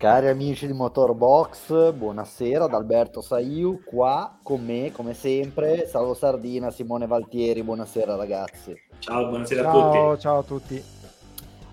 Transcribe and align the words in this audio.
Cari 0.00 0.28
amici 0.28 0.66
di 0.66 0.72
Motorbox, 0.72 1.92
buonasera 1.92 2.64
ad 2.64 2.72
Alberto 2.72 3.20
Saiu, 3.20 3.82
qua 3.84 4.38
con 4.42 4.64
me 4.64 4.92
come 4.92 5.12
sempre, 5.12 5.86
Salvo 5.86 6.14
Sardina, 6.14 6.70
Simone 6.70 7.06
Valtieri, 7.06 7.62
buonasera 7.62 8.16
ragazzi. 8.16 8.74
Ciao, 8.98 9.28
buonasera 9.28 9.62
ciao, 9.62 9.90
a 9.90 10.08
tutti. 10.08 10.20
Ciao 10.22 10.38
a 10.38 10.42
tutti. 10.42 10.84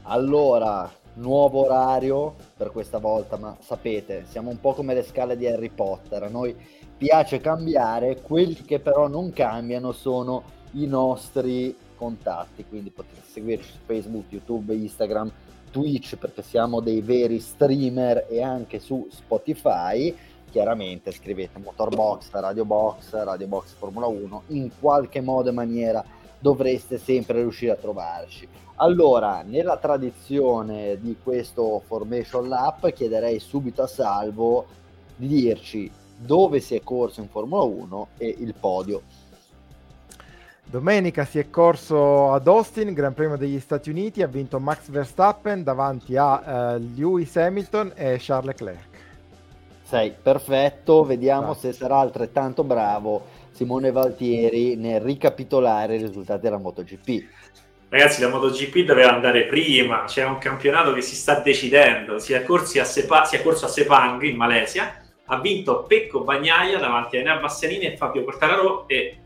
Allora, 0.01 0.91
nuovo 1.13 1.63
orario 1.63 2.35
per 2.57 2.71
questa 2.71 2.97
volta, 2.97 3.37
ma 3.37 3.55
sapete, 3.61 4.25
siamo 4.27 4.49
un 4.49 4.59
po' 4.59 4.73
come 4.73 4.93
le 4.93 5.03
scale 5.03 5.37
di 5.37 5.47
Harry 5.47 5.69
Potter, 5.69 6.23
a 6.23 6.27
noi 6.27 6.53
piace 6.97 7.39
cambiare, 7.39 8.19
quelli 8.19 8.55
che 8.55 8.81
però 8.81 9.07
non 9.07 9.31
cambiano 9.31 9.93
sono 9.93 10.43
i 10.71 10.85
nostri 10.85 11.73
contatti, 11.95 12.65
quindi 12.67 12.89
potete 12.89 13.21
seguirci 13.25 13.71
su 13.71 13.77
Facebook, 13.85 14.25
YouTube, 14.27 14.75
Instagram, 14.75 15.31
Twitch 15.71 16.15
perché 16.15 16.41
siamo 16.41 16.79
dei 16.79 17.01
veri 17.01 17.39
streamer 17.39 18.27
e 18.29 18.41
anche 18.41 18.79
su 18.79 19.07
Spotify. 19.11 20.15
Chiaramente 20.49 21.11
scrivete 21.11 21.59
Motorbox, 21.59 22.31
Radio 22.31 22.65
Box, 22.65 23.11
Radio 23.11 23.47
Box 23.47 23.73
Formula 23.73 24.07
1, 24.07 24.43
in 24.47 24.71
qualche 24.79 25.21
modo 25.21 25.49
e 25.49 25.51
maniera 25.51 26.03
dovreste 26.39 26.97
sempre 26.97 27.39
riuscire 27.39 27.71
a 27.71 27.75
trovarci. 27.75 28.47
Allora, 28.75 29.41
nella 29.41 29.77
tradizione 29.77 30.99
di 31.01 31.17
questo 31.21 31.81
Formation 31.85 32.47
Lap, 32.47 32.91
chiederei 32.93 33.39
subito 33.39 33.81
a 33.81 33.87
Salvo 33.87 34.67
di 35.15 35.27
dirci 35.27 35.91
dove 36.15 36.59
si 36.59 36.75
è 36.75 36.81
corso 36.81 37.21
in 37.21 37.27
Formula 37.27 37.63
1 37.63 38.07
e 38.17 38.35
il 38.39 38.53
podio. 38.53 39.01
Domenica 40.69 41.23
si 41.23 41.39
è 41.39 41.49
corso 41.49 42.33
ad 42.33 42.45
Austin, 42.45 42.91
Gran 42.93 43.13
Premio 43.13 43.37
degli 43.37 43.57
Stati 43.57 43.89
Uniti, 43.89 44.21
ha 44.21 44.27
vinto 44.27 44.59
Max 44.59 44.89
Verstappen 44.89 45.63
davanti 45.63 46.17
a 46.17 46.75
uh, 46.75 46.83
Lewis 46.93 47.37
Hamilton 47.37 47.93
e 47.95 48.17
Charles 48.19 48.47
Leclerc. 48.47 48.97
Sei 49.83 50.13
perfetto, 50.21 51.05
vediamo 51.05 51.53
Grazie. 51.53 51.71
se 51.71 51.77
sarà 51.77 51.99
altrettanto 51.99 52.65
bravo 52.65 53.27
Simone 53.51 53.93
Valtieri 53.93 54.75
nel 54.75 54.99
ricapitolare 54.99 55.95
i 55.95 56.01
risultati 56.01 56.41
della 56.41 56.57
MotoGP. 56.57 57.23
Ragazzi, 57.87 58.19
la 58.19 58.27
MotoGP 58.27 58.79
doveva 58.79 59.13
andare 59.13 59.45
prima, 59.45 60.03
c'è 60.03 60.25
un 60.25 60.37
campionato 60.37 60.91
che 60.91 61.01
si 61.01 61.15
sta 61.15 61.39
decidendo, 61.39 62.19
si 62.19 62.33
è, 62.33 62.43
a 62.43 62.83
Sepa- 62.83 63.23
si 63.23 63.37
è 63.37 63.41
corso 63.41 63.63
a 63.63 63.69
Sepang 63.69 64.21
in 64.23 64.35
Malesia, 64.35 65.01
ha 65.27 65.39
vinto 65.39 65.83
Pecco 65.83 66.25
Bagnaia 66.25 66.77
davanti 66.77 67.15
a 67.15 67.21
Enea 67.21 67.37
Bassanini 67.37 67.85
e 67.85 67.95
Fabio 67.95 68.25
Quartararo 68.25 68.85
e 68.89 69.19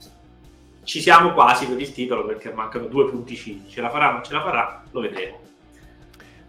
ci 0.84 1.00
siamo 1.02 1.34
quasi 1.34 1.68
per 1.68 1.80
il 1.80 1.92
titolo 1.92 2.26
perché 2.26 2.52
mancano 2.52 2.86
due 2.86 3.10
punticini. 3.10 3.66
Ce 3.68 3.82
la 3.82 3.90
farà, 3.90 4.12
non 4.12 4.24
ce 4.24 4.34
la 4.34 4.42
farà, 4.42 4.84
lo 4.92 5.00
vedremo. 5.02 5.40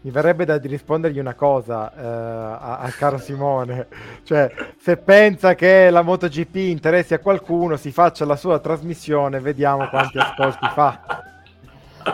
Mi 0.04 0.10
verrebbe 0.10 0.44
da 0.44 0.56
rispondergli 0.56 1.20
una 1.20 1.34
cosa 1.34 1.92
eh, 1.94 2.84
al 2.84 2.92
caro 2.96 3.18
Simone, 3.18 3.86
cioè 4.24 4.52
se 4.76 4.96
pensa 4.96 5.54
che 5.54 5.90
la 5.90 6.02
MotoGP 6.02 6.56
interessi 6.56 7.14
a 7.14 7.20
qualcuno, 7.20 7.76
si 7.76 7.92
faccia 7.92 8.24
la 8.24 8.34
sua 8.34 8.58
trasmissione, 8.58 9.38
vediamo 9.38 9.88
quanti 9.88 10.18
ascolti 10.18 10.66
fa. 10.74 11.22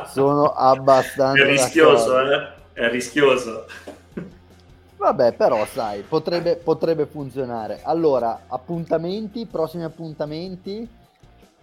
Sono 0.07 0.53
abbastanza... 0.53 1.43
È 1.43 1.47
rischioso, 1.47 2.21
eh? 2.21 2.49
È 2.75 2.91
rischioso. 2.91 3.65
Vabbè, 4.99 5.33
però 5.33 5.65
sai, 5.65 6.03
potrebbe, 6.03 6.57
potrebbe 6.57 7.07
funzionare. 7.07 7.81
Allora, 7.85 8.41
appuntamenti, 8.49 9.47
prossimi 9.47 9.85
appuntamenti? 9.85 10.98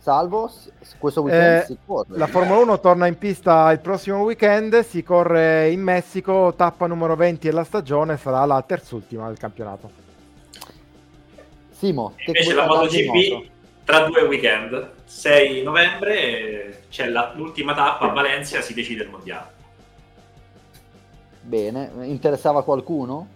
Salvo, 0.05 0.51
questo 0.99 1.21
weekend 1.21 1.61
eh, 1.61 1.65
si 1.65 1.77
corre. 1.83 2.15
La 2.15 2.27
Formula 2.27 2.59
1 2.59 2.79
torna 2.79 3.07
in 3.07 3.17
pista 3.17 3.71
il 3.71 3.79
prossimo 3.79 4.19
weekend, 4.19 4.81
si 4.81 5.01
corre 5.01 5.71
in 5.71 5.81
Messico, 5.81 6.53
tappa 6.55 6.85
numero 6.85 7.16
20 7.16 7.47
della 7.47 7.63
stagione, 7.63 8.15
sarà 8.15 8.45
la 8.45 8.61
terzultima 8.61 9.25
del 9.25 9.39
campionato. 9.39 9.89
Simo, 11.71 12.13
che 12.17 12.25
invece 12.27 12.53
la 12.53 12.67
MotoGP 12.67 13.49
tra 13.83 14.01
due 14.05 14.21
weekend, 14.25 14.91
6 15.05 15.63
novembre 15.63 16.83
c'è 16.91 17.07
la, 17.07 17.31
l'ultima 17.35 17.73
tappa 17.73 18.11
a 18.11 18.13
Valencia, 18.13 18.61
si 18.61 18.75
decide 18.75 19.05
il 19.05 19.09
mondiale. 19.09 19.49
Bene, 21.41 21.89
interessava 22.03 22.63
qualcuno? 22.63 23.27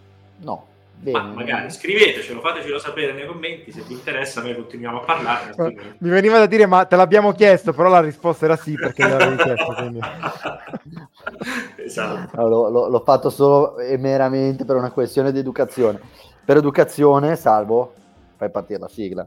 No. 0.42 0.68
Bene. 1.02 1.18
Ma 1.18 1.24
magari 1.34 1.72
scrivetecelo, 1.72 2.42
fatecelo 2.42 2.78
sapere 2.78 3.14
nei 3.14 3.26
commenti 3.26 3.72
se 3.72 3.84
vi 3.88 3.94
interessa, 3.94 4.42
noi 4.42 4.54
continuiamo 4.54 5.02
a 5.02 5.06
parlare. 5.06 5.54
Mi 6.00 6.10
veniva 6.10 6.40
da 6.40 6.46
dire, 6.46 6.66
ma 6.66 6.84
te 6.84 6.98
l'abbiamo 6.98 7.32
chiesto, 7.32 7.72
però 7.72 7.88
la 7.88 8.02
risposta 8.02 8.44
era 8.44 8.58
sì 8.58 8.74
perché 8.74 9.08
l'avevi 9.08 9.38
chiesto. 9.42 9.74
Quindi... 9.76 10.00
esatto. 11.86 12.42
Allora, 12.42 12.90
l'ho 12.90 13.04
fatto 13.06 13.30
solo 13.30 13.80
e 13.80 13.98
meramente 13.98 14.66
per 14.66 14.76
una 14.76 14.92
questione 14.92 15.32
di 15.32 15.40
educazione. 15.40 16.02
Per 16.44 16.58
educazione, 16.58 17.38
salvo, 17.38 17.94
fai 18.36 18.52
partire 18.52 18.80
la 18.80 18.90
sigla. 18.90 19.26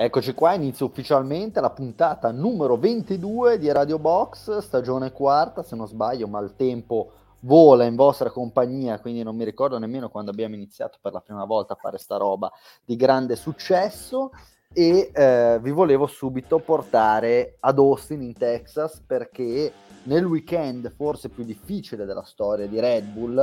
Eccoci 0.00 0.32
qua, 0.32 0.54
inizia 0.54 0.86
ufficialmente 0.86 1.60
la 1.60 1.70
puntata 1.70 2.30
numero 2.30 2.76
22 2.76 3.58
di 3.58 3.72
Radio 3.72 3.98
Box, 3.98 4.58
stagione 4.58 5.10
quarta, 5.10 5.64
se 5.64 5.74
non 5.74 5.88
sbaglio, 5.88 6.28
ma 6.28 6.38
il 6.38 6.54
tempo 6.54 7.10
vola 7.40 7.82
in 7.82 7.96
vostra 7.96 8.30
compagnia, 8.30 9.00
quindi 9.00 9.24
non 9.24 9.34
mi 9.34 9.42
ricordo 9.42 9.76
nemmeno 9.76 10.08
quando 10.08 10.30
abbiamo 10.30 10.54
iniziato 10.54 10.98
per 11.02 11.14
la 11.14 11.20
prima 11.20 11.44
volta 11.44 11.72
a 11.72 11.76
fare 11.76 11.98
sta 11.98 12.16
roba 12.16 12.48
di 12.84 12.94
grande 12.94 13.34
successo. 13.34 14.30
E 14.72 15.10
eh, 15.12 15.58
vi 15.60 15.70
volevo 15.72 16.06
subito 16.06 16.60
portare 16.60 17.56
ad 17.58 17.78
Austin 17.78 18.22
in 18.22 18.34
Texas 18.34 19.02
perché 19.04 19.72
nel 20.04 20.24
weekend 20.26 20.92
forse 20.94 21.28
più 21.28 21.42
difficile 21.42 22.04
della 22.04 22.22
storia 22.22 22.68
di 22.68 22.78
Red 22.78 23.04
Bull 23.04 23.36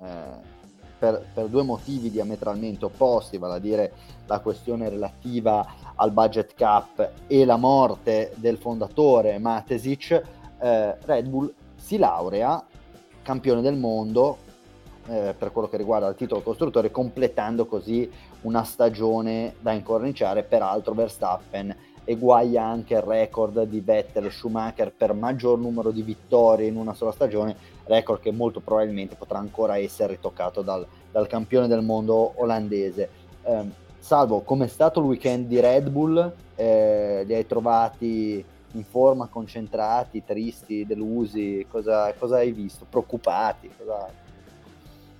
eh, 0.00 0.58
per, 1.00 1.24
per, 1.32 1.46
due 1.46 1.62
motivi 1.62 2.10
diametralmente 2.10 2.84
opposti, 2.84 3.38
vale 3.38 3.54
a 3.54 3.58
dire 3.58 3.92
la 4.26 4.38
questione 4.40 4.90
relativa 4.90 5.66
al 5.96 6.12
budget 6.12 6.54
cap 6.54 7.12
e 7.26 7.44
la 7.46 7.56
morte 7.56 8.32
del 8.36 8.58
fondatore 8.58 9.38
Matesic, 9.38 10.22
eh, 10.60 10.96
Red 11.00 11.26
Bull 11.26 11.52
si 11.74 11.96
laurea 11.96 12.62
campione 13.22 13.62
del 13.62 13.76
mondo 13.76 14.36
eh, 15.06 15.34
per 15.36 15.50
quello 15.52 15.68
che 15.68 15.78
riguarda 15.78 16.06
il 16.08 16.14
titolo 16.14 16.42
costruttore, 16.42 16.90
completando 16.90 17.64
così 17.64 18.08
una 18.42 18.62
stagione 18.62 19.54
da 19.60 19.72
incorniciare, 19.72 20.42
peraltro 20.42 20.92
Verstappen 20.92 21.74
eguaglia 22.04 22.64
anche 22.64 22.94
il 22.94 23.02
record 23.02 23.62
di 23.64 23.80
Vettel 23.80 24.30
Schumacher 24.30 24.92
per 24.92 25.12
maggior 25.12 25.58
numero 25.58 25.90
di 25.90 26.02
vittorie 26.02 26.68
in 26.68 26.76
una 26.76 26.94
sola 26.94 27.12
stagione, 27.12 27.56
record 27.84 28.20
che 28.20 28.32
molto 28.32 28.60
probabilmente 28.60 29.14
potrà 29.14 29.38
ancora 29.38 29.78
essere 29.78 30.14
ritoccato 30.14 30.62
dal, 30.62 30.86
dal 31.10 31.26
campione 31.26 31.66
del 31.68 31.82
mondo 31.82 32.32
olandese. 32.36 33.08
Eh, 33.42 33.88
Salvo, 34.00 34.40
com'è 34.40 34.66
stato 34.66 34.98
il 35.00 35.06
weekend 35.06 35.46
di 35.46 35.60
Red 35.60 35.90
Bull? 35.90 36.32
Eh, 36.56 37.22
li 37.26 37.34
hai 37.34 37.46
trovati 37.46 38.42
in 38.72 38.84
forma, 38.84 39.26
concentrati, 39.26 40.24
tristi, 40.24 40.86
delusi? 40.86 41.66
Cosa, 41.70 42.12
cosa 42.18 42.36
hai 42.36 42.50
visto? 42.50 42.86
Preoccupati? 42.88 43.70
Cosa... 43.76 44.08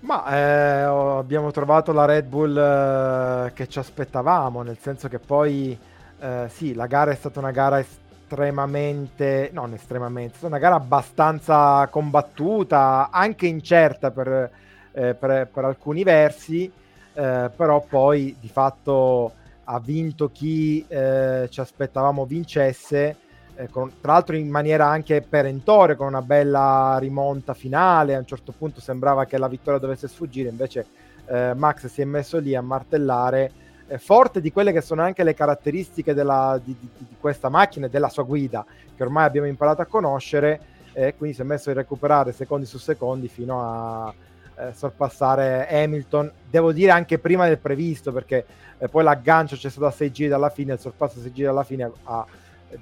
Ma 0.01 0.35
eh, 0.35 0.81
abbiamo 0.83 1.51
trovato 1.51 1.93
la 1.93 2.07
Red 2.07 2.27
Bull 2.27 2.57
eh, 2.57 3.53
che 3.53 3.69
ci 3.69 3.79
aspettavamo, 3.79 4.63
nel 4.63 4.79
senso 4.79 5.09
che 5.09 5.19
poi 5.19 5.79
eh, 6.21 6.49
sì, 6.49 6.75
la 6.75 6.87
gara 6.87 7.11
è 7.11 7.15
stata 7.15 7.39
una 7.39 7.51
gara 7.51 7.81
estremamente, 7.81 9.51
non 9.53 9.73
estremamente, 9.73 10.35
è 10.35 10.37
stata 10.37 10.55
una 10.55 10.59
gara 10.59 10.75
abbastanza 10.75 11.87
combattuta, 11.91 13.09
anche 13.11 13.47
incerta 13.47 14.11
per, 14.11 14.51
eh, 14.93 15.15
per, 15.15 15.49
per 15.53 15.65
alcuni 15.65 16.03
versi, 16.03 16.71
eh, 17.15 17.51
però 17.55 17.85
poi 17.89 18.37
di 18.39 18.49
fatto 18.49 19.33
ha 19.65 19.81
vinto 19.81 20.31
chi 20.31 20.85
eh, 20.89 21.49
ci 21.51 21.61
aspettavamo 21.61 22.27
vincesse, 22.27 23.17
eh, 23.55 23.69
con, 23.69 23.91
tra 24.01 24.13
l'altro 24.13 24.37
in 24.37 24.49
maniera 24.49 24.87
anche 24.87 25.23
perentoria, 25.23 25.97
con 25.97 26.09
una 26.09 26.23
bella 26.23 26.99
rimonta 27.01 27.55
finale, 27.55 28.15
a 28.15 28.19
un 28.19 28.27
certo 28.27 28.53
punto 28.57 28.81
sembrava 28.81 29.25
che 29.25 29.39
la 29.39 29.49
vittoria 29.49 29.81
dovesse 29.81 30.07
sfuggire, 30.07 30.51
invece 30.51 30.87
eh, 31.27 31.55
Max 31.55 31.87
si 31.87 32.03
è 32.03 32.05
messo 32.05 32.39
lì 32.39 32.55
a 32.55 32.61
martellare 32.61 33.53
forte 33.99 34.41
di 34.41 34.53
quelle 34.53 34.73
che 34.73 34.81
sono 34.81 35.03
anche 35.03 35.25
le 35.25 35.35
caratteristiche 35.35 36.15
della, 36.15 36.61
di, 36.63 36.77
di, 36.79 36.89
di, 36.97 37.17
questa 37.19 37.49
macchina 37.49 37.87
e 37.87 37.91
della 37.91 38.09
sua 38.09 38.23
guida, 38.23 38.65
che 38.97 39.03
ormai 39.03 39.25
abbiamo 39.25 39.47
imparato 39.47 39.83
a 39.83 39.87
conoscere, 39.87 40.61
e 40.93 41.15
quindi 41.17 41.37
si 41.37 41.43
è 41.43 41.45
messo 41.45 41.71
a 41.71 41.75
recuperare 41.75 42.33
secondi 42.33 42.67
su 42.67 42.79
secondi 42.79 43.29
fino 43.29 43.61
a 43.63 44.13
eh, 44.57 44.73
sorpassare 44.75 45.69
Hamilton, 45.69 46.31
devo 46.49 46.73
dire 46.73 46.91
anche 46.91 47.19
prima 47.19 47.47
del 47.47 47.59
previsto, 47.59 48.13
perché 48.13 48.45
eh, 48.79 48.89
poi 48.89 49.05
l'aggancio 49.05 49.57
c'è 49.57 49.71
stato 49.71 49.87
a 49.87 49.91
6 49.91 50.13
giri 50.13 50.29
dalla 50.29 50.51
fine, 50.51 50.75
il 50.75 50.79
sorpasso 50.79 51.19
a 51.19 51.23
6 51.23 51.33
giri 51.33 51.47
dalla 51.47 51.65
fine 51.65 51.91
ha 52.05 52.27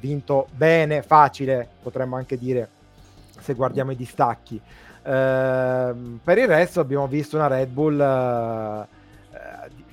vinto 0.01 0.49
bene, 0.55 1.03
facile, 1.03 1.67
potremmo 1.83 2.17
anche 2.17 2.37
dire, 2.37 2.69
se 3.41 3.55
guardiamo 3.55 3.93
i 3.93 3.97
distacchi. 3.97 4.61
Eh, 5.03 5.95
per 6.23 6.39
il 6.39 6.47
resto 6.47 6.81
abbiamo 6.81 7.07
visto 7.07 7.37
una 7.37 7.47
Red 7.47 7.69
Bull, 7.69 8.01
eh, 8.01 8.87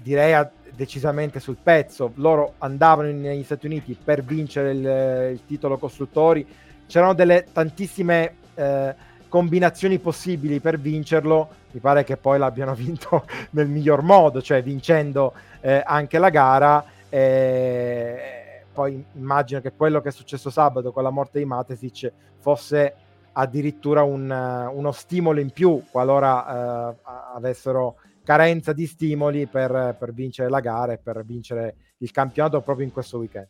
direi, 0.02 0.34
a, 0.34 0.50
decisamente 0.76 1.40
sul 1.40 1.58
pezzo. 1.62 2.12
Loro 2.16 2.56
andavano 2.60 3.10
negli 3.12 3.44
Stati 3.44 3.66
Uniti 3.66 3.98
per 4.02 4.24
vincere 4.24 4.72
il, 4.72 5.32
il 5.34 5.46
titolo 5.46 5.78
costruttori. 5.78 6.46
C'erano 6.88 7.14
delle 7.14 7.46
tantissime 7.52 8.36
eh, 8.54 8.96
combinazioni 9.28 10.00
possibili 10.00 10.60
per 10.60 10.80
vincerlo. 10.80 11.50
Mi 11.72 11.80
pare 11.80 12.04
che 12.04 12.18
poi 12.18 12.38
l'abbiano 12.38 12.74
vinto 12.76 13.26
nel 13.52 13.68
miglior 13.68 14.02
modo, 14.02 14.42
cioè 14.42 14.62
vincendo 14.62 15.34
eh, 15.62 15.82
anche 15.86 16.18
la 16.18 16.30
gara. 16.30 16.86
Eh, 17.10 18.64
poi 18.74 19.04
immagino 19.14 19.62
che 19.62 19.72
quello 19.72 20.02
che 20.02 20.10
è 20.10 20.12
successo 20.12 20.50
sabato 20.50 20.92
con 20.92 21.04
la 21.04 21.10
morte 21.10 21.40
di 21.40 21.46
Matesic 21.46 22.12
fosse 22.40 22.94
addirittura 23.32 24.04
un, 24.04 24.30
uno 24.30 24.92
stimolo 24.92 25.40
in 25.40 25.50
più 25.50 25.82
qualora 25.90 26.92
eh, 26.92 26.96
avessero 27.36 27.96
carenza 28.26 28.74
di 28.74 28.86
stimoli 28.86 29.48
per, 29.48 29.96
per, 29.98 30.14
vincere 30.14 30.50
la 30.50 30.60
gara 30.60 30.92
e 30.94 30.98
per 30.98 31.24
vincere 31.24 31.76
il 32.00 32.12
campionato 32.12 32.60
proprio 32.60 32.86
in 32.86 32.92
questo 32.92 33.20
weekend. 33.20 33.48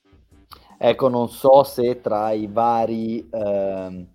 Ecco, 0.78 1.08
non 1.08 1.30
so 1.30 1.64
se 1.64 2.02
tra 2.02 2.32
i 2.32 2.48
vari... 2.48 3.28
Ehm 3.32 4.08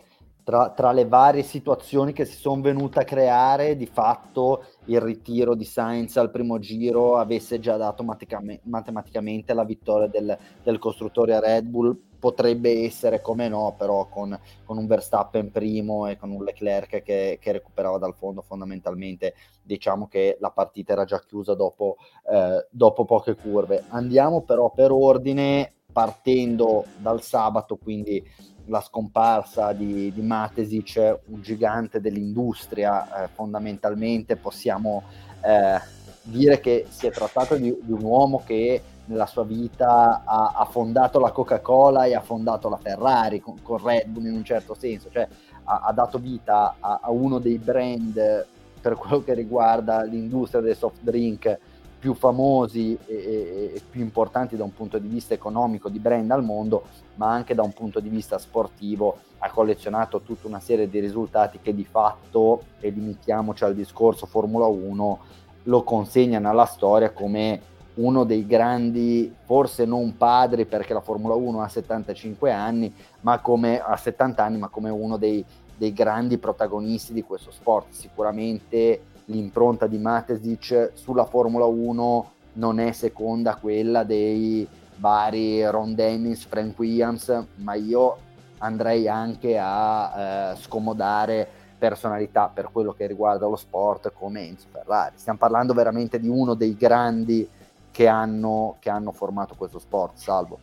tra, 0.51 0.71
tra, 0.71 0.91
le 0.91 1.07
varie 1.07 1.45
situazioni 1.45 2.13
che 2.13 2.25
si 2.25 2.37
sono 2.37 2.61
venute 2.61 2.99
a 2.99 3.05
creare, 3.05 3.77
di 3.77 3.87
fatto 3.87 4.65
il 4.87 5.01
ritiro 5.01 5.55
di 5.55 5.65
Sainz 5.65 6.17
al 6.17 6.33
primo 6.33 6.59
giro 6.59 7.17
avesse 7.17 7.61
già 7.61 7.77
dato 7.77 8.03
maticame, 8.03 8.59
matematicamente 8.65 9.55
la 9.55 9.65
vittoria 9.65 10.09
del, 10.09 10.37
del, 10.63 10.79
costruttore 10.81 11.35
a 11.35 11.41
Red 11.41 11.67
Bull. 11.67 11.97
Potrebbe 12.21 12.85
essere 12.85 13.21
come 13.21 13.49
no, 13.49 13.75
però 13.77 14.07
con, 14.07 14.39
con 14.65 14.79
un 14.79 14.87
Verstappen 14.87 15.51
primo 15.51 16.07
e 16.07 16.17
con 16.17 16.31
un 16.31 16.45
Leclerc 16.45 17.03
che, 17.03 17.39
che, 17.41 17.53
recuperava 17.53 17.99
dal 17.99 18.15
fondo 18.15 18.43
fondamentalmente, 18.43 19.35
diciamo 19.63 20.07
che 20.07 20.37
la 20.39 20.51
partita 20.51 20.93
era 20.93 21.05
già 21.05 21.19
chiusa 21.19 21.55
dopo, 21.55 21.97
eh, 22.31 22.67
dopo 22.71 23.05
poche 23.05 23.35
curve. 23.35 23.85
Andiamo 23.89 24.43
però 24.43 24.71
per 24.71 24.93
ordine 24.93 25.73
partendo 25.91 26.85
dal 26.99 27.23
sabato, 27.23 27.77
quindi 27.77 28.23
la 28.67 28.81
scomparsa 28.81 29.73
di, 29.73 30.13
di 30.13 30.23
Matesic, 30.23 31.21
un 31.27 31.41
gigante 31.43 32.01
dell'industria, 32.01 33.25
eh, 33.25 33.29
fondamentalmente 33.29 34.37
possiamo 34.37 35.03
eh, 35.45 35.81
dire 36.23 36.61
che 36.61 36.87
si 36.89 37.07
è 37.07 37.11
trattato 37.11 37.57
di, 37.57 37.77
di, 37.83 37.93
un 37.93 38.03
uomo 38.03 38.43
che 38.45 38.81
nella 39.11 39.27
sua 39.27 39.45
vita 39.45 40.23
ha, 40.25 40.53
ha, 40.55 40.65
fondato 40.65 41.19
la 41.19 41.33
Coca-Cola 41.33 42.05
e 42.05 42.15
ha 42.15 42.21
fondato 42.21 42.69
la 42.69 42.77
Ferrari 42.77 43.41
con, 43.41 43.61
con 43.61 43.83
Red 43.83 44.07
Bull 44.07 44.27
in 44.27 44.35
un 44.35 44.45
certo 44.45 44.75
senso, 44.75 45.11
cioè 45.11 45.29
ha, 45.65 45.81
ha 45.85 45.93
dato 45.93 46.19
vita 46.19 46.77
a, 46.79 47.01
a, 47.03 47.11
uno 47.11 47.39
dei 47.39 47.59
brand 47.59 48.47
per 48.81 48.95
quello 48.95 49.23
che 49.23 49.35
riguarda 49.35 50.03
l'industria 50.05 50.63
del 50.63 50.77
soft 50.77 51.01
drink 51.03 51.59
più 51.99 52.15
famosi 52.15 52.97
e, 53.07 53.15
e, 53.15 53.73
e, 53.75 53.83
più 53.91 54.01
importanti 54.01 54.57
da 54.57 54.65
un 54.65 54.73
punto 54.73 54.99
di 54.99 55.09
vista 55.09 55.35
economico 55.35 55.91
di 55.91 55.99
brand 55.99 56.31
al 56.31 56.43
mondo, 56.43 56.85
ma 57.17 57.31
anche 57.31 57.55
da 57.55 57.63
un 57.63 57.73
punto 57.73 58.01
di 58.01 58.09
vista 58.09 58.39
sportivo. 58.39 59.19
Ha 59.39 59.51
collezionato 59.51 60.21
tutta 60.21 60.47
una 60.47 60.61
serie 60.61 60.89
di 60.89 60.99
risultati 60.99 61.59
che 61.61 61.75
di 61.75 61.85
fatto, 61.85 62.63
e 62.81 62.89
limitiamoci 62.89 63.65
al 63.65 63.75
discorso 63.75 64.25
Formula 64.25 64.65
1, 64.65 65.19
lo 65.65 65.83
consegnano 65.83 66.49
alla 66.49 66.65
storia 66.65 67.11
come 67.11 67.61
uno 68.01 68.25
dei 68.25 68.47
grandi, 68.47 69.35
forse 69.45 69.85
non 69.85 70.17
padri 70.17 70.65
perché 70.65 70.93
la 70.93 71.01
Formula 71.01 71.35
1 71.35 71.63
ha 71.63 71.69
75 71.69 72.51
anni, 72.51 72.93
ma 73.21 73.39
come 73.39 73.81
a 73.81 73.97
70 73.97 74.43
anni, 74.43 74.59
ma 74.59 74.69
come 74.69 74.91
uno 74.91 75.17
dei, 75.17 75.45
dei 75.77 75.93
grandi 75.93 76.39
protagonisti 76.39 77.13
di 77.13 77.23
questo 77.23 77.51
sport. 77.51 77.89
Sicuramente 77.91 79.03
l'impronta 79.27 79.87
di 79.87 79.99
Matesic 79.99 80.93
sulla 80.95 81.25
Formula 81.25 81.67
1 81.67 82.31
non 82.55 82.81
è 82.81 82.93
seconda 82.93 83.57
quella 83.57 84.03
dei 84.03 84.67
vari 84.97 85.65
Ron 85.69 85.95
Dennis, 85.95 86.45
Frank 86.45 86.79
Williams, 86.79 87.45
ma 87.57 87.75
io 87.75 88.17
andrei 88.59 89.09
anche 89.09 89.59
a 89.59 90.53
eh, 90.53 90.57
scomodare 90.57 91.49
personalità 91.79 92.51
per 92.53 92.69
quello 92.71 92.93
che 92.93 93.07
riguarda 93.07 93.47
lo 93.47 93.57
sport 93.57 94.13
come 94.13 94.47
Enzo 94.47 94.67
Ferrari. 94.71 95.15
Stiamo 95.17 95.39
parlando 95.39 95.73
veramente 95.73 96.21
di 96.21 96.29
uno 96.29 96.55
dei 96.55 96.77
grandi 96.77 97.49
che 97.91 98.07
hanno, 98.07 98.77
che 98.79 98.91
hanno 98.91 99.13
formato 99.13 99.55
questo 99.55 99.79
sport, 99.79 100.17
salvo. 100.17 100.59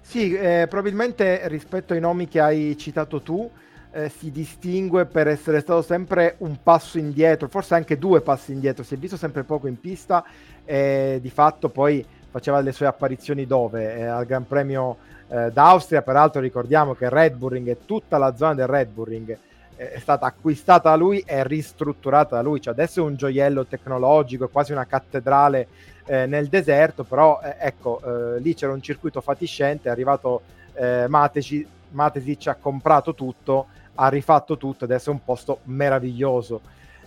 Sì, 0.00 0.34
eh, 0.34 0.66
probabilmente 0.68 1.48
rispetto 1.48 1.92
ai 1.92 2.00
nomi 2.00 2.28
che 2.28 2.40
hai 2.40 2.76
citato 2.78 3.20
tu, 3.22 3.50
eh, 3.90 4.08
si 4.08 4.30
distingue 4.30 5.06
per 5.06 5.26
essere 5.26 5.60
stato 5.60 5.82
sempre 5.82 6.36
un 6.38 6.58
passo 6.62 6.98
indietro, 6.98 7.48
forse 7.48 7.74
anche 7.74 7.98
due 7.98 8.20
passi 8.20 8.52
indietro, 8.52 8.84
si 8.84 8.94
è 8.94 8.98
visto 8.98 9.16
sempre 9.16 9.42
poco 9.42 9.66
in 9.66 9.80
pista 9.80 10.24
e 10.64 11.18
di 11.20 11.30
fatto 11.30 11.70
poi 11.70 12.04
faceva 12.30 12.60
le 12.60 12.72
sue 12.72 12.86
apparizioni 12.86 13.46
dove? 13.46 13.96
Eh, 13.96 14.04
al 14.04 14.26
Gran 14.26 14.46
Premio 14.46 14.98
eh, 15.28 15.50
d'Austria, 15.50 16.02
peraltro 16.02 16.40
ricordiamo 16.40 16.94
che 16.94 17.08
Red 17.08 17.36
Bull 17.36 17.50
Ring 17.52 17.68
e 17.68 17.78
tutta 17.84 18.18
la 18.18 18.36
zona 18.36 18.54
del 18.54 18.66
Red 18.66 18.90
Bull 18.90 19.06
Ring 19.06 19.38
eh, 19.76 19.92
è 19.92 19.98
stata 19.98 20.26
acquistata 20.26 20.90
da 20.90 20.96
lui 20.96 21.20
e 21.26 21.42
ristrutturata 21.44 22.36
da 22.36 22.42
lui, 22.42 22.60
cioè 22.60 22.74
adesso 22.74 23.00
è 23.00 23.02
un 23.02 23.16
gioiello 23.16 23.66
tecnologico, 23.66 24.44
è 24.44 24.50
quasi 24.50 24.72
una 24.72 24.84
cattedrale 24.84 25.66
eh, 26.06 26.26
nel 26.26 26.48
deserto, 26.48 27.04
però 27.04 27.40
eh, 27.42 27.56
ecco, 27.58 28.00
eh, 28.36 28.40
lì 28.40 28.54
c'era 28.54 28.72
un 28.72 28.82
circuito 28.82 29.20
fatiscente, 29.20 29.88
è 29.88 29.92
arrivato 29.92 30.42
eh, 30.74 31.06
Mateci, 31.08 31.66
Matesic 31.90 32.48
ha 32.48 32.54
comprato 32.56 33.14
tutto 33.14 33.66
ha 33.98 34.08
rifatto 34.08 34.58
tutto 34.58 34.84
adesso 34.84 35.08
è 35.08 35.12
un 35.12 35.24
posto 35.24 35.60
meraviglioso 35.64 36.60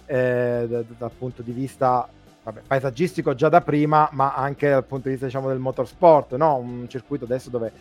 eh, 0.06 0.66
dal, 0.68 0.86
dal 0.98 1.12
punto 1.12 1.44
di 1.44 1.52
vista 1.52 2.08
vabbè, 2.44 2.62
paesaggistico 2.66 3.36
già 3.36 3.50
da 3.50 3.62
prima, 3.62 4.10
ma 4.14 4.34
anche 4.34 4.70
dal 4.70 4.84
punto 4.84 5.06
di 5.06 5.12
vista 5.12 5.26
diciamo, 5.26 5.50
del 5.50 5.60
motorsport, 5.60 6.36
no? 6.36 6.56
un 6.56 6.88
circuito 6.90 7.26
adesso 7.26 7.50
dove 7.50 7.72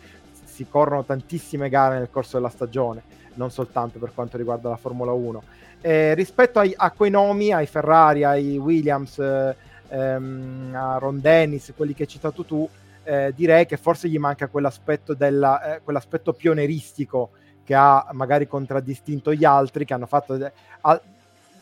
si 0.43 0.67
corrono 0.69 1.03
tantissime 1.03 1.69
gare 1.69 1.97
nel 1.97 2.09
corso 2.11 2.37
della 2.37 2.49
stagione, 2.49 3.01
non 3.35 3.49
soltanto 3.51 3.97
per 3.97 4.11
quanto 4.13 4.37
riguarda 4.37 4.69
la 4.69 4.77
Formula 4.77 5.11
1. 5.11 5.43
Eh, 5.81 6.13
rispetto 6.13 6.59
ai, 6.59 6.73
a 6.75 6.91
quei 6.91 7.09
nomi, 7.09 7.53
ai 7.53 7.65
Ferrari, 7.65 8.23
ai 8.23 8.57
Williams, 8.57 9.17
eh, 9.17 9.55
ehm, 9.89 10.73
a 10.75 10.97
Ron 10.97 11.19
Dennis, 11.19 11.73
quelli 11.75 11.93
che 11.93 12.03
hai 12.03 12.09
citato 12.09 12.43
tu, 12.43 12.67
eh, 13.03 13.33
direi 13.35 13.65
che 13.65 13.77
forse 13.77 14.07
gli 14.07 14.17
manca 14.17 14.47
quell'aspetto, 14.47 15.13
della, 15.13 15.75
eh, 15.75 15.81
quell'aspetto 15.81 16.33
pionieristico 16.33 17.31
che 17.63 17.75
ha 17.75 18.07
magari 18.13 18.47
contraddistinto 18.47 19.33
gli 19.33 19.45
altri, 19.45 19.85
che 19.85 19.93
hanno 19.93 20.05
fatto 20.05 20.37
de- 20.37 20.51
a- 20.81 21.01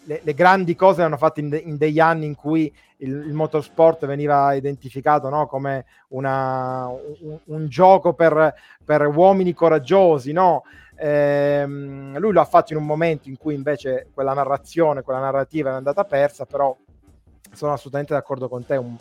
le, 0.03 0.21
le, 0.23 0.33
grandi 0.33 0.75
cose 0.75 0.99
le 0.99 1.05
hanno 1.05 1.17
fatte 1.17 1.41
in, 1.41 1.49
de- 1.49 1.57
in, 1.57 1.77
degli 1.77 1.99
anni 1.99 2.25
in 2.25 2.35
cui 2.35 2.73
il, 2.97 3.11
il 3.11 3.33
motorsport 3.33 4.05
veniva 4.05 4.53
identificato 4.53 5.29
no? 5.29 5.47
come 5.47 5.85
una, 6.09 6.87
un, 6.87 7.37
un, 7.43 7.67
gioco 7.67 8.13
per, 8.13 8.53
per, 8.83 9.05
uomini 9.07 9.53
coraggiosi, 9.53 10.31
no? 10.31 10.63
Ehm, 10.95 12.17
lui 12.17 12.31
lo 12.31 12.41
ha 12.41 12.45
fatto 12.45 12.73
in 12.73 12.79
un 12.79 12.85
momento 12.85 13.29
in 13.29 13.37
cui 13.37 13.53
invece 13.53 14.07
quella 14.13 14.33
narrazione, 14.33 15.03
quella 15.03 15.19
narrativa 15.19 15.71
è 15.71 15.73
andata 15.73 16.05
persa, 16.05 16.45
però 16.45 16.75
sono 17.53 17.73
assolutamente 17.73 18.13
d'accordo 18.13 18.47
con 18.47 18.65
te, 18.65 18.75
un, 18.77 18.95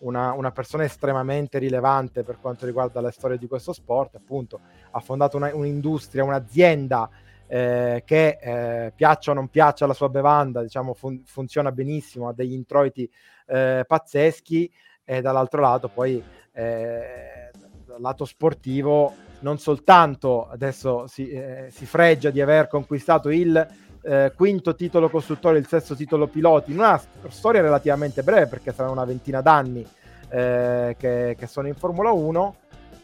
una, 0.00 0.32
una, 0.32 0.50
persona 0.50 0.84
estremamente 0.84 1.58
rilevante 1.58 2.22
per 2.22 2.38
quanto 2.40 2.66
riguarda 2.66 3.00
la 3.00 3.10
storia 3.10 3.36
di 3.36 3.46
questo 3.46 3.72
sport, 3.72 4.16
appunto 4.16 4.60
ha 4.90 5.00
fondato 5.00 5.36
una, 5.36 5.54
un'industria, 5.54 6.24
un'azienda 6.24 7.08
eh, 7.46 8.02
che 8.04 8.38
eh, 8.40 8.92
piaccia 8.94 9.30
o 9.30 9.34
non 9.34 9.48
piaccia 9.48 9.86
la 9.86 9.94
sua 9.94 10.08
bevanda, 10.08 10.62
diciamo 10.62 10.94
fun- 10.94 11.22
funziona 11.24 11.70
benissimo, 11.70 12.28
ha 12.28 12.32
degli 12.32 12.52
introiti 12.52 13.08
eh, 13.46 13.84
pazzeschi 13.86 14.72
e 15.04 15.20
dall'altro 15.20 15.60
lato 15.60 15.88
poi 15.88 16.22
eh, 16.52 17.50
dal 17.84 18.00
lato 18.00 18.24
sportivo 18.24 19.14
non 19.40 19.58
soltanto 19.58 20.48
adesso 20.48 21.06
si, 21.06 21.28
eh, 21.28 21.68
si 21.70 21.84
fregia 21.84 22.30
di 22.30 22.40
aver 22.40 22.68
conquistato 22.68 23.28
il 23.28 23.66
eh, 24.02 24.32
quinto 24.34 24.74
titolo 24.74 25.08
costruttore, 25.08 25.58
il 25.58 25.66
sesto 25.66 25.94
titolo 25.94 26.26
piloti, 26.26 26.72
in 26.72 26.78
una 26.78 27.00
storia 27.28 27.60
relativamente 27.60 28.22
breve 28.22 28.46
perché 28.46 28.72
saranno 28.72 28.92
una 28.92 29.04
ventina 29.04 29.40
d'anni 29.40 29.86
eh, 30.28 30.96
che, 30.98 31.36
che, 31.38 31.46
sono 31.46 31.68
in 31.68 31.74
Formula 31.74 32.10
1 32.10 32.54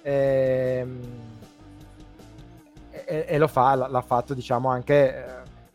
ehm, 0.02 1.00
e, 2.90 3.24
e, 3.28 3.38
lo 3.38 3.46
fa, 3.46 3.74
l'ha 3.74 4.00
fatto 4.02 4.34
diciamo 4.34 4.68
anche 4.68 5.16
eh, 5.16 5.24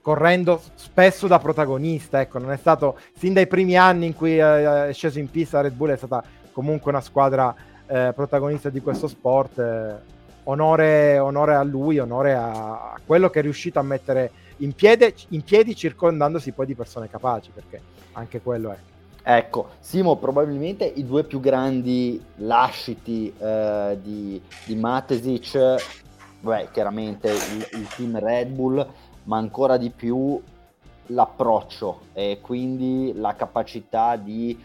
correndo 0.01 0.61
spesso 0.75 1.27
da 1.27 1.39
protagonista, 1.39 2.19
ecco, 2.19 2.39
non 2.39 2.51
è 2.51 2.57
stato 2.57 2.97
sin 3.17 3.33
dai 3.33 3.47
primi 3.47 3.77
anni 3.77 4.07
in 4.07 4.15
cui 4.15 4.37
eh, 4.37 4.87
è 4.89 4.93
sceso 4.93 5.19
in 5.19 5.31
pista 5.31 5.61
Red 5.61 5.73
Bull 5.73 5.91
è 5.91 5.97
stata 5.97 6.21
comunque 6.51 6.91
una 6.91 7.01
squadra 7.01 7.55
eh, 7.87 8.11
protagonista 8.13 8.69
di 8.69 8.81
questo 8.81 9.07
sport. 9.07 10.01
Onore, 10.45 11.19
onore, 11.19 11.55
a 11.55 11.63
lui, 11.63 11.99
onore 11.99 12.33
a, 12.33 12.51
a 12.51 12.99
quello 13.05 13.29
che 13.29 13.39
è 13.39 13.41
riuscito 13.41 13.79
a 13.79 13.81
mettere 13.81 14.29
in, 14.57 14.73
piede, 14.73 15.13
in 15.29 15.43
piedi 15.43 15.75
circondandosi 15.75 16.51
poi 16.51 16.65
di 16.65 16.75
persone 16.75 17.09
capaci, 17.09 17.51
perché 17.53 17.81
anche 18.13 18.41
quello 18.41 18.71
è. 18.71 18.77
Ecco, 19.25 19.69
Simo, 19.79 20.17
probabilmente 20.17 20.83
i 20.83 21.05
due 21.05 21.23
più 21.23 21.39
grandi 21.39 22.21
lasciti 22.37 23.33
eh, 23.37 23.97
di, 24.01 24.41
di 24.65 24.75
Matesic, 24.75 25.75
beh, 26.41 26.67
chiaramente 26.71 27.29
il, 27.29 27.67
il, 27.71 27.87
team 27.95 28.19
Red 28.19 28.49
Bull, 28.49 28.85
ma 29.23 29.37
ancora 29.37 29.77
di 29.77 29.91
più 29.91 30.41
l'approccio 31.07 32.01
e 32.11 32.39
quindi 32.41 33.13
la 33.15 33.33
capacità 33.35 34.17
di 34.17 34.57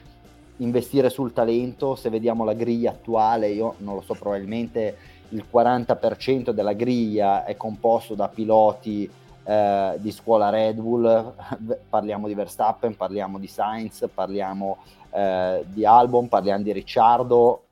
investire 0.56 1.08
sul 1.08 1.32
talento, 1.32 1.94
se 1.94 2.10
vediamo 2.10 2.44
la 2.44 2.54
griglia 2.54 2.90
attuale, 2.90 3.50
io 3.50 3.74
non 3.78 3.94
lo 3.94 4.00
so, 4.00 4.14
probabilmente 4.14 4.96
il 5.28 5.44
40% 5.52 6.50
della 6.50 6.72
griglia 6.72 7.44
è 7.44 7.56
composto 7.56 8.14
da 8.14 8.28
piloti 8.28 9.08
eh, 9.48 9.94
di 9.96 10.12
scuola 10.12 10.50
Red 10.50 10.78
Bull, 10.78 11.34
parliamo 11.88 12.26
di 12.26 12.34
Verstappen, 12.34 12.94
parliamo 12.94 13.38
di 13.38 13.46
Sainz, 13.46 14.06
parliamo 14.12 14.76
eh, 15.10 15.64
di 15.66 15.86
Albon, 15.86 16.28
parliamo 16.28 16.62
di 16.62 16.70
Ricciardo, 16.70 17.62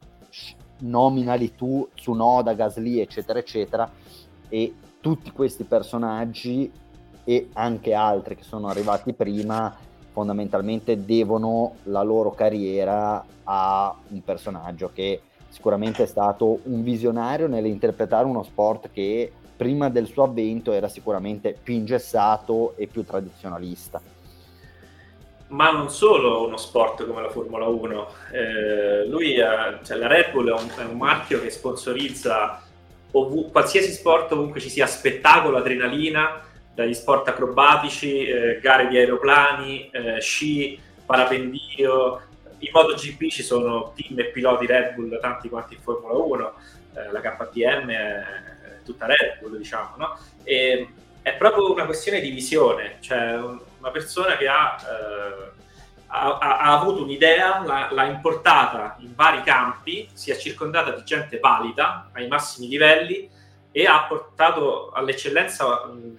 nominali 0.79 1.55
tu, 1.55 1.87
Tsunoda, 1.95 2.55
Gasly, 2.55 3.01
eccetera, 3.01 3.39
eccetera, 3.39 3.91
e 4.49 4.75
tutti 5.03 5.31
questi 5.33 5.65
personaggi 5.65 6.73
e 7.25 7.51
anche 7.53 7.93
altri 7.93 8.37
che 8.37 8.43
sono 8.43 8.69
arrivati 8.69 9.13
prima 9.13 9.77
fondamentalmente 10.13 11.05
devono 11.05 11.75
la 11.85 12.03
loro 12.03 12.31
carriera 12.31 13.23
a 13.45 13.95
un 14.09 14.23
personaggio 14.23 14.91
che 14.95 15.21
sicuramente 15.49 16.05
è 16.05 16.07
stato 16.07 16.61
un 16.63 16.83
visionario 16.83 17.49
nell'interpretare 17.49 18.25
uno 18.25 18.43
sport 18.43 18.89
che 18.91 19.31
prima 19.57 19.89
del 19.89 20.07
suo 20.07 20.25
avvento 20.25 20.73
era 20.73 20.89
sicuramente 20.89 21.57
più 21.61 21.75
ingessato 21.75 22.75
e 22.77 22.87
più 22.87 23.05
tradizionalista. 23.05 24.01
Ma 25.49 25.71
non 25.71 25.91
solo 25.91 26.45
uno 26.45 26.57
sport 26.57 27.07
come 27.07 27.23
la 27.23 27.31
Formula 27.31 27.67
1, 27.67 28.09
eh, 28.33 29.07
lui 29.07 29.41
ha, 29.41 29.79
cioè 29.83 29.97
la 29.97 30.09
Red 30.09 30.33
Bull 30.33 30.49
è 30.49 30.61
un, 30.61 30.69
è 30.77 30.83
un 30.83 30.97
marchio 30.97 31.41
che 31.41 31.51
sponsorizza 31.51 32.63
ov- 33.13 33.51
qualsiasi 33.53 33.93
sport 33.93 34.33
ovunque 34.33 34.61
ci 34.61 34.69
sia 34.69 34.87
spettacolo, 34.87 35.57
adrenalina, 35.57 36.43
dagli 36.75 36.95
sport 36.95 37.29
acrobatici, 37.29 38.27
eh, 38.27 38.59
gare 38.61 38.89
di 38.89 38.99
aeroplani, 38.99 39.89
eh, 39.91 40.21
sci, 40.21 40.79
parapendio. 41.07 42.21
In 42.59 42.71
MotoGP 42.73 43.29
ci 43.29 43.43
sono 43.43 43.93
team 43.95 44.19
e 44.19 44.27
piloti 44.27 44.67
Red 44.67 44.95
Bull, 44.95 45.21
tanti 45.21 45.49
quanti 45.49 45.75
in 45.75 45.81
Formula 45.81 46.15
1, 46.15 46.53
eh, 46.95 47.13
la 47.13 47.21
KTM 47.21 47.89
è 47.89 48.25
tutta 48.87 49.07
Red 49.07 49.41
Bull, 49.41 49.59
diciamo, 49.59 49.97
no? 49.97 50.19
E 50.45 50.89
è 51.21 51.35
proprio 51.35 51.73
una 51.73 51.85
questione 51.87 52.21
di 52.21 52.31
visione, 52.31 52.99
cioè 53.01 53.35
una 53.37 53.91
persona 53.91 54.37
che 54.37 54.47
ha, 54.47 54.77
eh, 54.81 55.51
ha, 56.07 56.39
ha 56.39 56.79
avuto 56.79 57.03
un'idea, 57.03 57.65
l'ha, 57.65 57.89
l'ha, 57.91 58.05
importata 58.05 58.97
in 59.01 59.13
vari 59.15 59.43
campi, 59.43 60.09
si 60.13 60.31
è 60.31 60.37
circondata 60.37 60.93
di 60.93 61.03
gente 61.03 61.41
valida 61.41 62.11
ai 62.13 62.29
massimi 62.29 62.69
livelli 62.69 63.29
e 63.73 63.87
ha 63.87 64.05
portato 64.05 64.93
all'eccellenza 64.93 65.87
mh, 65.87 66.19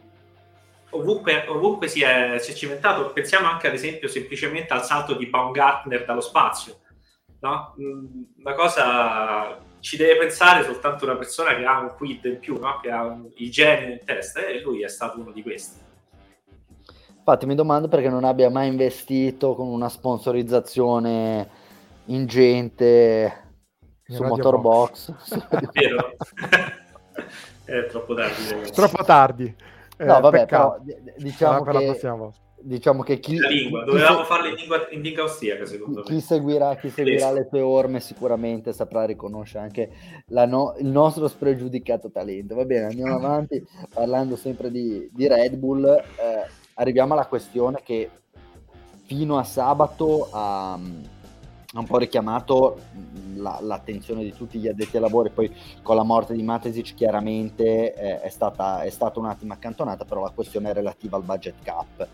ovunque, 0.90 1.46
ovunque 1.48 1.88
si, 1.88 2.02
è, 2.02 2.38
si, 2.40 2.52
è, 2.52 2.54
cimentato. 2.54 3.12
Pensiamo 3.12 3.48
anche 3.48 3.68
ad 3.68 3.74
esempio 3.74 4.08
semplicemente 4.08 4.74
al 4.74 4.84
salto 4.84 5.14
di 5.14 5.28
Baumgartner 5.28 6.06
dallo 6.06 6.22
spazio. 6.22 6.80
No? 7.40 7.76
Una 7.78 8.54
cosa 8.54 9.58
ci 9.88 9.96
deve 9.96 10.18
pensare 10.18 10.66
soltanto 10.66 11.06
una 11.06 11.16
persona 11.16 11.56
che 11.56 11.64
ha 11.64 11.80
un 11.80 11.94
quid 11.96 12.26
in 12.26 12.40
più, 12.40 12.60
no? 12.60 12.78
che 12.82 12.92
ha 12.92 13.06
un, 13.06 13.30
i 13.36 13.50
geni 13.50 13.94
in 13.94 14.00
testa 14.04 14.46
e 14.46 14.60
lui 14.60 14.84
è 14.84 14.90
stato 14.90 15.18
uno 15.18 15.32
di 15.32 15.42
questi. 15.42 15.80
Infatti 17.16 17.46
mi 17.46 17.56
domando 17.56 17.88
perché 17.88 18.10
non 18.10 18.26
abbia 18.26 18.50
mai 18.50 18.68
investito 18.68 19.56
con 19.56 19.68
una 19.68 19.88
sponsorizzazione 19.88 21.50
ingente 22.06 23.44
in 24.08 24.14
su 24.16 24.24
Motorbox. 24.24 25.14
Vero? 25.72 26.18
è 27.64 27.86
troppo 27.86 28.14
tardi. 28.14 28.70
Troppo 28.72 29.04
tardi. 29.06 29.56
Eh, 30.00 30.04
no, 30.04 30.20
vabbè, 30.20 30.40
peccato. 30.40 30.84
però 30.84 31.00
diciamo 31.16 31.64
per 31.64 31.78
che 31.78 31.94
diciamo 32.60 33.04
che 33.04 33.20
chi, 33.20 33.38
la 33.38 33.48
lingua, 33.48 33.84
dovevamo 33.84 34.22
chi, 34.22 34.26
farlo 34.26 34.48
in 34.48 34.56
lingua, 34.56 34.88
in 34.90 35.02
lingua 35.02 35.24
austriaca 35.24 35.66
secondo 35.66 36.02
chi, 36.02 36.14
me. 36.14 36.20
Chi 36.20 36.26
seguirà, 36.26 36.76
chi 36.76 36.90
seguirà 36.90 37.32
le 37.32 37.48
tue 37.48 37.62
orme 37.62 38.00
sicuramente 38.00 38.74
saprà 38.74 39.06
riconoscere 39.06 39.64
anche 39.64 39.92
no, 40.28 40.76
il 40.80 40.88
nostro 40.88 41.28
spregiudicato 41.28 42.10
talento. 42.10 42.56
Va 42.56 42.66
bene, 42.66 42.86
andiamo 42.86 43.16
avanti 43.18 43.66
parlando 43.94 44.36
sempre 44.36 44.72
di, 44.72 45.08
di 45.12 45.28
Red 45.28 45.56
Bull. 45.56 45.86
Eh, 45.86 46.50
arriviamo 46.76 47.14
alla 47.14 47.28
questione 47.28 47.82
che 47.84 48.10
fino 49.06 49.38
a 49.38 49.44
sabato 49.44 50.30
ha, 50.32 50.74
ha 50.74 51.80
un 51.80 51.86
po' 51.86 51.98
richiamato 51.98 52.80
la, 53.36 53.60
l'attenzione 53.62 54.24
di 54.24 54.34
tutti 54.34 54.60
gli 54.60 54.68
addetti 54.68 54.98
ai 54.98 55.02
lavori, 55.02 55.30
poi 55.30 55.54
con 55.82 55.96
la 55.96 56.04
morte 56.04 56.34
di 56.34 56.44
Matesic 56.44 56.94
chiaramente 56.96 57.94
eh, 57.94 58.22
è, 58.22 58.30
stata, 58.30 58.82
è 58.82 58.90
stata 58.90 59.20
un 59.20 59.28
attimo 59.28 59.54
accantonata, 59.54 60.06
però 60.06 60.22
la 60.22 60.32
questione 60.32 60.72
è 60.72 60.74
relativa 60.74 61.18
al 61.18 61.24
budget 61.24 61.56
cap 61.64 62.08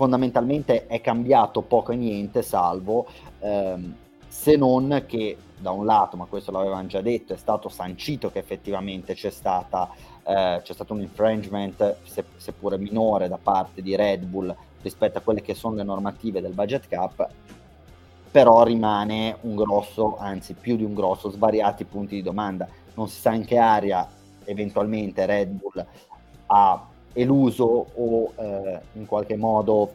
fondamentalmente 0.00 0.86
è 0.86 1.02
cambiato 1.02 1.60
poco 1.60 1.92
e 1.92 1.96
niente, 1.96 2.40
salvo 2.40 3.06
ehm, 3.40 3.94
se 4.26 4.56
non 4.56 5.04
che 5.06 5.36
da 5.58 5.72
un 5.72 5.84
lato, 5.84 6.16
ma 6.16 6.24
questo 6.24 6.50
l'avevano 6.50 6.86
già 6.86 7.02
detto, 7.02 7.34
è 7.34 7.36
stato 7.36 7.68
sancito 7.68 8.30
che 8.32 8.38
effettivamente 8.38 9.12
c'è, 9.12 9.28
stata, 9.28 9.90
eh, 10.22 10.60
c'è 10.62 10.72
stato 10.72 10.94
un 10.94 11.02
infringement, 11.02 11.96
se, 12.04 12.24
seppure 12.36 12.78
minore, 12.78 13.28
da 13.28 13.36
parte 13.36 13.82
di 13.82 13.94
Red 13.94 14.24
Bull 14.24 14.56
rispetto 14.80 15.18
a 15.18 15.20
quelle 15.20 15.42
che 15.42 15.52
sono 15.52 15.74
le 15.74 15.82
normative 15.82 16.40
del 16.40 16.54
budget 16.54 16.88
cap, 16.88 17.28
però 18.30 18.62
rimane 18.62 19.36
un 19.42 19.54
grosso, 19.54 20.16
anzi 20.16 20.54
più 20.54 20.76
di 20.76 20.84
un 20.84 20.94
grosso, 20.94 21.28
svariati 21.28 21.84
punti 21.84 22.14
di 22.14 22.22
domanda. 22.22 22.66
Non 22.94 23.06
si 23.06 23.20
sa 23.20 23.34
in 23.34 23.44
che 23.44 23.58
area 23.58 24.08
eventualmente 24.44 25.26
Red 25.26 25.50
Bull 25.50 25.86
ha 26.46 26.89
eluso 27.12 27.86
o 27.94 28.32
eh, 28.36 28.80
in 28.94 29.06
qualche 29.06 29.36
modo 29.36 29.94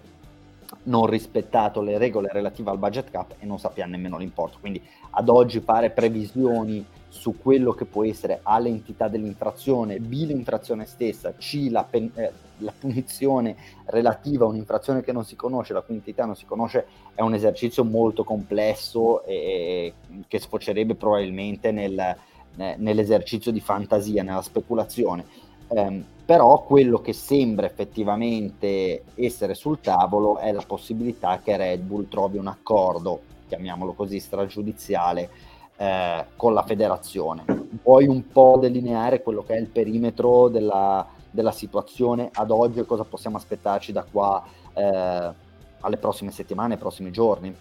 non 0.84 1.06
rispettato 1.06 1.82
le 1.82 1.98
regole 1.98 2.30
relative 2.32 2.70
al 2.70 2.78
budget 2.78 3.10
cap 3.10 3.36
e 3.40 3.46
non 3.46 3.60
sappiamo 3.60 3.92
nemmeno 3.92 4.18
l'importo. 4.18 4.58
Quindi 4.60 4.82
ad 5.12 5.30
oggi 5.30 5.60
fare 5.60 5.92
previsioni 5.92 6.86
su 7.08 7.38
quello 7.40 7.72
che 7.72 7.86
può 7.86 8.04
essere 8.04 8.40
A 8.44 8.60
l'entità 8.60 9.08
dell'infrazione, 9.08 10.00
B 10.00 10.26
l'infrazione 10.26 10.86
stessa, 10.86 11.34
C 11.34 11.68
la, 11.70 11.84
pen- 11.84 12.12
eh, 12.16 12.32
la 12.58 12.74
punizione 12.78 13.56
relativa 13.86 14.46
a 14.46 14.50
un'infrazione 14.50 15.02
che 15.02 15.14
non 15.14 15.24
si 15.24 15.36
conosce, 15.36 15.74
la 15.74 15.82
cui 15.82 15.96
entità 15.96 16.26
non 16.26 16.36
si 16.36 16.46
conosce, 16.46 16.86
è 17.14 17.22
un 17.22 17.34
esercizio 17.34 17.86
molto 17.86 18.24
complesso 18.26 19.24
e 19.24 19.94
che 20.28 20.40
sfocerebbe 20.40 20.96
probabilmente 20.96 21.72
nel, 21.72 22.16
nell'esercizio 22.56 23.52
di 23.52 23.62
fantasia, 23.62 24.22
nella 24.22 24.42
speculazione. 24.42 25.26
Um, 25.68 26.04
però 26.26 26.64
quello 26.64 27.00
che 27.02 27.14
sembra 27.14 27.68
effettivamente 27.68 29.04
essere 29.14 29.54
sul 29.54 29.80
tavolo 29.80 30.38
è 30.38 30.52
la 30.52 30.64
possibilità 30.66 31.40
che 31.44 31.56
Red 31.56 31.82
Bull 31.82 32.08
trovi 32.08 32.38
un 32.40 32.48
accordo, 32.48 33.22
chiamiamolo 33.48 33.94
così, 33.94 34.20
stragiudiziale 34.20 35.30
eh, 35.78 36.26
con 36.36 36.54
la 36.54 36.64
federazione. 36.64 37.44
Puoi 37.82 38.08
un 38.08 38.28
po' 38.28 38.58
delineare 38.60 39.22
quello 39.22 39.44
che 39.44 39.56
è 39.56 39.60
il 39.60 39.68
perimetro 39.68 40.48
della, 40.48 41.06
della 41.30 41.52
situazione 41.52 42.30
ad 42.34 42.50
oggi 42.50 42.80
e 42.80 42.86
cosa 42.86 43.04
possiamo 43.04 43.38
aspettarci 43.38 43.92
da 43.92 44.04
qua 44.04 44.44
eh, 44.74 45.34
alle 45.82 45.98
prossime 45.98 46.32
settimane, 46.32 46.74
ai 46.74 46.80
prossimi 46.80 47.12
giorni? 47.12 47.56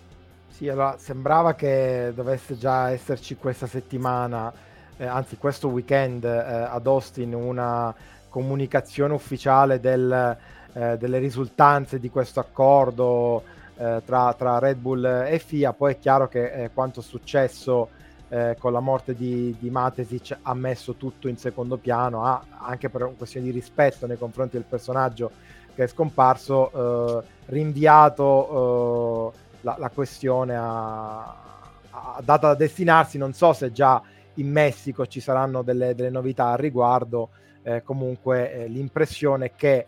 Sì, 0.49 0.68
allora 0.68 0.96
sembrava 0.96 1.54
che 1.54 2.12
dovesse 2.14 2.56
già 2.56 2.90
esserci 2.90 3.37
questa 3.37 3.66
settimana, 3.66 4.52
eh, 4.96 5.06
anzi 5.06 5.36
questo 5.36 5.68
weekend 5.68 6.24
eh, 6.24 6.28
ad 6.28 6.86
Austin 6.86 7.34
una 7.34 7.94
comunicazione 8.28 9.12
ufficiale 9.14 9.80
del, 9.80 10.36
eh, 10.72 10.96
delle 10.98 11.18
risultanze 11.18 11.98
di 11.98 12.10
questo 12.10 12.40
accordo 12.40 13.42
eh, 13.76 14.02
tra, 14.04 14.34
tra, 14.34 14.58
Red 14.58 14.78
Bull 14.78 15.04
e 15.04 15.38
FIA. 15.38 15.72
Poi 15.72 15.92
è 15.92 15.98
chiaro 15.98 16.28
che 16.28 16.64
eh, 16.64 16.70
quanto 16.72 17.00
è 17.00 17.02
successo 17.02 17.88
eh, 18.28 18.56
con 18.58 18.72
la 18.72 18.80
morte 18.80 19.14
di, 19.14 19.56
di 19.58 19.70
Matesic 19.70 20.38
ha 20.42 20.54
messo 20.54 20.94
tutto 20.94 21.28
in 21.28 21.36
secondo 21.36 21.76
piano, 21.76 22.24
ha, 22.24 22.44
anche 22.58 22.88
per 22.88 23.12
questione 23.16 23.46
di 23.46 23.52
rispetto 23.52 24.06
nei 24.06 24.18
confronti 24.18 24.56
del 24.56 24.66
personaggio 24.68 25.30
che 25.74 25.82
è 25.84 25.88
scomparso, 25.88 27.24
rinviato 27.46 29.32
la, 29.62 29.74
la, 29.76 29.88
questione 29.90 30.54
a, 30.54 31.36
a 31.90 32.20
data 32.22 32.46
da 32.46 32.54
destinarsi. 32.54 33.18
Non 33.18 33.32
so 33.32 33.52
se 33.52 33.72
già 33.72 34.00
in 34.34 34.50
Messico 34.50 35.06
ci 35.06 35.20
saranno 35.20 35.62
delle, 35.62 35.94
delle 35.94 36.10
novità 36.10 36.48
al 36.48 36.58
riguardo 36.58 37.30
eh, 37.62 37.82
comunque 37.82 38.52
eh, 38.52 38.68
l'impressione 38.68 39.52
che 39.54 39.86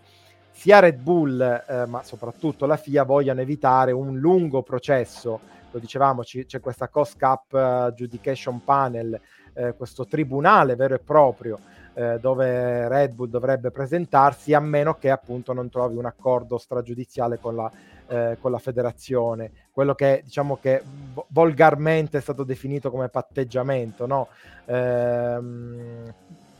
sia 0.50 0.78
Red 0.78 1.00
Bull, 1.00 1.40
eh, 1.40 1.84
ma 1.86 2.02
soprattutto 2.02 2.64
la 2.64 2.76
FIA, 2.78 3.04
vogliano 3.04 3.42
evitare 3.42 3.92
un 3.92 4.18
lungo 4.18 4.62
processo. 4.62 5.40
Lo 5.70 5.78
dicevamo, 5.78 6.22
c- 6.22 6.46
c'è 6.46 6.60
questa 6.60 6.88
Cost 6.88 7.18
Cup 7.18 7.52
uh, 7.52 7.56
Adjudication 7.88 8.64
Panel, 8.64 9.20
eh, 9.52 9.74
questo 9.76 10.06
tribunale 10.06 10.74
vero 10.74 10.94
e 10.94 10.98
proprio 10.98 11.58
eh, 11.96 12.18
dove 12.20 12.88
Red 12.88 13.14
Bull 13.14 13.28
dovrebbe 13.28 13.70
presentarsi, 13.70 14.52
a 14.52 14.60
meno 14.60 14.94
che 14.94 15.10
appunto 15.10 15.52
non 15.52 15.70
trovi 15.70 15.96
un 15.96 16.04
accordo 16.04 16.58
stragiudiziale 16.58 17.38
con 17.38 17.56
la, 17.56 17.70
eh, 18.08 18.36
con 18.40 18.50
la 18.50 18.58
federazione, 18.58 19.50
quello 19.70 19.94
che 19.94 20.22
diciamo 20.24 20.58
che 20.60 20.82
volgarmente 21.28 22.18
è 22.18 22.20
stato 22.20 22.44
definito 22.44 22.90
come 22.90 23.08
patteggiamento, 23.08 24.06
no? 24.06 24.28
Ehm, 24.66 26.12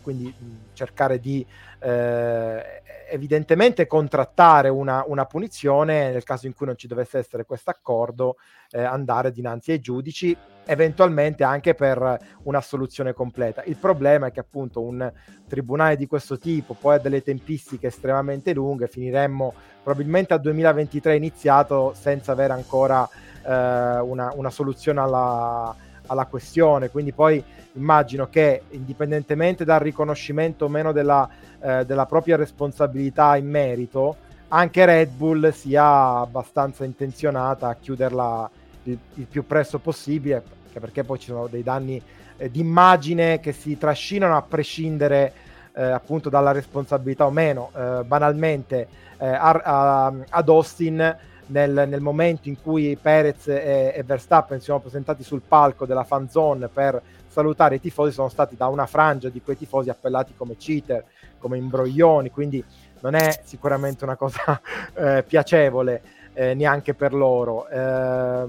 quindi 0.07 0.33
cercare 0.73 1.19
di 1.19 1.45
eh, 1.81 2.83
evidentemente 3.11 3.89
contrattare 3.89 4.69
una, 4.69 5.03
una, 5.05 5.25
punizione 5.25 6.13
nel 6.13 6.23
caso 6.23 6.47
in 6.47 6.55
cui 6.55 6.65
non 6.65 6.77
ci 6.77 6.87
dovesse 6.87 7.19
essere 7.19 7.45
questo 7.45 7.71
accordo, 7.71 8.37
eh, 8.71 8.85
andare 8.85 9.33
dinanzi 9.33 9.73
ai 9.73 9.81
giudici, 9.81 10.37
eventualmente 10.65 11.43
anche 11.43 11.75
per 11.75 12.19
una 12.45 12.61
soluzione 12.61 13.15
completa. 13.15 13.65
Il 13.65 13.75
problema 13.75 14.29
è 14.29 14.31
che 14.31 14.39
appunto 14.39 14.81
un 14.81 15.13
tribunale 15.49 15.97
di 15.97 16.07
questo 16.07 16.39
tipo 16.39 16.75
poi 16.75 16.95
ha 16.95 16.99
delle 16.99 17.25
tempistiche 17.25 17.89
estremamente 17.89 18.55
lunghe, 18.55 18.87
finiremmo 18.87 19.53
probabilmente 19.83 20.35
a 20.35 20.39
2023 20.39 21.17
iniziato 21.17 21.95
senza 21.97 22.31
avere 22.31 22.53
ancora 22.53 23.09
eh, 23.45 23.99
una, 23.99 24.33
una, 24.37 24.51
soluzione 24.51 25.01
alla, 25.01 25.75
alla 26.07 26.27
questione, 26.27 26.91
quindi 26.91 27.13
poi 27.13 27.43
immagino 27.75 28.29
che 28.29 28.63
indipendentemente 28.71 29.65
dal 29.65 29.81
riconoscimento 29.81 30.65
o 30.65 30.69
meno 30.69 30.93
della 30.93 31.29
eh, 31.67 31.85
della 31.85 32.07
propria 32.07 32.37
responsabilità 32.37 33.37
in 33.37 33.49
merito, 33.49 34.17
anche 34.49 34.85
Red 34.85 35.11
Bull 35.11 35.51
sia 35.51 36.19
abbastanza 36.19 36.85
intenzionata 36.85 37.69
a 37.69 37.75
chiuderla 37.75 38.51
il, 38.85 38.99
il 39.15 39.25
più 39.25 39.45
presto 39.47 39.79
possibile, 39.79 40.43
anche 40.67 40.79
perché 40.79 41.03
poi 41.03 41.19
ci 41.19 41.27
sono 41.27 41.49
dei 41.49 41.63
danni 41.63 42.01
eh, 42.37 42.51
d'immagine 42.51 43.41
che 43.41 43.53
si 43.53 43.77
trascinano 43.79 44.37
a 44.37 44.43
prescindere 44.43 45.33
eh, 45.73 45.83
appunto 45.83 46.29
dalla 46.29 46.53
responsabilità 46.53 47.27
o 47.27 47.31
meno. 47.31 47.71
Eh, 47.75 48.05
banalmente 48.05 48.87
eh, 49.19 49.27
a, 49.27 49.51
a, 49.51 50.13
ad 50.29 50.49
Austin 50.49 51.17
nel, 51.47 51.85
nel, 51.89 52.01
momento 52.01 52.49
in 52.49 52.61
cui 52.61 52.97
Perez 53.01 53.49
e, 53.49 53.93
e 53.95 54.03
Verstappen 54.05 54.59
si 54.59 54.67
sono 54.67 54.81
presentati 54.81 55.23
sul 55.23 55.43
palco 55.47 55.87
della 55.87 56.05
fan 56.05 56.29
zone 56.29 56.69
per 56.69 57.01
salutare 57.29 57.77
i 57.77 57.81
tifosi, 57.81 58.13
sono 58.13 58.29
stati 58.29 58.57
da 58.57 58.67
una 58.69 58.87
frangia 58.87 59.29
di 59.29 59.43
quei 59.43 59.57
tifosi 59.57 59.91
appellati 59.91 60.33
come 60.37 60.57
cheater, 60.57 61.05
come 61.39 61.59
imbroglioni, 61.59 62.31
quindi 62.31 62.65
non 63.01 63.15
è 63.15 63.41
sicuramente 63.45 64.05
una 64.05 64.17
cosa 64.17 64.61
eh, 64.95 65.23
piacevole 65.27 66.03
eh, 66.33 66.55
neanche 66.55 66.95
per 66.95 67.13
loro. 67.13 67.69
Eh, 67.69 68.45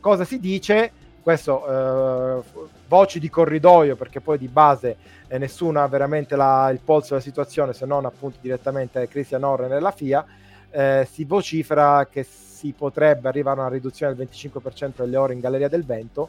cosa 0.00 0.24
si 0.24 0.38
dice? 0.38 0.92
Questo, 1.22 1.66
eh, 1.66 2.42
voci 2.88 3.18
di 3.18 3.28
corridoio, 3.28 3.94
perché 3.96 4.20
poi 4.20 4.38
di 4.38 4.48
base 4.48 4.96
eh, 5.28 5.38
nessuno 5.38 5.82
ha 5.82 5.86
veramente 5.86 6.34
la, 6.34 6.70
il 6.70 6.80
polso 6.84 7.10
della 7.10 7.20
situazione, 7.20 7.72
se 7.72 7.84
non 7.84 8.04
appunto 8.04 8.38
direttamente 8.40 9.06
Christian 9.08 9.44
Horner 9.44 9.72
e 9.72 9.80
la 9.80 9.90
FIA, 9.90 10.24
eh, 10.70 11.06
si 11.10 11.24
vocifera 11.24 12.06
che 12.10 12.24
si 12.24 12.72
potrebbe 12.76 13.28
arrivare 13.28 13.58
a 13.58 13.62
una 13.64 13.72
riduzione 13.72 14.14
del 14.14 14.28
25% 14.30 14.96
delle 14.96 15.16
ore 15.16 15.34
in 15.34 15.40
Galleria 15.40 15.68
del 15.68 15.84
Vento, 15.84 16.28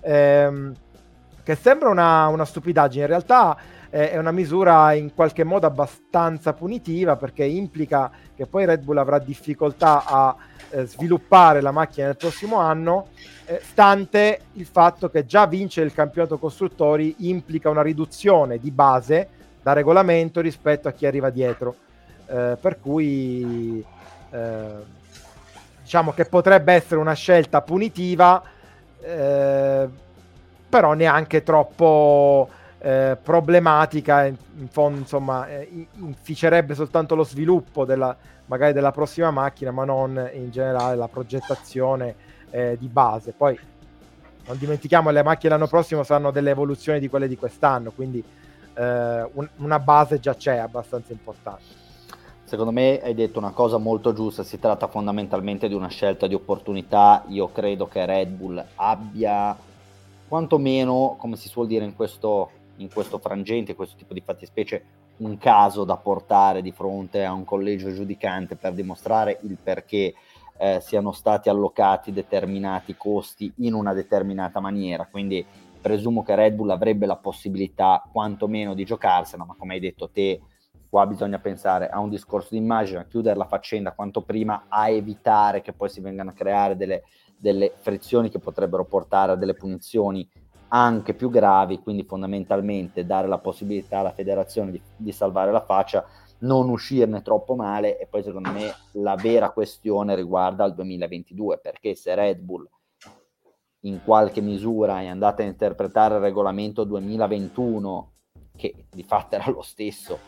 ehm, 0.00 0.74
che 1.42 1.54
sembra 1.54 1.88
una, 1.88 2.26
una 2.28 2.44
stupidaggine, 2.44 3.02
in 3.02 3.08
realtà 3.08 3.56
è 3.90 4.16
una 4.16 4.30
misura 4.30 4.92
in 4.92 5.12
qualche 5.14 5.42
modo 5.42 5.66
abbastanza 5.66 6.52
punitiva 6.52 7.16
perché 7.16 7.44
implica 7.44 8.08
che 8.36 8.46
poi 8.46 8.64
Red 8.64 8.84
Bull 8.84 8.98
avrà 8.98 9.18
difficoltà 9.18 10.04
a 10.06 10.36
eh, 10.70 10.86
sviluppare 10.86 11.60
la 11.60 11.72
macchina 11.72 12.06
nel 12.06 12.16
prossimo 12.16 12.58
anno, 12.58 13.08
eh, 13.46 13.60
stante 13.64 14.42
il 14.52 14.66
fatto 14.66 15.10
che 15.10 15.26
già 15.26 15.46
vincere 15.46 15.86
il 15.86 15.92
campionato 15.92 16.38
costruttori 16.38 17.16
implica 17.18 17.68
una 17.68 17.82
riduzione 17.82 18.58
di 18.58 18.70
base 18.70 19.28
da 19.60 19.72
regolamento 19.72 20.40
rispetto 20.40 20.86
a 20.86 20.92
chi 20.92 21.06
arriva 21.06 21.30
dietro. 21.30 21.74
Eh, 22.30 22.56
per 22.60 22.78
cui 22.80 23.84
eh, 24.30 24.66
diciamo 25.82 26.12
che 26.12 26.26
potrebbe 26.26 26.72
essere 26.74 27.00
una 27.00 27.14
scelta 27.14 27.60
punitiva, 27.60 28.40
eh, 29.00 29.88
però 30.68 30.92
neanche 30.92 31.42
troppo 31.42 32.48
eh, 32.78 33.18
problematica, 33.20 34.26
in, 34.26 34.36
in 34.58 34.68
fondo 34.68 34.98
insomma 34.98 35.48
eh, 35.48 35.88
inficerebbe 35.94 36.76
soltanto 36.76 37.16
lo 37.16 37.24
sviluppo 37.24 37.84
della, 37.84 38.16
magari 38.46 38.72
della 38.72 38.92
prossima 38.92 39.32
macchina, 39.32 39.72
ma 39.72 39.84
non 39.84 40.30
in 40.32 40.52
generale 40.52 40.94
la 40.94 41.08
progettazione 41.08 42.14
eh, 42.50 42.76
di 42.78 42.86
base. 42.86 43.32
Poi 43.36 43.58
non 44.46 44.56
dimentichiamo 44.56 45.10
le 45.10 45.24
macchine 45.24 45.54
l'anno 45.54 45.66
prossimo 45.66 46.04
saranno 46.04 46.30
delle 46.30 46.50
evoluzioni 46.50 47.00
di 47.00 47.08
quelle 47.08 47.26
di 47.26 47.36
quest'anno, 47.36 47.90
quindi 47.90 48.22
eh, 48.74 49.28
un, 49.32 49.48
una 49.56 49.80
base 49.80 50.20
già 50.20 50.36
c'è 50.36 50.58
abbastanza 50.58 51.10
importante. 51.10 51.79
Secondo 52.50 52.72
me 52.72 52.98
hai 53.00 53.14
detto 53.14 53.38
una 53.38 53.52
cosa 53.52 53.78
molto 53.78 54.12
giusta, 54.12 54.42
si 54.42 54.58
tratta 54.58 54.88
fondamentalmente 54.88 55.68
di 55.68 55.74
una 55.74 55.86
scelta 55.86 56.26
di 56.26 56.34
opportunità. 56.34 57.22
Io 57.28 57.52
credo 57.52 57.86
che 57.86 58.04
Red 58.04 58.30
Bull 58.30 58.66
abbia 58.74 59.56
quantomeno, 60.26 61.14
come 61.16 61.36
si 61.36 61.46
suol 61.46 61.68
dire 61.68 61.84
in 61.84 61.94
questo 61.94 62.50
in 62.78 62.92
questo 62.92 63.18
frangente, 63.18 63.70
in 63.70 63.76
questo 63.76 63.94
tipo 63.96 64.14
di 64.14 64.20
fattispecie, 64.20 64.84
un 65.18 65.38
caso 65.38 65.84
da 65.84 65.96
portare 65.96 66.60
di 66.60 66.72
fronte 66.72 67.24
a 67.24 67.32
un 67.32 67.44
collegio 67.44 67.92
giudicante 67.92 68.56
per 68.56 68.72
dimostrare 68.72 69.38
il 69.42 69.56
perché 69.62 70.14
eh, 70.58 70.80
siano 70.80 71.12
stati 71.12 71.48
allocati 71.48 72.10
determinati 72.10 72.96
costi 72.96 73.52
in 73.58 73.74
una 73.74 73.94
determinata 73.94 74.58
maniera. 74.58 75.06
Quindi 75.08 75.46
presumo 75.80 76.24
che 76.24 76.34
Red 76.34 76.54
Bull 76.54 76.70
avrebbe 76.70 77.06
la 77.06 77.14
possibilità 77.14 78.02
quantomeno 78.10 78.74
di 78.74 78.84
giocarsela, 78.84 79.44
ma 79.44 79.54
come 79.56 79.74
hai 79.74 79.80
detto 79.80 80.10
te, 80.12 80.40
qua 80.90 81.06
bisogna 81.06 81.38
pensare 81.38 81.88
a 81.88 82.00
un 82.00 82.10
discorso 82.10 82.48
di 82.50 82.56
immagine, 82.56 82.98
a 82.98 83.04
chiudere 83.04 83.36
la 83.36 83.46
faccenda 83.46 83.92
quanto 83.92 84.22
prima, 84.22 84.64
a 84.68 84.90
evitare 84.90 85.62
che 85.62 85.72
poi 85.72 85.88
si 85.88 86.00
vengano 86.00 86.30
a 86.30 86.34
creare 86.34 86.76
delle, 86.76 87.04
delle 87.38 87.72
frizioni 87.78 88.28
che 88.28 88.40
potrebbero 88.40 88.84
portare 88.84 89.32
a 89.32 89.36
delle 89.36 89.54
punizioni 89.54 90.28
anche 90.72 91.14
più 91.14 91.30
gravi, 91.30 91.78
quindi 91.80 92.02
fondamentalmente 92.02 93.06
dare 93.06 93.28
la 93.28 93.38
possibilità 93.38 94.00
alla 94.00 94.12
federazione 94.12 94.72
di, 94.72 94.82
di 94.96 95.12
salvare 95.12 95.52
la 95.52 95.64
faccia, 95.64 96.04
non 96.40 96.68
uscirne 96.68 97.22
troppo 97.22 97.54
male 97.54 97.98
e 97.98 98.06
poi 98.06 98.22
secondo 98.22 98.50
me 98.50 98.72
la 98.92 99.14
vera 99.14 99.50
questione 99.50 100.14
riguarda 100.14 100.64
il 100.64 100.74
2022 100.74 101.58
perché 101.58 101.94
se 101.94 102.14
Red 102.14 102.40
Bull 102.40 102.68
in 103.80 104.00
qualche 104.04 104.40
misura 104.40 105.00
è 105.00 105.06
andata 105.06 105.42
a 105.42 105.46
interpretare 105.46 106.16
il 106.16 106.20
regolamento 106.20 106.84
2021 106.84 108.12
che 108.56 108.86
di 108.90 109.02
fatto 109.02 109.34
era 109.36 109.50
lo 109.50 109.62
stesso 109.62 110.18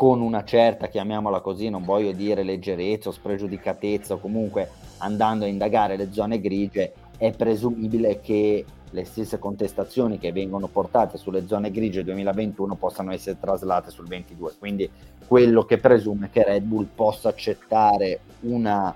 con 0.00 0.22
una 0.22 0.44
certa, 0.44 0.88
chiamiamola 0.88 1.40
così, 1.40 1.68
non 1.68 1.84
voglio 1.84 2.12
dire 2.12 2.42
leggerezza 2.42 3.10
o 3.10 3.12
spregiudicatezza 3.12 4.14
o 4.14 4.18
comunque 4.18 4.70
andando 4.96 5.44
a 5.44 5.48
indagare 5.48 5.98
le 5.98 6.10
zone 6.10 6.40
grigie, 6.40 6.94
è 7.18 7.30
presumibile 7.32 8.18
che 8.18 8.64
le 8.88 9.04
stesse 9.04 9.38
contestazioni 9.38 10.18
che 10.18 10.32
vengono 10.32 10.68
portate 10.68 11.18
sulle 11.18 11.46
zone 11.46 11.70
grigie 11.70 12.02
2021 12.02 12.76
possano 12.76 13.12
essere 13.12 13.36
traslate 13.38 13.90
sul 13.90 14.06
22. 14.06 14.54
Quindi 14.58 14.90
quello 15.26 15.66
che 15.66 15.76
presume 15.76 16.28
è 16.28 16.30
che 16.30 16.44
Red 16.44 16.62
Bull 16.62 16.88
possa 16.94 17.28
accettare 17.28 18.20
una, 18.40 18.94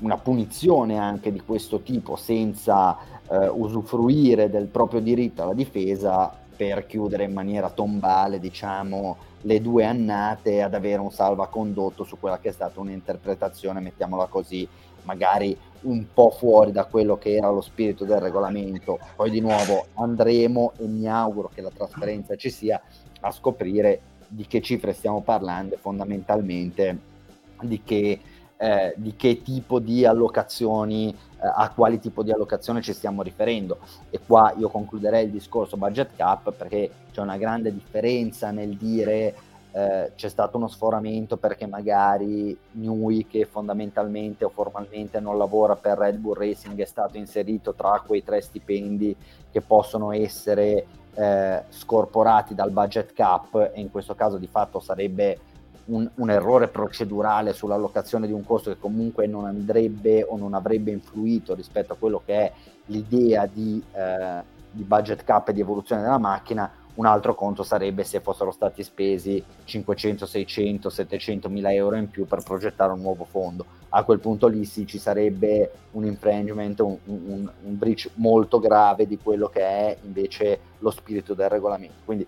una 0.00 0.18
punizione 0.18 0.98
anche 0.98 1.32
di 1.32 1.40
questo 1.40 1.80
tipo 1.80 2.16
senza 2.16 2.98
eh, 3.30 3.48
usufruire 3.48 4.50
del 4.50 4.66
proprio 4.66 5.00
diritto 5.00 5.42
alla 5.42 5.54
difesa 5.54 6.39
per 6.60 6.84
chiudere 6.84 7.24
in 7.24 7.32
maniera 7.32 7.70
tombale, 7.70 8.38
diciamo, 8.38 9.16
le 9.40 9.62
due 9.62 9.86
annate 9.86 10.60
ad 10.60 10.74
avere 10.74 11.00
un 11.00 11.10
salvacondotto 11.10 12.04
su 12.04 12.18
quella 12.20 12.38
che 12.38 12.50
è 12.50 12.52
stata 12.52 12.80
un'interpretazione, 12.80 13.80
mettiamola 13.80 14.26
così, 14.26 14.68
magari 15.04 15.56
un 15.82 16.04
po' 16.12 16.28
fuori 16.28 16.70
da 16.70 16.84
quello 16.84 17.16
che 17.16 17.34
era 17.34 17.48
lo 17.48 17.62
spirito 17.62 18.04
del 18.04 18.20
regolamento. 18.20 18.98
Poi 19.16 19.30
di 19.30 19.40
nuovo 19.40 19.86
andremo 19.94 20.72
e 20.76 20.84
mi 20.84 21.08
auguro 21.08 21.48
che 21.48 21.62
la 21.62 21.70
trasparenza 21.74 22.36
ci 22.36 22.50
sia 22.50 22.78
a 23.20 23.30
scoprire 23.30 24.02
di 24.28 24.46
che 24.46 24.60
cifre 24.60 24.92
stiamo 24.92 25.22
parlando 25.22 25.76
e 25.76 25.78
fondamentalmente 25.78 26.98
di 27.62 27.82
che, 27.82 28.20
eh, 28.58 28.92
di 28.98 29.16
che 29.16 29.40
tipo 29.40 29.78
di 29.78 30.04
allocazioni, 30.04 31.16
a 31.40 31.70
quali 31.70 31.98
tipo 31.98 32.22
di 32.22 32.32
allocazione 32.32 32.82
ci 32.82 32.92
stiamo 32.92 33.22
riferendo. 33.22 33.78
E 34.10 34.20
qua 34.24 34.52
io 34.56 34.68
concluderei 34.68 35.24
il 35.24 35.30
discorso 35.30 35.76
budget 35.76 36.14
cap 36.16 36.52
perché 36.52 36.90
c'è 37.12 37.20
una 37.20 37.36
grande 37.36 37.72
differenza 37.72 38.50
nel 38.50 38.76
dire 38.76 39.34
eh, 39.72 40.12
c'è 40.16 40.28
stato 40.28 40.56
uno 40.56 40.66
sforamento 40.66 41.36
perché 41.36 41.64
magari 41.66 42.56
Newey 42.72 43.26
che 43.28 43.44
fondamentalmente 43.44 44.44
o 44.44 44.48
formalmente 44.48 45.20
non 45.20 45.38
lavora 45.38 45.76
per 45.76 45.96
Red 45.96 46.16
Bull 46.16 46.34
Racing 46.34 46.80
è 46.80 46.84
stato 46.84 47.16
inserito 47.18 47.74
tra 47.74 48.02
quei 48.04 48.24
tre 48.24 48.40
stipendi 48.40 49.14
che 49.50 49.60
possono 49.60 50.10
essere 50.12 50.86
eh, 51.14 51.62
scorporati 51.68 52.54
dal 52.54 52.72
budget 52.72 53.12
cap 53.12 53.70
e 53.72 53.80
in 53.80 53.92
questo 53.92 54.14
caso 54.14 54.38
di 54.38 54.48
fatto 54.48 54.80
sarebbe 54.80 55.38
un, 55.90 56.08
un, 56.14 56.30
errore 56.30 56.68
procedurale 56.68 57.52
sull'allocazione 57.52 58.26
di 58.26 58.32
un 58.32 58.44
costo 58.44 58.70
che 58.70 58.78
comunque 58.78 59.26
non 59.26 59.44
andrebbe 59.44 60.24
o 60.24 60.36
non 60.36 60.54
avrebbe 60.54 60.90
influito 60.90 61.54
rispetto 61.54 61.92
a 61.92 61.96
quello 61.96 62.22
che 62.24 62.34
è 62.34 62.52
l'idea 62.86 63.46
di, 63.46 63.82
eh, 63.92 64.42
di 64.70 64.82
budget 64.82 65.24
cap 65.24 65.48
e 65.48 65.52
di 65.52 65.60
evoluzione 65.60 66.02
della 66.02 66.18
macchina 66.18 66.70
un 66.94 67.06
altro 67.06 67.34
conto 67.34 67.62
sarebbe 67.62 68.04
se 68.04 68.20
fossero 68.20 68.50
stati 68.50 68.82
spesi 68.82 69.42
500, 69.64 70.26
600, 70.26 70.90
700 70.90 71.48
mila 71.48 71.72
euro 71.72 71.96
in 71.96 72.10
più 72.10 72.26
per 72.26 72.42
progettare 72.42 72.92
un 72.92 73.00
nuovo 73.00 73.24
fondo. 73.24 73.64
a 73.92 74.04
quel 74.04 74.20
punto 74.20 74.46
lì 74.46 74.64
sì 74.64 74.86
ci 74.86 74.98
sarebbe 74.98 75.72
un 75.92 76.04
infringement, 76.04 76.78
un, 76.80 76.96
un, 77.06 77.50
un 77.62 77.78
breach 77.78 78.10
molto 78.14 78.60
grave 78.60 79.06
di 79.06 79.18
quello 79.18 79.48
che 79.48 79.62
è 79.62 79.96
invece 80.02 80.60
lo 80.78 80.90
spirito 80.90 81.34
del 81.34 81.48
regolamento. 81.48 81.94
Quindi 82.04 82.26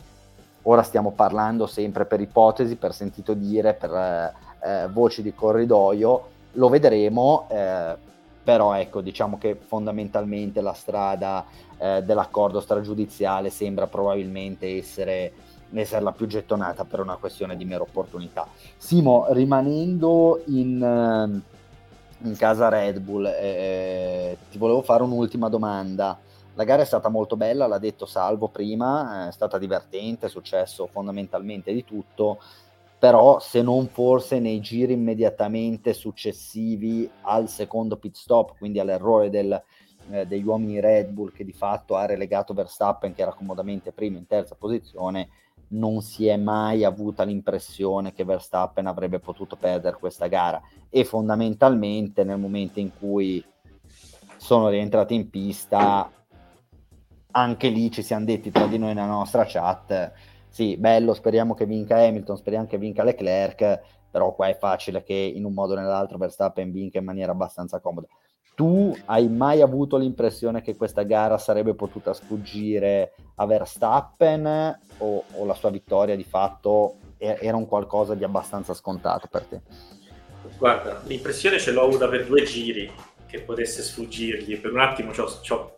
ora 0.63 0.83
stiamo 0.83 1.13
parlando 1.13 1.67
sempre 1.67 2.05
per 2.05 2.21
ipotesi, 2.21 2.77
per 2.77 2.95
sentito 2.95 3.35
dire, 3.35 3.75
per 3.75 3.93
eh, 3.93 4.33
eh 4.61 4.89
voci 4.89 5.23
di 5.23 5.35
corridoio, 5.35 6.29
lo 6.53 6.69
vedremo, 6.69 7.47
eh, 7.51 7.97
però 8.43 8.75
ecco 8.75 9.01
diciamo 9.01 9.39
che 9.39 9.55
fondamentalmente 9.55 10.61
la 10.61 10.73
strada 10.73 11.45
eh, 11.79 12.03
dell'accordo 12.03 12.61
stragiudiziale 12.61 13.51
sembra 13.51 13.87
probabilmente 13.87 14.77
essere 14.77 15.33
essere 15.81 16.03
la 16.03 16.13
più 16.13 16.27
gettonata 16.27 16.85
per 16.85 17.01
una 17.01 17.17
questione 17.17 17.57
di 17.57 17.65
mera 17.65 17.83
opportunità. 17.83 18.47
Simo, 18.77 19.27
rimanendo 19.31 20.43
in, 20.47 20.83
eh, 20.83 22.27
in 22.27 22.37
casa 22.37 22.69
Red 22.69 22.99
Bull, 22.99 23.27
eh, 23.27 24.37
ti 24.51 24.59
volevo 24.59 24.83
fare 24.83 25.03
un'ultima 25.03 25.49
domanda. 25.49 26.19
La 26.55 26.65
gara 26.65 26.83
è 26.83 26.85
stata 26.85 27.09
molto 27.09 27.37
bella, 27.37 27.67
l'ha 27.67 27.79
detto 27.79 28.05
Salvo 28.05 28.49
prima, 28.49 29.29
è 29.29 29.33
stata 29.33 29.57
divertente, 29.57 30.27
è 30.27 30.29
successo 30.29 30.87
fondamentalmente 30.87 31.73
di 31.73 31.83
tutto, 31.83 32.41
però 32.99 33.39
se 33.41 33.63
non 33.63 33.89
forse 33.89 34.39
nei 34.39 34.61
giri 34.61 34.93
immediatamente 34.93 35.95
successivi 35.95 37.11
al 37.23 37.49
secondo 37.49 37.97
pit 37.97 38.17
stop, 38.17 38.59
quindi 38.59 38.79
all'errore 38.81 39.31
del, 39.31 39.63
eh, 40.11 40.27
degli 40.27 40.45
uomini 40.45 40.79
Red 40.79 41.09
Bull 41.09 41.33
che 41.33 41.45
di 41.45 41.55
fatto 41.55 41.97
ha 41.97 42.05
relegato 42.05 42.53
Verstappen 42.53 43.15
che 43.15 43.23
era 43.23 43.33
comodamente 43.33 43.91
primo 43.91 44.19
in 44.19 44.27
terza 44.27 44.55
posizione, 44.55 45.31
non 45.69 46.03
si 46.03 46.27
è 46.27 46.37
mai 46.37 46.85
avuta 46.85 47.25
l'impressione 47.25 48.13
che 48.13 48.25
Verstappen 48.25 48.87
avrebbe 48.87 49.21
potuto 49.21 49.57
perdere 49.57 49.97
questa 49.99 50.27
gara. 50.27 50.61
E 50.91 51.05
fondamentalmente 51.05 52.25
nel 52.25 52.39
momento 52.39 52.79
in 52.79 52.91
cui 52.99 53.43
sono 54.37 54.69
rientrati 54.69 55.15
in 55.15 55.31
pista 55.31 56.11
anche 57.33 57.69
lì 57.69 57.91
ci 57.91 58.03
siamo 58.03 58.25
detti 58.25 58.51
tra 58.51 58.67
di 58.67 58.79
noi 58.79 58.95
nella 58.95 59.07
nostra 59.07 59.45
chat 59.47 60.13
sì, 60.53 60.77
bello, 60.77 61.15
speriamo 61.15 61.55
che 61.55 61.65
vinca 61.65 61.97
Hamilton, 61.97 62.37
speriamo 62.37 62.67
che 62.67 62.77
vinca 62.77 63.03
Leclerc, 63.03 63.81
però 64.11 64.35
qua 64.35 64.49
è 64.49 64.59
facile 64.59 65.03
che 65.03 65.15
in 65.15 65.47
un 65.47 65.55
modo 65.55 65.73
o 65.73 65.77
nell'altro 65.77 66.19
Verstappen 66.19 66.71
vinca 66.71 66.99
in 66.99 67.07
maniera 67.07 67.33
abbastanza 67.33 67.81
comoda. 67.81 68.07
Tu 68.55 68.95
hai 69.07 69.31
mai 69.31 69.63
avuto 69.63 69.97
l'impressione 69.97 70.61
che 70.61 70.77
questa 70.77 71.05
gara 71.05 71.39
sarebbe 71.39 71.73
potuta 71.73 72.13
sfuggire 72.13 73.15
a 73.37 73.47
Verstappen 73.47 74.79
o, 74.99 75.25
o 75.33 75.47
la 75.47 75.55
sua 75.55 75.71
vittoria 75.71 76.17
di 76.17 76.25
fatto 76.25 76.97
era 77.17 77.57
un 77.57 77.67
qualcosa 77.67 78.15
di 78.15 78.23
abbastanza 78.23 78.75
scontato 78.75 79.29
per 79.31 79.45
te? 79.45 79.63
Guarda, 80.59 81.01
l'impressione 81.07 81.59
ce 81.59 81.73
l'ho 81.73 81.85
avuta 81.85 82.09
per 82.09 82.27
due 82.27 82.43
giri 82.43 82.93
che 83.27 83.41
potesse 83.41 83.81
sfuggirgli. 83.81 84.61
Per 84.61 84.71
un 84.71 84.81
attimo 84.81 85.15
ci 85.15 85.21
ho 85.21 85.73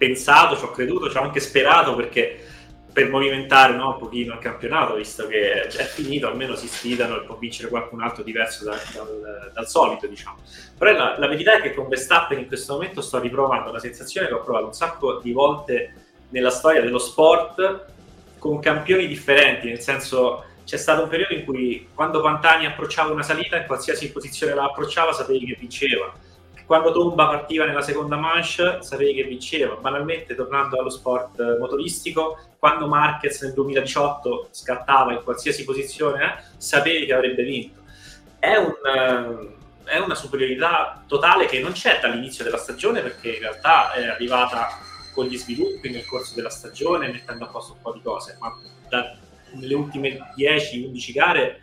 pensato, 0.00 0.56
ci 0.56 0.64
ho 0.64 0.70
creduto, 0.70 1.10
ci 1.10 1.18
ho 1.18 1.22
anche 1.22 1.40
sperato 1.40 1.94
perché 1.94 2.42
per 2.90 3.10
movimentare 3.10 3.74
no, 3.74 3.90
un 3.90 3.98
pochino 3.98 4.32
il 4.32 4.40
campionato, 4.40 4.94
visto 4.94 5.26
che 5.26 5.64
è 5.64 5.84
finito, 5.84 6.26
almeno 6.26 6.56
si 6.56 6.66
sfidano 6.66 7.20
e 7.20 7.24
può 7.24 7.36
vincere 7.36 7.68
qualcun 7.68 8.00
altro 8.00 8.22
diverso 8.22 8.64
da, 8.64 8.78
dal, 8.94 9.50
dal, 9.52 9.68
solito, 9.68 10.06
diciamo. 10.06 10.38
Però 10.78 10.90
la, 10.92 11.18
la, 11.18 11.28
verità 11.28 11.52
è 11.52 11.60
che 11.60 11.74
con 11.74 11.86
Verstappen 11.86 12.38
in 12.38 12.46
questo 12.46 12.72
momento 12.72 13.02
sto 13.02 13.20
riprovando 13.20 13.70
la 13.70 13.78
sensazione 13.78 14.26
che 14.26 14.32
ho 14.32 14.42
provato 14.42 14.64
un 14.64 14.72
sacco 14.72 15.18
di 15.18 15.32
volte 15.32 15.94
nella 16.30 16.50
storia 16.50 16.80
dello 16.80 16.98
sport 16.98 17.84
con 18.38 18.58
campioni 18.58 19.06
differenti, 19.06 19.68
nel 19.68 19.80
senso 19.80 20.44
c'è 20.64 20.78
stato 20.78 21.02
un 21.02 21.10
periodo 21.10 21.34
in 21.34 21.44
cui 21.44 21.88
quando 21.94 22.22
Pantani 22.22 22.64
approcciava 22.64 23.12
una 23.12 23.22
salita, 23.22 23.58
in 23.58 23.66
qualsiasi 23.66 24.10
posizione 24.10 24.54
la 24.54 24.64
approcciava, 24.64 25.12
sapevi 25.12 25.44
che 25.44 25.56
vinceva 25.60 26.10
quando 26.70 26.92
Tomba 26.92 27.26
partiva 27.26 27.64
nella 27.64 27.82
seconda 27.82 28.14
manche 28.14 28.78
sapevi 28.82 29.14
che 29.14 29.24
vinceva. 29.24 29.74
Banalmente, 29.74 30.36
tornando 30.36 30.78
allo 30.78 30.88
sport 30.88 31.58
motoristico, 31.58 32.38
quando 32.60 32.86
Marquez 32.86 33.42
nel 33.42 33.54
2018 33.54 34.50
scattava 34.52 35.12
in 35.12 35.24
qualsiasi 35.24 35.64
posizione, 35.64 36.22
eh, 36.22 36.42
sapevi 36.58 37.06
che 37.06 37.12
avrebbe 37.12 37.42
vinto. 37.42 37.80
È, 38.38 38.54
un, 38.54 38.66
uh, 38.68 39.82
è, 39.82 39.98
una 39.98 40.14
superiorità 40.14 41.02
totale 41.08 41.46
che 41.46 41.58
non 41.58 41.72
c'è 41.72 41.98
dall'inizio 42.00 42.44
della 42.44 42.58
stagione 42.58 43.00
perché 43.00 43.32
in 43.32 43.40
realtà 43.40 43.92
è 43.92 44.06
arrivata 44.06 44.68
con 45.12 45.26
gli 45.26 45.36
sviluppi 45.36 45.90
nel 45.90 46.06
corso 46.06 46.36
della 46.36 46.50
stagione, 46.50 47.10
mettendo 47.10 47.46
a 47.46 47.48
posto 47.48 47.72
un 47.72 47.80
po' 47.82 47.92
di 47.92 48.00
cose, 48.00 48.36
ma 48.38 48.56
nelle 49.54 49.74
ultime 49.74 50.32
10-11 50.36 51.12
gare 51.12 51.60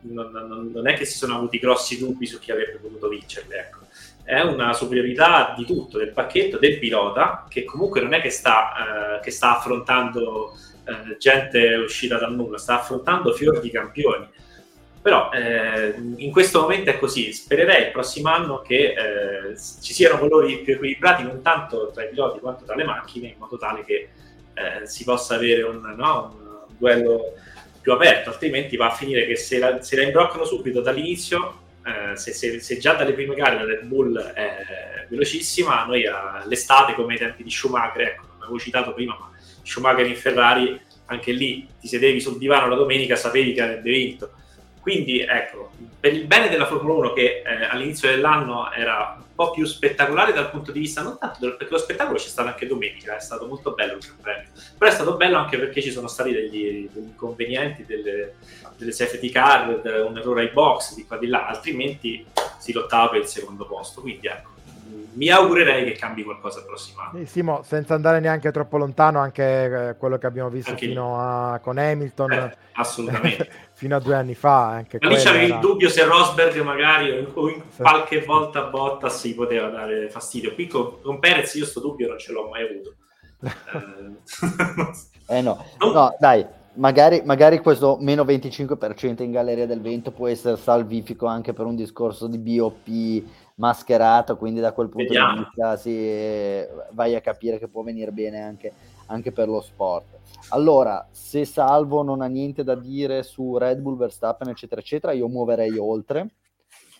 non, 0.00 0.30
non, 0.30 0.70
non, 0.72 0.88
è 0.88 0.94
che 0.94 1.04
si 1.04 1.18
sono 1.18 1.36
avuti 1.36 1.58
grossi 1.58 1.98
dubbi 1.98 2.24
su 2.24 2.38
chi 2.38 2.52
avrebbe 2.52 2.78
potuto 2.78 3.08
vincerle. 3.08 3.58
Ecco 3.58 3.84
è 4.26 4.40
una 4.40 4.72
superiorità 4.72 5.54
di 5.56 5.64
tutto, 5.64 5.98
del 5.98 6.10
pacchetto, 6.10 6.58
del 6.58 6.80
pilota, 6.80 7.46
che 7.48 7.64
comunque 7.64 8.00
non 8.00 8.12
è 8.12 8.20
che 8.20 8.30
sta, 8.30 9.18
eh, 9.18 9.20
che 9.20 9.30
sta 9.30 9.56
affrontando 9.56 10.52
eh, 10.84 11.16
gente 11.16 11.74
uscita 11.76 12.18
dal 12.18 12.34
nulla, 12.34 12.58
sta 12.58 12.80
affrontando 12.80 13.32
fior 13.32 13.60
di 13.60 13.70
campioni. 13.70 14.28
Però 15.00 15.30
eh, 15.30 15.94
in 16.16 16.32
questo 16.32 16.62
momento 16.62 16.90
è 16.90 16.98
così, 16.98 17.32
spererei 17.32 17.84
il 17.84 17.92
prossimo 17.92 18.28
anno 18.28 18.62
che 18.62 18.94
eh, 18.94 19.56
ci 19.80 19.94
siano 19.94 20.18
colori 20.18 20.58
più 20.58 20.74
equilibrati 20.74 21.22
non 21.22 21.40
tanto 21.40 21.92
tra 21.94 22.02
i 22.02 22.08
piloti 22.08 22.40
quanto 22.40 22.64
tra 22.64 22.74
le 22.74 22.82
macchine, 22.82 23.28
in 23.28 23.36
modo 23.38 23.56
tale 23.56 23.84
che 23.84 24.08
eh, 24.54 24.86
si 24.86 25.04
possa 25.04 25.36
avere 25.36 25.62
un, 25.62 25.80
no, 25.96 26.36
un 26.36 26.76
duello 26.76 27.34
più 27.80 27.92
aperto, 27.92 28.30
altrimenti 28.30 28.76
va 28.76 28.86
a 28.86 28.94
finire 28.94 29.24
che 29.24 29.36
se 29.36 29.60
la, 29.60 29.80
se 29.80 29.94
la 29.94 30.02
imbroccano 30.02 30.44
subito 30.44 30.80
dall'inizio 30.80 31.65
eh, 31.86 32.16
se, 32.16 32.32
se, 32.32 32.58
se, 32.58 32.78
già 32.78 32.94
dalle 32.94 33.12
prime 33.12 33.36
gare 33.36 33.54
la 33.54 33.64
Red 33.64 33.84
Bull 33.84 34.18
è 34.18 35.06
velocissima, 35.08 35.84
noi 35.84 36.04
all'estate, 36.04 36.94
come 36.94 37.12
ai 37.12 37.18
tempi 37.20 37.44
di 37.44 37.50
Schumacher, 37.50 38.02
ecco, 38.02 38.26
non 38.26 38.42
avevo 38.42 38.58
citato 38.58 38.92
prima, 38.92 39.16
ma 39.18 39.30
Schumacher 39.62 40.04
in 40.04 40.16
Ferrari, 40.16 40.80
anche 41.06 41.30
lì 41.30 41.68
ti 41.78 41.86
sedevi 41.86 42.20
sul 42.20 42.38
divano 42.38 42.66
la 42.68 42.74
domenica, 42.74 43.14
sapevi 43.14 43.52
che 43.52 43.62
avrebbe 43.62 43.90
vinto. 43.90 44.32
Quindi, 44.86 45.18
ecco, 45.18 45.72
per 45.98 46.12
il 46.14 46.28
bene 46.28 46.48
della 46.48 46.64
Formula 46.64 46.94
1, 46.94 47.12
che 47.12 47.42
eh, 47.44 47.64
all'inizio 47.64 48.08
dell'anno 48.08 48.70
era 48.70 49.16
un 49.18 49.34
po' 49.34 49.50
più 49.50 49.64
spettacolare 49.64 50.32
dal 50.32 50.48
punto 50.48 50.70
di 50.70 50.78
vista, 50.78 51.02
non 51.02 51.18
tanto 51.18 51.56
perché 51.56 51.66
lo 51.72 51.78
spettacolo 51.78 52.18
c'è 52.18 52.28
stato 52.28 52.50
anche 52.50 52.68
domenica, 52.68 53.16
è 53.16 53.20
stato 53.20 53.48
molto 53.48 53.72
bello 53.72 53.94
il 53.94 54.14
Premio, 54.22 54.48
però 54.78 54.88
è 54.88 54.94
stato 54.94 55.16
bello 55.16 55.38
anche 55.38 55.58
perché 55.58 55.82
ci 55.82 55.90
sono 55.90 56.06
stati 56.06 56.30
degli, 56.30 56.88
degli 56.88 57.02
inconvenienti, 57.02 57.84
delle, 57.84 58.34
delle 58.76 58.92
safety 58.92 59.28
car, 59.28 59.80
un 60.06 60.18
errore 60.18 60.42
ai 60.42 60.52
box 60.52 60.94
di 60.94 61.04
qua 61.04 61.18
di 61.18 61.26
là, 61.26 61.48
altrimenti 61.48 62.24
si 62.56 62.72
lottava 62.72 63.08
per 63.08 63.22
il 63.22 63.26
secondo 63.26 63.66
posto. 63.66 64.02
Quindi 64.02 64.28
ecco, 64.28 64.50
mi 65.16 65.30
augurerei 65.30 65.84
che 65.84 65.92
cambi 65.92 66.22
qualcosa 66.22 66.58
il 66.60 66.66
prossimo 66.66 67.00
anno. 67.00 67.18
Sì, 67.18 67.26
Simo, 67.26 67.62
senza 67.62 67.94
andare 67.94 68.20
neanche 68.20 68.50
troppo 68.50 68.76
lontano, 68.76 69.18
anche 69.18 69.88
eh, 69.88 69.96
quello 69.96 70.18
che 70.18 70.26
abbiamo 70.26 70.50
visto 70.50 70.70
anche 70.70 70.86
fino 70.86 71.18
a, 71.18 71.58
con 71.60 71.78
Hamilton, 71.78 72.32
eh, 72.32 72.56
assolutamente. 72.74 73.50
fino 73.72 73.96
a 73.96 74.00
due 74.00 74.14
anni 74.14 74.34
fa. 74.34 74.68
Anche 74.68 74.98
Ma 75.00 75.08
lì 75.08 75.16
c'avevi 75.16 75.44
era... 75.46 75.54
il 75.54 75.60
dubbio 75.60 75.88
se 75.88 76.04
Rosberg 76.04 76.60
magari 76.60 77.26
o 77.32 77.48
in 77.48 77.62
qualche 77.76 78.20
volta 78.22 78.64
Bottas 78.64 79.18
si 79.18 79.34
poteva 79.34 79.68
dare 79.68 80.08
fastidio. 80.10 80.54
Qui 80.54 80.66
con, 80.66 81.00
con 81.00 81.18
Perez 81.18 81.54
io 81.54 81.64
sto 81.64 81.80
dubbio 81.80 82.08
non 82.08 82.18
ce 82.18 82.32
l'ho 82.32 82.48
mai 82.48 82.62
avuto. 82.62 82.94
eh 85.28 85.40
no, 85.42 85.64
no 85.78 86.16
dai, 86.18 86.46
Magari, 86.76 87.22
magari, 87.24 87.60
questo 87.60 87.96
meno 88.00 88.22
25% 88.22 89.22
in 89.22 89.30
Galleria 89.30 89.66
del 89.66 89.80
Vento 89.80 90.10
può 90.10 90.28
essere 90.28 90.58
salvifico 90.58 91.24
anche 91.24 91.54
per 91.54 91.64
un 91.64 91.74
discorso 91.74 92.26
di 92.26 92.36
BOP 92.36 93.24
mascherato, 93.56 94.36
quindi 94.36 94.60
da 94.60 94.72
quel 94.72 94.88
punto 94.88 95.08
Vediamo. 95.08 95.34
di 95.34 95.44
vista 95.44 95.76
sì, 95.76 96.66
vai 96.92 97.14
a 97.14 97.20
capire 97.20 97.58
che 97.58 97.68
può 97.68 97.82
venire 97.82 98.12
bene 98.12 98.40
anche, 98.40 98.72
anche, 99.06 99.32
per 99.32 99.48
lo 99.48 99.60
sport. 99.60 100.18
Allora, 100.50 101.06
se 101.10 101.44
Salvo 101.44 102.02
non 102.02 102.22
ha 102.22 102.26
niente 102.26 102.64
da 102.64 102.74
dire 102.74 103.22
su 103.22 103.56
Red 103.56 103.80
Bull, 103.80 103.96
Verstappen, 103.96 104.48
eccetera, 104.48 104.80
eccetera, 104.80 105.12
io 105.12 105.28
muoverei 105.28 105.76
oltre. 105.78 106.30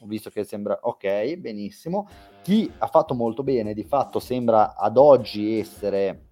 Ho 0.01 0.07
visto 0.07 0.31
che 0.31 0.45
sembra 0.45 0.79
ok, 0.83 1.37
benissimo. 1.37 2.09
Chi 2.43 2.71
ha 2.79 2.87
fatto 2.87 3.15
molto 3.15 3.43
bene, 3.43 3.73
di 3.73 3.85
fatto 3.85 4.19
sembra 4.19 4.75
ad 4.77 4.97
oggi 4.97 5.59
essere 5.59 6.25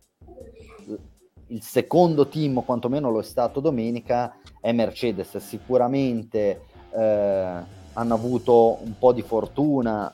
il 1.49 1.63
secondo 1.63 2.29
team, 2.29 2.59
o 2.59 2.63
quantomeno 2.63 3.11
lo 3.11 3.21
è 3.21 3.25
stato 3.25 3.61
domenica, 3.61 4.37
è 4.61 4.73
Mercedes. 4.73 5.37
Sicuramente 5.39 6.63
eh, 6.91 7.83
hanno 7.95 8.15
avuto 8.15 8.79
un 8.83 8.97
po' 8.99 9.13
di 9.13 9.23
fortuna 9.23 10.13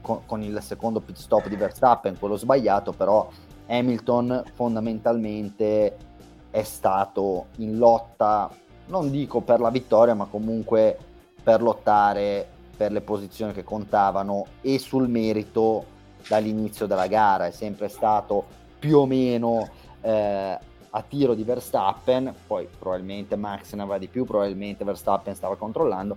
con, 0.00 0.20
con, 0.26 0.42
il 0.42 0.58
secondo 0.62 1.00
pit 1.00 1.16
stop 1.16 1.48
di 1.48 1.56
Verstappen, 1.56 2.18
quello 2.18 2.36
sbagliato, 2.36 2.92
però 2.92 3.28
Hamilton 3.66 4.42
fondamentalmente 4.54 5.96
è 6.50 6.62
stato 6.62 7.46
in 7.56 7.78
lotta, 7.78 8.50
non 8.86 9.10
dico 9.10 9.40
per 9.40 9.60
la 9.60 9.70
vittoria, 9.70 10.14
ma 10.14 10.26
comunque 10.26 10.98
per 11.42 11.62
lottare 11.62 12.48
per 12.76 12.92
le 12.92 13.02
posizioni 13.02 13.52
che 13.52 13.62
contavano 13.62 14.46
e 14.62 14.78
sul 14.78 15.08
merito 15.08 15.84
dall'inizio 16.26 16.86
della 16.86 17.06
gara, 17.06 17.46
è 17.46 17.50
sempre 17.50 17.88
stato 17.88 18.44
più 18.78 18.98
o 18.98 19.06
meno 19.06 19.68
eh, 20.00 20.58
a 20.92 21.02
tiro 21.02 21.34
di 21.34 21.44
Verstappen, 21.44 22.34
poi 22.46 22.66
probabilmente 22.78 23.36
Max 23.36 23.74
ne 23.74 23.82
aveva 23.82 23.98
di 23.98 24.08
più, 24.08 24.24
probabilmente 24.24 24.84
Verstappen 24.84 25.34
stava 25.34 25.56
controllando, 25.56 26.16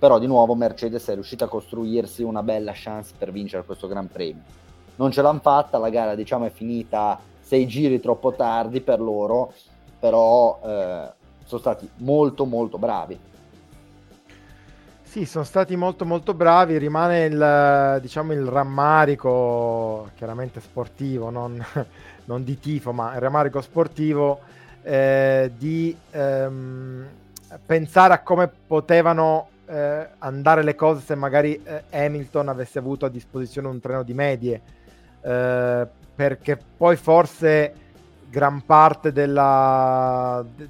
però 0.00 0.18
di 0.18 0.26
nuovo 0.26 0.54
Mercedes 0.54 1.06
è 1.08 1.12
riuscita 1.12 1.44
a 1.44 1.48
costruirsi 1.48 2.22
una 2.22 2.42
bella 2.42 2.72
chance 2.74 3.12
per 3.16 3.30
vincere 3.30 3.64
questo 3.64 3.86
Gran 3.86 4.08
Premio. 4.08 4.42
Non 4.96 5.12
ce 5.12 5.20
l'hanno 5.20 5.40
fatta, 5.40 5.76
la 5.76 5.90
gara 5.90 6.14
diciamo 6.14 6.46
è 6.46 6.50
finita 6.50 7.20
sei 7.38 7.66
giri 7.66 8.00
troppo 8.00 8.32
tardi 8.32 8.80
per 8.80 8.98
loro, 8.98 9.52
però 9.98 10.58
eh, 10.64 11.12
sono 11.44 11.60
stati 11.60 11.86
molto 11.96 12.46
molto 12.46 12.78
bravi. 12.78 13.18
Sì, 15.02 15.26
sono 15.26 15.44
stati 15.44 15.76
molto 15.76 16.06
molto 16.06 16.32
bravi, 16.32 16.78
rimane 16.78 17.24
il, 17.24 17.98
diciamo, 18.00 18.32
il 18.32 18.46
rammarico, 18.46 20.10
chiaramente 20.14 20.60
sportivo, 20.60 21.28
non, 21.28 21.62
non 22.24 22.42
di 22.42 22.58
tifo, 22.58 22.92
ma 22.92 23.12
il 23.14 23.20
rammarico 23.20 23.60
sportivo 23.60 24.38
eh, 24.82 25.50
di 25.58 25.94
ehm, 26.12 27.06
pensare 27.66 28.14
a 28.14 28.22
come 28.22 28.48
potevano 28.48 29.48
eh, 29.70 30.08
andare 30.18 30.64
le 30.64 30.74
cose 30.74 31.00
se 31.00 31.14
magari 31.14 31.60
eh, 31.62 31.84
Hamilton 31.90 32.48
avesse 32.48 32.78
avuto 32.80 33.06
a 33.06 33.08
disposizione 33.08 33.68
un 33.68 33.78
treno 33.78 34.02
di 34.02 34.14
medie, 34.14 34.60
eh, 35.20 35.86
perché 36.14 36.58
poi 36.76 36.96
forse 36.96 37.72
gran 38.28 38.64
parte 38.66 39.12
della, 39.12 40.44
de, 40.56 40.68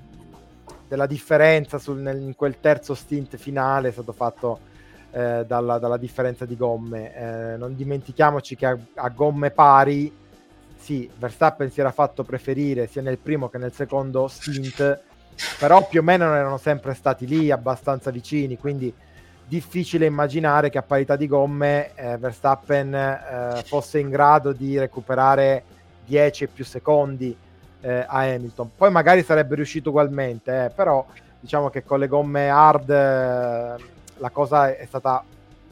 della 0.87 1.07
differenza 1.07 1.79
sul, 1.79 1.99
nel, 1.99 2.21
in 2.21 2.37
quel 2.37 2.61
terzo 2.61 2.95
stint 2.95 3.37
finale 3.37 3.89
è 3.89 3.93
stato 3.93 4.13
fatto 4.13 4.61
eh, 5.13 5.45
dalla, 5.47 5.79
dalla, 5.79 5.97
differenza 5.97 6.45
di 6.45 6.57
gomme. 6.57 7.15
Eh, 7.15 7.57
non 7.57 7.75
dimentichiamoci 7.75 8.55
che 8.55 8.67
a, 8.67 8.79
a 8.97 9.09
gomme 9.09 9.51
pari, 9.51 10.13
sì, 10.77 11.09
Verstappen 11.19 11.71
si 11.71 11.81
era 11.81 11.91
fatto 11.91 12.23
preferire 12.23 12.87
sia 12.87 13.03
nel 13.03 13.19
primo 13.19 13.49
che 13.49 13.59
nel 13.59 13.73
secondo 13.73 14.29
stint 14.29 15.03
però 15.59 15.87
più 15.87 16.01
o 16.01 16.03
meno 16.03 16.25
erano 16.35 16.59
sempre 16.59 16.95
stati 16.95 17.27
lì 17.27 17.51
abbastanza 17.51 18.11
vicini, 18.11 18.59
quindi 18.59 18.93
difficile 19.51 20.07
immaginare 20.07 20.71
che 20.71 20.79
a 20.79 20.83
parità 20.83 21.17
di 21.17 21.27
gomme 21.27 21.91
eh, 21.97 22.17
Verstappen 22.19 22.95
eh, 22.95 23.63
fosse 23.65 23.99
in 23.99 24.09
grado 24.09 24.53
di 24.53 24.79
recuperare 24.79 25.65
10 26.07 26.45
e 26.45 26.47
più 26.47 26.65
secondi 26.65 27.37
eh, 27.81 28.05
a 28.07 28.21
Hamilton. 28.21 28.71
Poi 28.77 28.91
magari 28.93 29.25
sarebbe 29.25 29.57
riuscito 29.57 29.89
ugualmente, 29.89 30.67
eh, 30.67 30.71
però 30.71 31.05
diciamo 31.41 31.69
che 31.69 31.83
con 31.83 31.99
le 31.99 32.07
gomme 32.07 32.49
hard 32.49 32.91
eh, 32.91 33.75
la 34.19 34.31
cosa 34.31 34.77
è 34.77 34.85
stata 34.87 35.25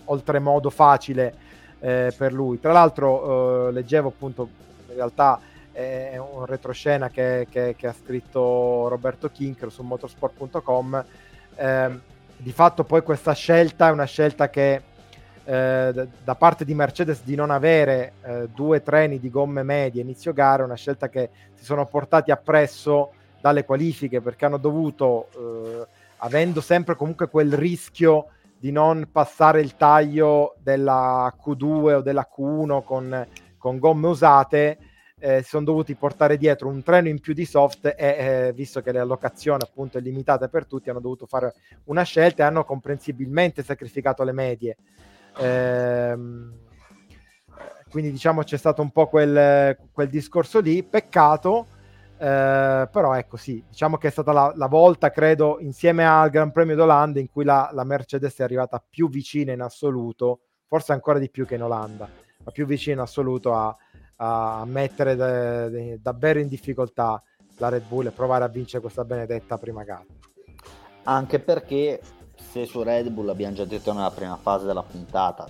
oltremodo 0.06 0.70
facile 0.70 1.34
eh, 1.78 2.12
per 2.16 2.32
lui. 2.32 2.58
Tra 2.58 2.72
l'altro 2.72 3.70
leggevo 3.70 4.08
appunto 4.08 4.48
in 4.88 4.94
realtà 4.94 5.38
è 5.78 6.16
un 6.16 6.44
retroscena 6.44 7.08
che, 7.08 7.46
che, 7.48 7.76
che 7.76 7.86
ha 7.86 7.92
scritto 7.92 8.88
Roberto 8.88 9.30
Kinker 9.30 9.70
su 9.70 9.84
motorsport.com. 9.84 11.04
Eh, 11.54 12.00
di 12.36 12.52
fatto 12.52 12.82
poi 12.82 13.02
questa 13.02 13.32
scelta 13.32 13.88
è 13.88 13.92
una 13.92 14.04
scelta 14.04 14.50
che 14.50 14.82
eh, 15.44 16.08
da 16.24 16.34
parte 16.34 16.64
di 16.64 16.74
Mercedes 16.74 17.22
di 17.22 17.36
non 17.36 17.50
avere 17.50 18.14
eh, 18.22 18.48
due 18.52 18.82
treni 18.82 19.20
di 19.20 19.30
gomme 19.30 19.62
medie 19.62 20.02
inizio 20.02 20.32
gara 20.32 20.62
è 20.62 20.66
una 20.66 20.74
scelta 20.74 21.08
che 21.08 21.30
si 21.54 21.64
sono 21.64 21.86
portati 21.86 22.32
appresso 22.32 23.12
dalle 23.40 23.64
qualifiche 23.64 24.20
perché 24.20 24.46
hanno 24.46 24.58
dovuto, 24.58 25.28
eh, 25.36 25.86
avendo 26.18 26.60
sempre 26.60 26.96
comunque 26.96 27.28
quel 27.28 27.52
rischio 27.52 28.30
di 28.58 28.72
non 28.72 29.08
passare 29.12 29.60
il 29.60 29.76
taglio 29.76 30.56
della 30.60 31.32
Q2 31.40 31.94
o 31.94 32.00
della 32.00 32.28
Q1 32.36 32.82
con, 32.82 33.26
con 33.56 33.78
gomme 33.78 34.06
usate, 34.08 34.78
eh, 35.18 35.42
si 35.42 35.48
sono 35.50 35.64
dovuti 35.64 35.94
portare 35.94 36.36
dietro 36.36 36.68
un 36.68 36.82
treno 36.82 37.08
in 37.08 37.20
più 37.20 37.34
di 37.34 37.44
soft 37.44 37.86
e 37.86 37.94
eh, 37.96 38.52
visto 38.54 38.80
che 38.80 38.92
l'allocazione 38.92 39.64
appunto 39.64 39.98
è 39.98 40.00
limitata 40.00 40.48
per 40.48 40.66
tutti 40.66 40.90
hanno 40.90 41.00
dovuto 41.00 41.26
fare 41.26 41.54
una 41.84 42.02
scelta 42.02 42.42
e 42.42 42.46
hanno 42.46 42.64
comprensibilmente 42.64 43.62
sacrificato 43.62 44.22
le 44.22 44.32
medie. 44.32 44.76
Ehm, 45.38 46.52
quindi 47.90 48.10
diciamo 48.10 48.42
c'è 48.42 48.56
stato 48.56 48.82
un 48.82 48.90
po' 48.90 49.08
quel, 49.08 49.76
quel 49.92 50.08
discorso 50.08 50.60
lì. 50.60 50.82
Peccato 50.82 51.66
eh, 52.20 52.88
però 52.90 53.14
ecco 53.14 53.36
sì 53.36 53.62
diciamo 53.68 53.96
che 53.96 54.08
è 54.08 54.10
stata 54.10 54.32
la, 54.32 54.52
la, 54.56 54.66
volta 54.66 55.08
credo 55.12 55.58
insieme 55.60 56.04
al 56.04 56.30
Gran 56.30 56.50
Premio 56.50 56.74
d'Olanda 56.74 57.20
in 57.20 57.30
cui 57.30 57.44
la, 57.44 57.70
la 57.72 57.84
Mercedes 57.84 58.36
è 58.38 58.42
arrivata 58.42 58.84
più 58.84 59.08
vicina 59.08 59.52
in 59.52 59.60
assoluto 59.60 60.40
forse 60.66 60.90
ancora 60.92 61.20
di 61.20 61.30
più 61.30 61.46
che 61.46 61.54
in 61.54 61.62
Olanda 61.62 62.10
ma 62.42 62.50
più 62.50 62.66
vicina 62.66 62.96
in 62.96 63.02
assoluto 63.02 63.54
a, 63.54 63.76
a 64.20 64.64
mettere 64.66 65.14
de, 65.16 65.70
de, 65.70 65.98
davvero 66.00 66.38
in 66.38 66.48
difficoltà 66.48 67.22
la 67.58 67.68
Red 67.68 67.84
Bull 67.86 68.06
e 68.06 68.10
provare 68.10 68.44
a 68.44 68.48
vincere 68.48 68.80
questa 68.80 69.04
benedetta 69.04 69.58
prima 69.58 69.84
gara. 69.84 70.04
Anche 71.04 71.38
perché 71.38 72.00
se 72.34 72.66
su 72.66 72.82
Red 72.82 73.08
Bull 73.10 73.28
abbiamo 73.28 73.54
già 73.54 73.64
detto 73.64 73.92
nella 73.92 74.10
prima 74.10 74.36
fase 74.36 74.66
della 74.66 74.82
puntata 74.82 75.46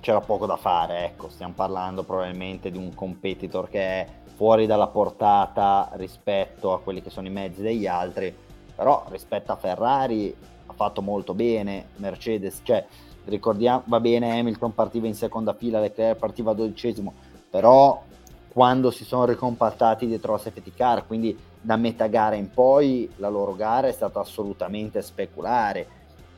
c'era 0.00 0.20
poco 0.20 0.46
da 0.46 0.56
fare, 0.56 1.04
ecco, 1.06 1.28
stiamo 1.28 1.54
parlando 1.54 2.04
probabilmente 2.04 2.70
di 2.70 2.78
un 2.78 2.94
competitor 2.94 3.68
che 3.68 3.80
è 3.80 4.08
fuori 4.36 4.66
dalla 4.66 4.86
portata 4.86 5.90
rispetto 5.94 6.72
a 6.72 6.80
quelli 6.80 7.02
che 7.02 7.10
sono 7.10 7.26
i 7.26 7.30
mezzi 7.30 7.60
degli 7.60 7.88
altri, 7.88 8.32
però 8.74 9.04
rispetto 9.08 9.50
a 9.50 9.56
Ferrari 9.56 10.32
ha 10.66 10.72
fatto 10.74 11.02
molto 11.02 11.34
bene, 11.34 11.88
Mercedes, 11.96 12.60
cioè 12.62 12.86
ricordiamo, 13.26 13.82
va 13.86 14.00
bene, 14.00 14.38
Hamilton 14.38 14.74
partiva 14.74 15.06
in 15.06 15.14
seconda 15.14 15.52
fila, 15.52 15.80
Leclerc 15.80 16.18
partiva 16.18 16.52
dodicesimo, 16.52 17.12
però 17.50 18.02
quando 18.48 18.90
si 18.90 19.04
sono 19.04 19.26
ricompattati 19.26 20.06
dietro 20.06 20.32
la 20.32 20.38
safety 20.38 20.72
car, 20.74 21.06
quindi 21.06 21.36
da 21.60 21.76
metà 21.76 22.06
gara 22.06 22.36
in 22.36 22.50
poi 22.50 23.10
la 23.16 23.28
loro 23.28 23.54
gara 23.54 23.88
è 23.88 23.92
stata 23.92 24.20
assolutamente 24.20 25.02
speculare 25.02 25.86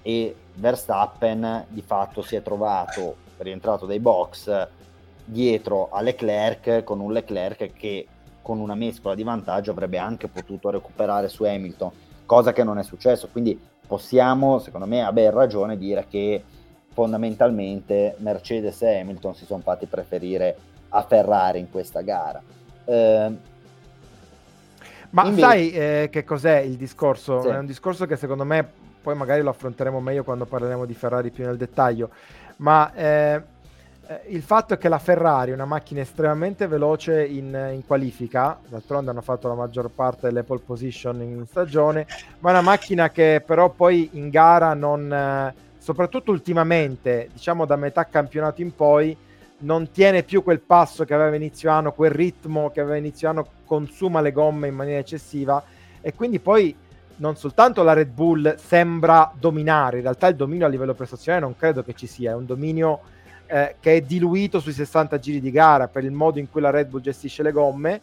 e 0.03 0.35
Verstappen 0.55 1.67
di 1.69 1.83
fatto 1.83 2.23
si 2.23 2.35
è 2.35 2.43
trovato 2.43 3.17
rientrato 3.37 3.87
dai 3.87 4.01
box 4.01 4.69
dietro 5.25 5.91
a 5.91 6.01
Leclerc 6.01 6.83
con 6.83 7.01
un 7.01 7.13
Leclerc 7.13 7.73
che 7.75 8.07
con 8.41 8.59
una 8.59 8.75
mescola 8.75 9.15
di 9.15 9.23
vantaggio 9.23 9.71
avrebbe 9.71 9.99
anche 9.99 10.27
potuto 10.27 10.71
recuperare 10.71 11.29
su 11.29 11.45
Hamilton, 11.45 11.91
cosa 12.25 12.53
che 12.53 12.65
non 12.65 12.79
è 12.79 12.83
successo, 12.83 13.29
quindi 13.31 13.61
possiamo 13.87 14.59
secondo 14.59 14.87
me 14.87 15.05
a 15.05 15.13
ben 15.13 15.31
ragione 15.31 15.77
dire 15.77 16.07
che 16.09 16.43
fondamentalmente 16.99 18.17
Mercedes 18.19 18.83
e 18.83 18.99
Hamilton 18.99 19.33
si 19.37 19.45
sono 19.45 19.63
fatti 19.63 19.87
preferire 19.87 20.57
a 20.89 21.05
Ferrari 21.05 21.61
in 21.61 21.71
questa 21.71 22.01
gara. 22.01 22.43
Eh, 22.85 23.33
ma 25.11 25.25
invece... 25.25 25.41
sai 25.41 25.71
eh, 25.71 26.09
che 26.11 26.25
cos'è 26.25 26.59
il 26.59 26.75
discorso? 26.75 27.43
Sì. 27.43 27.49
È 27.51 27.57
un 27.57 27.67
discorso 27.67 28.05
che 28.05 28.17
secondo 28.17 28.43
me 28.43 28.69
poi 29.01 29.15
magari 29.15 29.43
lo 29.43 29.51
affronteremo 29.51 30.01
meglio 30.01 30.25
quando 30.25 30.45
parleremo 30.45 30.85
di 30.85 30.95
Ferrari 30.95 31.31
più 31.31 31.45
nel 31.45 31.57
dettaglio, 31.57 32.11
ma 32.57 32.93
eh, 32.93 33.43
eh 34.09 34.21
il 34.31 34.43
fatto 34.43 34.75
è 34.75 34.79
che 34.79 34.89
la 34.89 34.99
Ferrari 34.99 35.53
è 35.53 35.55
una 35.55 35.67
macchina 35.67 36.01
estremamente 36.01 36.67
veloce 36.67 37.25
in, 37.25 37.71
in, 37.75 37.87
qualifica, 37.87 38.59
d'altronde 38.67 39.11
hanno 39.11 39.23
fatto 39.23 39.47
la 39.47 39.55
maggior 39.55 39.89
parte 39.89 40.27
delle 40.27 40.43
pole 40.43 40.63
position 40.67 41.23
in 41.23 41.47
stagione, 41.47 42.09
ma 42.41 42.49
è 42.49 42.53
una 42.55 42.63
macchina 42.63 43.11
che 43.11 43.41
però 43.47 43.69
poi 43.71 44.11
in 44.15 44.31
gara 44.31 44.75
non 44.75 45.13
eh, 45.13 45.67
soprattutto 45.89 46.33
ultimamente, 46.33 47.31
diciamo 47.33 47.65
da 47.65 47.77
metà 47.77 48.05
campionato 48.05 48.61
in 48.61 48.75
poi, 48.75 49.17
non 49.61 49.91
tiene 49.91 50.23
più 50.23 50.43
quel 50.43 50.61
passo 50.61 51.07
che 51.07 51.15
aveva 51.15 51.35
inizio 51.35 51.71
anno, 51.71 51.93
quel 51.93 52.11
ritmo 52.11 52.69
che 52.71 52.81
aveva 52.81 52.97
inizio 52.97 53.31
anno, 53.31 53.49
consuma 53.65 54.21
le 54.21 54.31
gomme 54.31 54.69
in 54.69 54.75
maniera 54.75 54.99
eccessiva 54.99 55.65
e 56.03 56.13
quindi 56.13 56.41
poi 56.41 56.77
non 57.17 57.37
soltanto 57.37 57.83
la 57.83 57.95
Red 57.95 58.11
Bull 58.11 58.57
sembra 58.57 59.33
dominare, 59.35 59.97
in 59.97 60.03
realtà 60.03 60.27
il 60.27 60.37
dominio 60.37 60.67
a 60.67 60.69
livello 60.69 60.93
prestazionale 60.93 61.47
non 61.47 61.57
credo 61.57 61.83
che 61.83 61.95
ci 61.95 62.07
sia, 62.07 62.33
è 62.33 62.35
un 62.35 62.45
dominio 62.45 63.01
eh, 63.47 63.77
che 63.81 63.97
è 63.97 64.01
diluito 64.03 64.61
sui 64.61 64.73
60 64.73 65.19
giri 65.19 65.41
di 65.41 65.51
gara 65.51 65.89
per 65.89 66.05
il 66.05 66.13
modo 66.13 66.39
in 66.39 66.51
cui 66.51 66.61
la 66.61 66.69
Red 66.69 66.89
Bull 66.89 67.01
gestisce 67.01 67.43
le 67.43 67.53
gomme, 67.53 68.01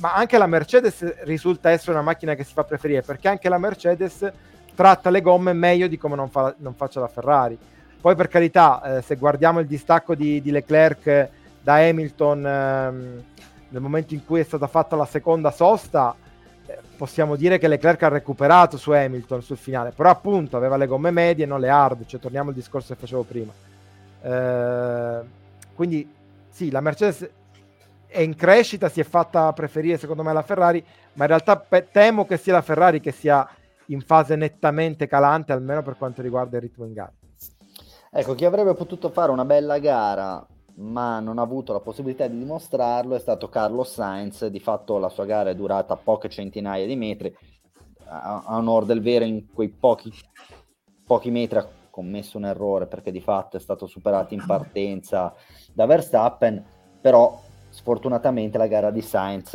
ma 0.00 0.12
anche 0.12 0.36
la 0.36 0.46
Mercedes 0.46 1.22
risulta 1.22 1.70
essere 1.70 1.92
una 1.92 2.02
macchina 2.02 2.34
che 2.34 2.44
si 2.44 2.52
fa 2.52 2.64
preferire 2.64 3.00
perché 3.00 3.28
anche 3.28 3.48
la 3.48 3.56
Mercedes 3.56 4.30
tratta 4.76 5.10
le 5.10 5.22
gomme 5.22 5.52
meglio 5.52 5.88
di 5.88 5.98
come 5.98 6.14
non, 6.14 6.30
fa, 6.30 6.54
non 6.58 6.74
faccia 6.74 7.00
la 7.00 7.08
Ferrari. 7.08 7.58
Poi 8.00 8.14
per 8.14 8.28
carità, 8.28 8.98
eh, 8.98 9.02
se 9.02 9.16
guardiamo 9.16 9.58
il 9.58 9.66
distacco 9.66 10.14
di, 10.14 10.40
di 10.40 10.52
Leclerc 10.52 11.28
da 11.60 11.74
Hamilton 11.74 12.46
ehm, 12.46 13.24
nel 13.70 13.82
momento 13.82 14.14
in 14.14 14.24
cui 14.24 14.38
è 14.38 14.44
stata 14.44 14.68
fatta 14.68 14.94
la 14.94 15.06
seconda 15.06 15.50
sosta, 15.50 16.14
eh, 16.66 16.78
possiamo 16.96 17.34
dire 17.34 17.58
che 17.58 17.66
Leclerc 17.66 18.02
ha 18.04 18.08
recuperato 18.08 18.76
su 18.76 18.92
Hamilton 18.92 19.42
sul 19.42 19.56
finale, 19.56 19.90
però 19.90 20.10
appunto 20.10 20.56
aveva 20.56 20.76
le 20.76 20.86
gomme 20.86 21.10
medie 21.10 21.44
e 21.44 21.48
non 21.48 21.58
le 21.58 21.68
hard, 21.68 22.06
cioè 22.06 22.20
torniamo 22.20 22.50
al 22.50 22.54
discorso 22.54 22.94
che 22.94 23.00
facevo 23.00 23.22
prima. 23.24 23.52
Eh, 24.22 25.20
quindi 25.74 26.08
sì, 26.48 26.70
la 26.70 26.80
Mercedes 26.80 27.28
è 28.06 28.20
in 28.20 28.34
crescita, 28.34 28.88
si 28.88 29.00
è 29.00 29.04
fatta 29.04 29.52
preferire 29.52 29.98
secondo 29.98 30.22
me 30.22 30.32
la 30.32 30.42
Ferrari, 30.42 30.84
ma 31.14 31.24
in 31.24 31.28
realtà 31.28 31.56
pe- 31.56 31.88
temo 31.90 32.24
che 32.24 32.36
sia 32.36 32.52
la 32.52 32.62
Ferrari 32.62 33.00
che 33.00 33.12
sia 33.12 33.46
in 33.86 34.00
fase 34.00 34.36
nettamente 34.36 35.06
calante, 35.06 35.52
almeno 35.52 35.82
per 35.82 35.96
quanto 35.96 36.22
riguarda 36.22 36.56
il 36.56 36.62
ritmo 36.62 36.84
in 36.84 36.92
gara. 36.92 37.12
Ecco, 38.10 38.34
chi 38.34 38.44
avrebbe 38.44 38.74
potuto 38.74 39.10
fare 39.10 39.30
una 39.30 39.44
bella 39.44 39.78
gara, 39.78 40.46
ma 40.76 41.20
non 41.20 41.38
ha 41.38 41.42
avuto 41.42 41.72
la 41.72 41.80
possibilità 41.80 42.26
di 42.26 42.38
dimostrarlo, 42.38 43.14
è 43.14 43.18
stato 43.18 43.48
Carlos 43.48 43.92
Sainz. 43.92 44.46
Di 44.46 44.60
fatto 44.60 44.98
la 44.98 45.08
sua 45.08 45.24
gara 45.24 45.50
è 45.50 45.54
durata 45.54 45.96
poche 45.96 46.28
centinaia 46.28 46.86
di 46.86 46.96
metri. 46.96 47.34
a, 48.08 48.42
a 48.46 48.56
onore 48.56 48.86
del 48.86 49.02
vero 49.02 49.24
in 49.24 49.46
quei 49.52 49.68
pochi, 49.68 50.12
pochi 51.06 51.30
metri 51.30 51.58
ha 51.58 51.68
commesso 51.90 52.36
un 52.36 52.44
errore 52.44 52.86
perché 52.86 53.10
di 53.10 53.20
fatto 53.20 53.56
è 53.56 53.60
stato 53.60 53.86
superato 53.86 54.34
in 54.34 54.44
partenza 54.46 55.34
da 55.72 55.86
Verstappen, 55.86 56.64
però 57.00 57.40
sfortunatamente 57.70 58.58
la 58.58 58.66
gara 58.66 58.90
di 58.90 59.02
Sainz, 59.02 59.52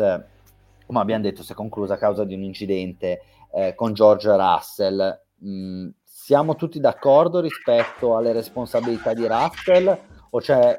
come 0.86 1.00
abbiamo 1.00 1.24
detto, 1.24 1.44
si 1.44 1.52
è 1.52 1.56
conclusa 1.56 1.96
a 1.96 1.98
causa 1.98 2.24
di 2.24 2.34
un 2.34 2.44
incidente 2.44 3.22
eh, 3.54 3.76
con 3.76 3.94
George 3.94 4.36
Russell. 4.36 5.22
Mm, 5.46 5.90
siamo 6.04 6.56
tutti 6.56 6.80
d'accordo 6.80 7.40
rispetto 7.40 8.16
alle 8.16 8.32
responsabilità 8.32 9.14
di 9.14 9.28
Russell 9.28 10.00
o 10.30 10.40
c'è 10.40 10.78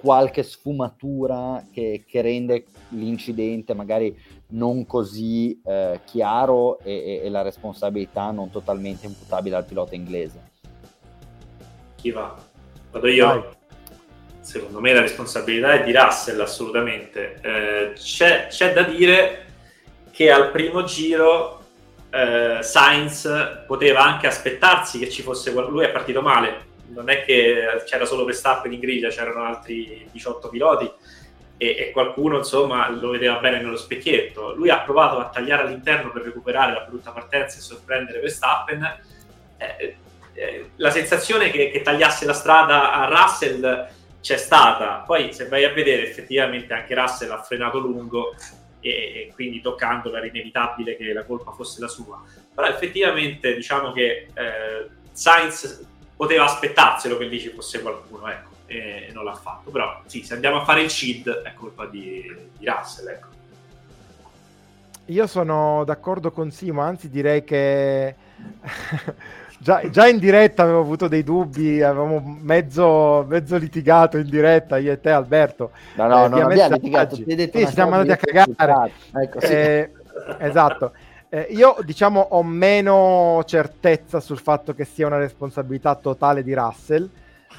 qualche 0.00 0.42
sfumatura 0.42 1.64
che, 1.72 2.04
che 2.06 2.20
rende 2.20 2.66
l'incidente 2.90 3.72
magari 3.72 4.14
non 4.48 4.84
così 4.84 5.58
eh, 5.64 6.00
chiaro 6.04 6.78
e, 6.80 7.22
e, 7.24 7.30
la 7.30 7.40
responsabilità 7.40 8.30
non 8.30 8.50
totalmente 8.50 9.06
imputabile 9.06 9.56
al 9.56 9.64
pilota 9.64 9.94
inglese? 9.94 10.50
Chi 11.96 12.10
va? 12.10 12.36
Vado 12.90 13.06
io. 13.08 13.26
Vai. 13.26 13.42
Secondo 14.40 14.80
me 14.80 14.92
la 14.92 15.00
responsabilità 15.00 15.72
è 15.72 15.84
di 15.84 15.92
Russell 15.92 16.38
assolutamente. 16.38 17.40
Eh, 17.40 17.92
c'è, 17.94 18.48
c'è 18.48 18.74
da 18.74 18.82
dire 18.82 19.46
che 20.10 20.30
al 20.30 20.50
primo 20.50 20.84
giro 20.84 21.63
eh, 22.14 22.62
Sainz 22.62 23.64
poteva 23.66 24.02
anche 24.04 24.28
aspettarsi 24.28 25.00
che 25.00 25.10
ci 25.10 25.22
fosse. 25.22 25.50
Lui 25.50 25.84
è 25.84 25.90
partito 25.90 26.22
male, 26.22 26.66
non 26.88 27.10
è 27.10 27.24
che 27.24 27.82
c'era 27.86 28.04
solo 28.04 28.24
Verstappen 28.24 28.72
in 28.72 28.78
griglia, 28.78 29.08
c'erano 29.08 29.42
altri 29.42 30.08
18 30.12 30.48
piloti 30.48 30.90
e, 31.56 31.76
e, 31.76 31.90
qualcuno 31.90 32.38
insomma 32.38 32.88
lo 32.88 33.10
vedeva 33.10 33.38
bene 33.38 33.60
nello 33.60 33.76
specchietto. 33.76 34.54
Lui 34.54 34.70
ha 34.70 34.80
provato 34.80 35.18
a 35.18 35.28
tagliare 35.28 35.62
all'interno 35.62 36.12
per 36.12 36.22
recuperare 36.22 36.72
la 36.72 36.86
brutta 36.88 37.10
partenza 37.10 37.58
e 37.58 37.62
sorprendere 37.62 38.20
Verstappen. 38.20 39.00
Eh, 39.56 39.96
eh, 40.34 40.70
la 40.76 40.90
sensazione 40.90 41.50
che, 41.50 41.70
che, 41.70 41.82
tagliasse 41.82 42.26
la 42.26 42.32
strada 42.32 42.92
a 42.92 43.06
Russell 43.06 43.88
c'è 44.20 44.36
stata, 44.36 45.02
poi 45.06 45.32
se 45.32 45.48
vai 45.48 45.64
a 45.64 45.72
vedere 45.72 46.08
effettivamente 46.08 46.72
anche 46.72 46.94
Russell 46.94 47.30
ha 47.30 47.42
frenato 47.42 47.78
lungo 47.78 48.34
e, 48.90 49.32
quindi 49.34 49.60
toccando 49.60 50.14
era 50.14 50.26
inevitabile 50.26 50.96
che 50.96 51.12
la 51.12 51.24
colpa 51.24 51.52
fosse 51.52 51.80
la 51.80 51.88
sua. 51.88 52.22
Però 52.54 52.66
effettivamente 52.66 53.54
diciamo 53.54 53.92
che 53.92 54.28
eh, 54.34 54.88
Sainz 55.12 55.86
poteva 56.14 56.44
aspettarselo 56.44 57.16
che 57.16 57.24
lì 57.24 57.40
ci 57.40 57.48
fosse 57.48 57.80
qualcuno, 57.80 58.28
ecco, 58.28 58.50
e 58.66 59.10
non 59.12 59.24
l'ha 59.24 59.34
fatto. 59.34 59.70
Però 59.70 60.02
sì, 60.06 60.22
se 60.22 60.34
andiamo 60.34 60.60
a 60.60 60.64
fare 60.64 60.82
il 60.82 60.90
CID 60.90 61.28
è 61.28 61.54
colpa 61.54 61.86
di, 61.86 62.22
di 62.58 62.66
Russell, 62.66 63.08
ecco. 63.08 63.28
Io 65.06 65.26
sono 65.26 65.84
d'accordo 65.84 66.30
con 66.30 66.50
Simo, 66.50 66.80
anzi 66.80 67.10
direi 67.10 67.44
che 67.44 68.14
già, 69.64 69.88
già, 69.88 70.06
in 70.06 70.18
diretta 70.18 70.62
avevo 70.62 70.80
avuto 70.80 71.08
dei 71.08 71.24
dubbi, 71.24 71.80
avevamo 71.80 72.36
mezzo, 72.42 73.24
mezzo 73.26 73.56
litigato 73.56 74.18
in 74.18 74.28
diretta 74.28 74.76
io 74.76 74.92
e 74.92 75.00
te 75.00 75.10
Alberto. 75.10 75.70
No, 75.94 76.06
no, 76.06 76.26
eh, 76.26 76.28
non 76.28 76.42
abbiamo 76.42 76.74
litigato, 76.74 77.16
ti 77.16 77.50
sì, 77.50 77.66
siamo 77.68 77.94
andati 77.94 78.12
a 78.12 78.44
cagare. 78.44 78.92
Ecco, 79.14 79.40
sì. 79.40 79.46
eh, 79.46 79.90
esatto. 80.38 80.92
Eh, 81.30 81.46
io 81.50 81.76
diciamo 81.80 82.20
ho 82.20 82.42
meno 82.42 83.42
certezza 83.46 84.20
sul 84.20 84.38
fatto 84.38 84.74
che 84.74 84.84
sia 84.84 85.06
una 85.06 85.16
responsabilità 85.16 85.94
totale 85.94 86.42
di 86.42 86.52
Russell, 86.52 87.08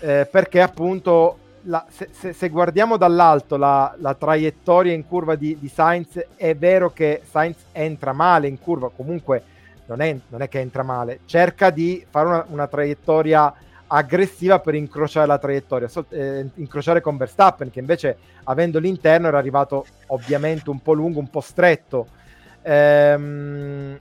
eh, 0.01 0.27
perché 0.29 0.61
appunto 0.61 1.39
la, 1.63 1.83
se, 1.89 2.09
se, 2.11 2.33
se, 2.33 2.49
guardiamo 2.49 2.97
dall'alto 2.97 3.57
la, 3.57 3.95
la 3.97 4.13
traiettoria 4.13 4.93
in 4.93 5.07
curva 5.07 5.33
di, 5.33 5.57
di, 5.59 5.67
Sainz, 5.67 6.23
è 6.35 6.55
vero 6.55 6.91
che 6.93 7.23
Sainz 7.27 7.57
entra 7.71 8.13
male 8.13 8.47
in 8.47 8.59
curva, 8.59 8.91
comunque 8.95 9.41
non 9.85 10.01
è, 10.01 10.17
non 10.29 10.41
è 10.41 10.49
che 10.49 10.59
entra 10.59 10.83
male, 10.83 11.19
cerca 11.25 11.69
di 11.69 12.05
fare 12.09 12.27
una, 12.27 12.45
una 12.49 12.67
traiettoria 12.67 13.53
aggressiva 13.87 14.59
per 14.59 14.73
incrociare 14.75 15.27
la 15.27 15.37
traiettoria, 15.37 15.87
so, 15.87 16.05
eh, 16.09 16.47
incrociare 16.55 17.01
con 17.01 17.17
Verstappen 17.17 17.69
che 17.69 17.79
invece 17.79 18.17
avendo 18.45 18.79
l'interno 18.79 19.27
era 19.27 19.37
arrivato 19.37 19.85
ovviamente 20.07 20.69
un 20.69 20.81
po' 20.81 20.93
lungo, 20.93 21.19
un 21.19 21.29
po' 21.29 21.41
stretto 21.41 22.07
Ehm, 22.67 23.97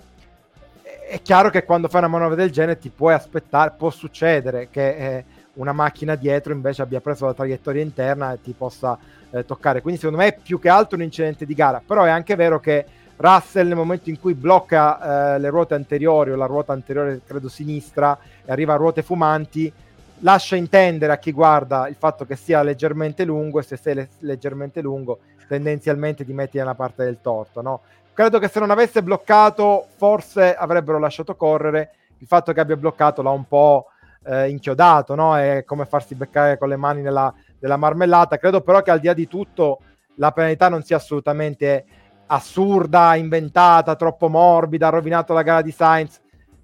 è 1.07 1.21
chiaro 1.21 1.51
che 1.51 1.65
quando 1.65 1.89
fai 1.89 2.01
una 2.01 2.09
manovra 2.09 2.35
del 2.35 2.51
genere 2.51 2.79
ti 2.79 2.89
puoi 2.89 3.13
aspettare, 3.13 3.75
può 3.77 3.91
succedere 3.91 4.69
che 4.71 4.89
eh, 4.97 5.25
una 5.55 5.73
macchina 5.73 6.15
dietro 6.15 6.55
invece 6.55 6.81
abbia 6.81 7.01
preso 7.01 7.27
la 7.27 7.35
traiettoria 7.35 7.83
interna 7.83 8.33
e 8.33 8.41
ti 8.41 8.55
possa 8.57 8.99
eh, 9.31 9.45
toccare. 9.45 9.83
Quindi 9.83 10.01
secondo 10.01 10.23
me 10.23 10.29
è 10.29 10.39
più 10.43 10.59
che 10.59 10.71
altro 10.71 10.97
un 10.97 11.03
incidente 11.03 11.45
di 11.45 11.53
gara, 11.55 11.83
però 11.87 12.05
è 12.05 12.11
anche 12.11 12.35
vero 12.37 12.59
che 12.59 12.87
Russell 13.17 13.69
nel 13.69 13.77
momento 13.77 14.11
in 14.11 14.19
cui 14.19 14.35
blocca 14.35 15.35
eh, 15.35 15.39
le 15.39 15.49
ruote 15.51 15.75
anteriori 15.75 16.33
o 16.33 16.37
la 16.37 16.47
ruota 16.47 16.73
anteriore 16.73 17.21
credo 17.25 17.49
sinistra 17.49 18.19
e 18.45 18.51
arriva 18.51 18.75
a 18.75 18.77
ruote 18.77 19.03
fumanti, 19.03 19.73
lascia 20.21 20.57
intendere 20.57 21.13
a 21.13 21.19
chi 21.19 21.33
guarda 21.33 21.89
il 21.89 21.97
fatto 21.97 22.25
che 22.25 22.37
sia 22.37 22.63
leggermente 22.63 23.25
lungo 23.25 23.61
e 23.61 23.63
se 23.63 23.77
sei 23.77 23.95
le- 23.95 24.09
leggermente 24.21 24.81
lungo 24.81 25.21
tendenzialmente 25.47 26.25
ti 26.25 26.33
metti 26.33 26.59
nella 26.59 26.75
parte 26.75 27.05
del 27.05 27.19
torto, 27.21 27.61
no? 27.61 27.81
Credo 28.13 28.39
che 28.39 28.49
se 28.49 28.61
non 28.61 28.71
avesse 28.71 29.03
bloccato, 29.03 29.89
forse 29.97 30.55
avrebbero 30.55 30.99
lasciato 30.99 31.35
correre. 31.35 31.91
Il 32.19 32.27
fatto 32.29 32.53
che 32.53 32.61
abbia 32.61 32.77
bloccato 32.77 33.23
l'ha 33.23 33.31
un 33.31 33.47
po' 33.47 33.87
eh, 34.25 34.49
inchiodato, 34.49 35.15
no? 35.15 35.37
È 35.37 35.65
come 35.67 35.85
farsi 35.85 36.15
beccare 36.15 36.57
con 36.57 36.69
le 36.69 36.77
mani 36.77 37.03
nella, 37.03 37.33
nella 37.59 37.77
marmellata. 37.77 38.39
Credo 38.39 38.61
però 38.61 38.83
che 38.83 38.93
al 38.93 39.01
di 39.01 39.09
là 39.09 39.15
di 39.15 39.27
tutto 39.27 39.81
la 40.17 40.31
penalità 40.31 40.69
non 40.69 40.83
sia 40.83 40.97
assolutamente 40.97 41.85
assurda, 42.27 43.15
inventata, 43.17 43.97
troppo 43.97 44.29
morbida, 44.29 44.89
ha 44.89 44.91
rovinato 44.91 45.33
la 45.33 45.43
gara 45.43 45.63
di 45.63 45.71
Sainz. 45.71 46.21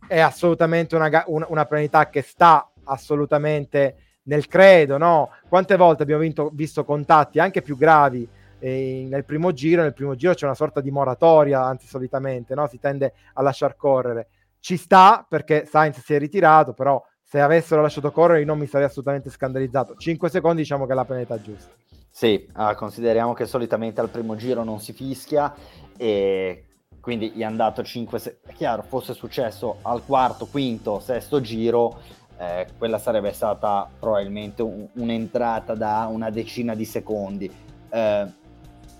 È 0.07 0.19
assolutamente 0.19 0.97
una, 0.97 1.25
una, 1.27 1.47
una 1.49 1.65
penalità 1.67 2.09
che 2.09 2.23
sta 2.23 2.71
assolutamente 2.85 3.97
nel 4.25 4.47
credo, 4.47 4.99
no? 4.99 5.31
Quante 5.49 5.77
volte 5.77 6.03
abbiamo 6.03 6.23
vinto, 6.23 6.51
visto 6.53 6.85
contatti 6.85 7.39
anche 7.39 7.63
più 7.63 7.77
gravi 7.77 8.29
e 8.61 9.07
nel 9.09 9.25
primo 9.25 9.53
giro, 9.53 9.83
nel 9.83 9.95
primo 9.95 10.15
giro 10.15 10.35
c'è 10.35 10.45
una 10.45 10.55
sorta 10.55 10.81
di 10.81 10.91
moratoria, 10.91 11.63
anzi 11.63 11.87
solitamente, 11.87 12.55
no? 12.55 12.67
si 12.67 12.79
tende 12.79 13.15
a 13.33 13.43
lasciar 13.43 13.75
correre. 13.75 14.29
Ci 14.61 14.77
sta 14.77 15.25
perché 15.27 15.65
Sainz 15.65 16.01
si 16.01 16.15
è 16.15 16.19
ritirato, 16.19 16.75
però 16.75 17.03
se 17.23 17.41
avessero 17.41 17.81
lasciato 17.81 18.13
correre 18.13 18.41
io 18.41 18.47
non 18.47 18.59
mi 18.59 18.67
sarei 18.67 18.87
assolutamente 18.87 19.31
scandalizzato. 19.31 19.97
5 19.97 20.29
secondi 20.29 20.61
diciamo 20.61 20.85
che 20.85 20.93
è 20.93 20.95
la 20.95 21.05
penalità 21.07 21.41
giusta. 21.41 21.73
Sì, 22.11 22.47
ah, 22.55 22.75
consideriamo 22.75 23.33
che 23.33 23.47
solitamente 23.47 24.01
al 24.01 24.11
primo 24.11 24.35
giro 24.35 24.65
non 24.65 24.81
si 24.81 24.93
fischia 24.93 25.55
e 25.97 26.65
quindi 27.01 27.31
gli 27.31 27.41
è 27.41 27.45
andato 27.45 27.83
5 27.83 28.19
secondi. 28.19 28.51
È 28.51 28.55
chiaro, 28.55 28.83
fosse 28.83 29.15
successo 29.15 29.79
al 29.83 30.05
quarto, 30.05 30.47
quinto, 30.47 30.99
sesto 31.01 31.41
giro, 31.41 32.01
eh, 32.37 32.67
quella 32.77 32.99
sarebbe 32.99 33.33
stata 33.33 33.89
probabilmente 33.99 34.63
un, 34.63 34.87
un'entrata 34.95 35.75
da 35.75 36.09
una 36.11 36.31
decina 36.31 36.75
di 36.75 36.85
secondi. 36.85 37.51
Eh, 37.89 38.27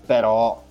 però 0.05 0.63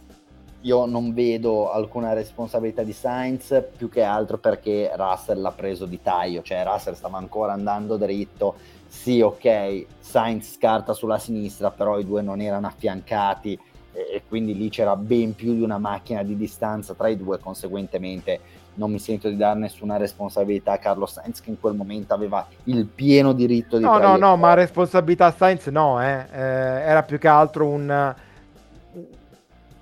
io 0.63 0.85
non 0.87 1.15
vedo 1.15 1.71
alcuna 1.71 2.13
responsabilità 2.13 2.83
di 2.83 2.93
Sainz 2.93 3.65
più 3.77 3.89
che 3.89 4.03
altro 4.03 4.39
perché 4.39 4.91
Russell 4.95 5.41
l'ha 5.41 5.53
preso 5.53 5.87
di 5.87 6.03
taglio, 6.03 6.43
cioè 6.43 6.65
Russell 6.65 6.95
stava 6.95 7.19
ancora 7.19 7.53
andando 7.53 7.97
dritto, 7.97 8.57
sì 8.91 9.21
ok, 9.21 9.87
Sainz 10.01 10.55
scarta 10.55 10.93
sulla 10.93 11.19
sinistra, 11.19 11.71
però 11.71 11.99
i 11.99 12.05
due 12.05 12.23
non 12.23 12.41
erano 12.41 12.67
affiancati 12.67 13.59
e, 13.93 14.23
quindi 14.29 14.57
lì 14.57 14.69
c'era 14.69 14.97
ben 14.97 15.35
più 15.35 15.55
di 15.55 15.63
una 15.63 15.79
macchina 15.79 16.25
di 16.25 16.37
distanza 16.37 16.95
tra 16.95 17.09
i 17.09 17.17
due, 17.17 17.39
conseguentemente 17.39 18.41
non 18.75 18.91
mi 18.91 18.99
sento 18.99 19.29
di 19.29 19.37
dare 19.37 19.59
nessuna 19.59 19.97
responsabilità 19.97 20.73
a 20.73 20.79
Carlo 20.79 21.07
Sainz 21.07 21.41
che 21.41 21.51
in 21.51 21.61
quel 21.61 21.75
momento 21.75 22.15
aveva 22.15 22.47
il 22.65 22.87
pieno 22.87 23.33
diritto 23.33 23.77
di... 23.79 23.85
No, 23.85 23.99
no, 23.99 24.17
no, 24.17 24.37
ma 24.37 24.55
responsabilità 24.55 25.27
a 25.27 25.33
Sainz 25.33 25.67
no, 25.67 26.03
eh. 26.03 26.27
Eh, 26.33 26.39
era 26.39 27.03
più 27.05 27.19
che 27.19 27.29
altro 27.29 27.67
un 27.69 28.15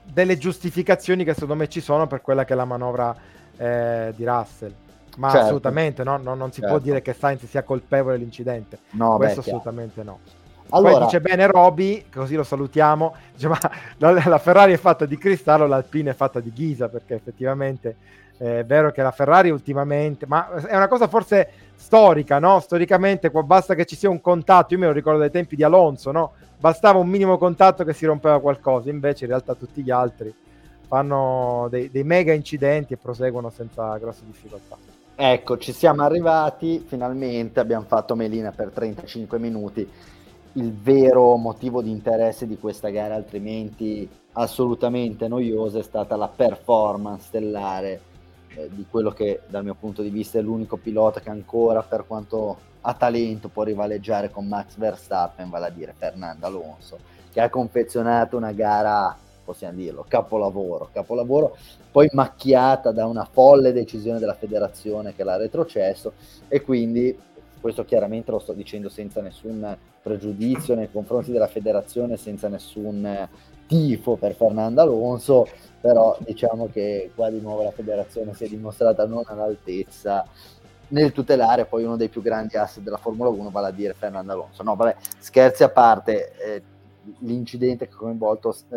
delle 0.04 0.38
giustificazioni 0.38 1.24
che 1.24 1.32
secondo 1.32 1.54
me 1.54 1.68
ci 1.68 1.80
sono 1.80 2.06
per 2.06 2.20
quella 2.20 2.44
che 2.44 2.52
è 2.52 2.56
la 2.56 2.64
manovra 2.64 3.14
eh, 3.56 4.12
di 4.14 4.24
Russell. 4.24 4.74
Ma 5.18 5.30
certo. 5.30 5.44
assolutamente 5.46 6.04
no, 6.04 6.16
no, 6.16 6.34
non 6.34 6.52
si 6.52 6.60
certo. 6.60 6.76
può 6.76 6.82
dire 6.82 7.02
che 7.02 7.12
Sainz 7.12 7.44
sia 7.46 7.62
colpevole 7.62 8.16
dell'incidente. 8.16 8.78
No, 8.90 9.16
Questo 9.16 9.40
beh, 9.40 9.46
assolutamente 9.46 10.02
no. 10.02 10.18
Allora... 10.70 10.92
Poi 10.92 11.04
dice 11.04 11.20
bene 11.20 11.46
Roby, 11.46 12.04
così 12.12 12.34
lo 12.34 12.44
salutiamo, 12.44 13.14
dice, 13.32 13.48
ma 13.48 13.58
la, 13.98 14.22
la, 14.24 14.38
Ferrari 14.38 14.72
è 14.74 14.76
fatta 14.76 15.06
di 15.06 15.16
cristallo, 15.16 15.66
l'Alpine 15.66 16.10
è 16.10 16.14
fatta 16.14 16.40
di 16.40 16.52
ghisa, 16.52 16.88
perché 16.88 17.14
effettivamente 17.14 17.96
eh, 18.38 18.60
è 18.60 18.64
vero 18.64 18.92
che 18.92 19.02
la 19.02 19.10
Ferrari 19.10 19.50
ultimamente, 19.50 20.26
ma 20.26 20.50
è 20.50 20.76
una 20.76 20.88
cosa 20.88 21.08
forse 21.08 21.50
storica, 21.74 22.38
no? 22.38 22.60
Storicamente 22.60 23.30
basta 23.30 23.74
che 23.74 23.86
ci 23.86 23.96
sia 23.96 24.10
un 24.10 24.20
contatto, 24.20 24.74
io 24.74 24.80
me 24.80 24.86
lo 24.86 24.92
ricordo 24.92 25.20
dai 25.20 25.30
tempi 25.30 25.56
di 25.56 25.62
Alonso, 25.62 26.12
no? 26.12 26.32
bastava 26.58 26.98
un 26.98 27.08
minimo 27.08 27.38
contatto 27.38 27.84
che 27.84 27.92
si 27.92 28.04
rompeva 28.04 28.40
qualcosa, 28.40 28.90
invece 28.90 29.24
in 29.24 29.30
realtà 29.30 29.54
tutti 29.54 29.82
gli 29.82 29.90
altri 29.90 30.34
fanno 30.86 31.68
dei, 31.70 31.90
dei 31.90 32.02
mega 32.02 32.32
incidenti 32.32 32.94
e 32.94 32.96
proseguono 32.96 33.50
senza 33.50 33.96
grosse 33.98 34.22
difficoltà. 34.24 34.76
Ecco, 35.20 35.58
ci 35.58 35.72
siamo 35.72 36.04
arrivati, 36.04 36.78
finalmente 36.78 37.58
abbiamo 37.58 37.84
fatto 37.88 38.14
Melina 38.14 38.52
per 38.52 38.70
35 38.70 39.40
minuti. 39.40 39.84
Il 40.52 40.72
vero 40.72 41.34
motivo 41.34 41.82
di 41.82 41.90
interesse 41.90 42.46
di 42.46 42.56
questa 42.56 42.88
gara, 42.90 43.16
altrimenti 43.16 44.08
assolutamente 44.34 45.26
noiosa, 45.26 45.80
è 45.80 45.82
stata 45.82 46.14
la 46.14 46.28
performance 46.28 47.24
stellare 47.26 48.00
eh, 48.54 48.68
di 48.70 48.86
quello 48.88 49.10
che 49.10 49.40
dal 49.48 49.64
mio 49.64 49.74
punto 49.74 50.02
di 50.02 50.10
vista 50.10 50.38
è 50.38 50.40
l'unico 50.40 50.76
pilota 50.76 51.18
che 51.18 51.30
ancora 51.30 51.82
per 51.82 52.06
quanto 52.06 52.56
ha 52.82 52.94
talento 52.94 53.48
può 53.48 53.64
rivaleggiare 53.64 54.30
con 54.30 54.46
Max 54.46 54.76
Verstappen, 54.76 55.50
vale 55.50 55.66
a 55.66 55.70
dire 55.70 55.96
Fernando 55.98 56.46
Alonso, 56.46 56.96
che 57.32 57.40
ha 57.40 57.50
confezionato 57.50 58.36
una 58.36 58.52
gara, 58.52 59.18
possiamo 59.48 59.78
dirlo, 59.78 60.04
capolavoro, 60.06 60.90
capolavoro, 60.92 61.56
poi 61.90 62.06
macchiata 62.12 62.92
da 62.92 63.06
una 63.06 63.24
folle 63.24 63.72
decisione 63.72 64.18
della 64.18 64.34
federazione 64.34 65.14
che 65.14 65.24
l'ha 65.24 65.38
retrocesso 65.38 66.12
e 66.48 66.60
quindi 66.60 67.18
questo 67.58 67.86
chiaramente 67.86 68.30
lo 68.30 68.40
sto 68.40 68.52
dicendo 68.52 68.90
senza 68.90 69.22
nessun 69.22 69.74
pregiudizio 70.02 70.74
nei 70.74 70.90
confronti 70.90 71.32
della 71.32 71.46
federazione, 71.46 72.18
senza 72.18 72.48
nessun 72.48 73.26
tifo 73.66 74.16
per 74.16 74.34
Fernando 74.34 74.82
Alonso, 74.82 75.46
però 75.80 76.16
diciamo 76.20 76.68
che 76.70 77.10
qua 77.14 77.30
di 77.30 77.40
nuovo 77.40 77.62
la 77.62 77.70
federazione 77.70 78.34
si 78.34 78.44
è 78.44 78.48
dimostrata 78.48 79.06
non 79.06 79.22
all'altezza 79.26 80.26
nel 80.88 81.12
tutelare 81.12 81.64
poi 81.64 81.84
uno 81.84 81.96
dei 81.96 82.08
più 82.08 82.20
grandi 82.20 82.56
asset 82.56 82.82
della 82.82 82.96
Formula 82.98 83.30
1, 83.30 83.50
vale 83.50 83.68
a 83.68 83.72
dire 83.72 83.94
Fernando 83.94 84.32
Alonso. 84.32 84.62
No, 84.62 84.76
vabbè, 84.76 84.96
scherzi 85.18 85.62
a 85.62 85.70
parte, 85.70 86.32
eh, 86.36 86.62
l'incidente 87.20 87.86
che 87.86 87.94
ha 87.94 87.96
coinvolto 87.96 88.54
eh, 88.70 88.76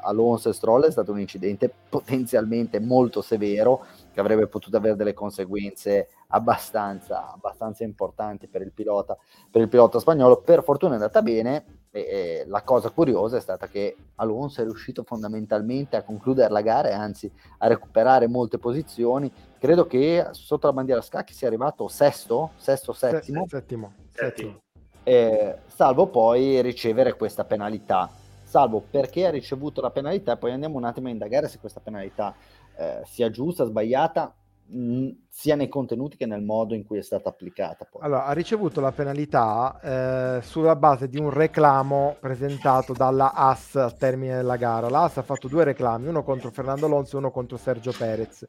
Alonso 0.00 0.48
e 0.48 0.52
Stroll 0.52 0.84
è 0.84 0.90
stato 0.90 1.12
un 1.12 1.20
incidente 1.20 1.72
potenzialmente 1.88 2.80
molto 2.80 3.22
severo 3.22 3.84
che 4.12 4.20
avrebbe 4.20 4.46
potuto 4.46 4.76
avere 4.76 4.96
delle 4.96 5.14
conseguenze 5.14 6.08
abbastanza, 6.28 7.32
abbastanza 7.32 7.84
importanti 7.84 8.46
per 8.48 8.62
il, 8.62 8.72
pilota, 8.72 9.16
per 9.50 9.62
il 9.62 9.68
pilota 9.68 9.98
spagnolo. 9.98 10.40
Per 10.40 10.62
fortuna 10.62 10.92
è 10.92 10.96
andata 10.96 11.22
bene. 11.22 11.82
E, 11.90 12.00
e 12.00 12.44
la 12.48 12.62
cosa 12.62 12.90
curiosa 12.90 13.36
è 13.36 13.40
stata 13.40 13.68
che 13.68 13.96
Alonso 14.16 14.60
è 14.60 14.64
riuscito 14.64 15.04
fondamentalmente 15.04 15.94
a 15.94 16.02
concludere 16.02 16.52
la 16.52 16.60
gara 16.60 16.88
e 16.88 16.92
anzi 16.92 17.30
a 17.58 17.68
recuperare 17.68 18.26
molte 18.26 18.58
posizioni. 18.58 19.32
Credo 19.58 19.86
che 19.86 20.26
sotto 20.32 20.66
la 20.66 20.72
bandiera 20.72 21.00
scacchi 21.00 21.34
sia 21.34 21.46
arrivato 21.46 21.86
sesto, 21.86 22.50
sesto, 22.56 22.92
settimo. 22.92 23.46
settimo. 23.46 23.92
settimo. 24.10 24.63
Eh, 25.04 25.58
salvo 25.66 26.06
poi 26.06 26.60
ricevere 26.62 27.14
questa 27.14 27.44
penalità. 27.44 28.10
Salvo 28.42 28.82
perché 28.88 29.26
ha 29.26 29.30
ricevuto 29.30 29.80
la 29.80 29.90
penalità, 29.90 30.36
poi 30.36 30.52
andiamo 30.52 30.76
un 30.76 30.84
attimo 30.84 31.08
a 31.08 31.10
indagare 31.10 31.48
se 31.48 31.58
questa 31.58 31.80
penalità 31.80 32.34
eh, 32.76 33.02
sia 33.04 33.30
giusta, 33.30 33.64
sbagliata, 33.64 34.32
mh, 34.66 35.08
sia 35.28 35.56
nei 35.56 35.68
contenuti 35.68 36.16
che 36.16 36.26
nel 36.26 36.42
modo 36.42 36.74
in 36.74 36.84
cui 36.84 36.98
è 36.98 37.02
stata 37.02 37.28
applicata. 37.28 37.86
Poi. 37.90 38.02
Allora, 38.02 38.26
ha 38.26 38.32
ricevuto 38.32 38.80
la 38.80 38.92
penalità 38.92 40.38
eh, 40.38 40.42
sulla 40.42 40.76
base 40.76 41.08
di 41.08 41.18
un 41.18 41.30
reclamo 41.30 42.16
presentato 42.20 42.92
dalla 42.92 43.32
AS 43.34 43.74
al 43.74 43.96
termine 43.96 44.36
della 44.36 44.56
gara. 44.56 44.88
La 44.88 45.02
AS 45.02 45.18
ha 45.18 45.22
fatto 45.22 45.48
due 45.48 45.64
reclami, 45.64 46.06
uno 46.06 46.22
contro 46.22 46.50
Fernando 46.50 46.86
Alonso 46.86 47.16
e 47.16 47.18
uno 47.18 47.30
contro 47.30 47.56
Sergio 47.56 47.92
Perez. 47.96 48.46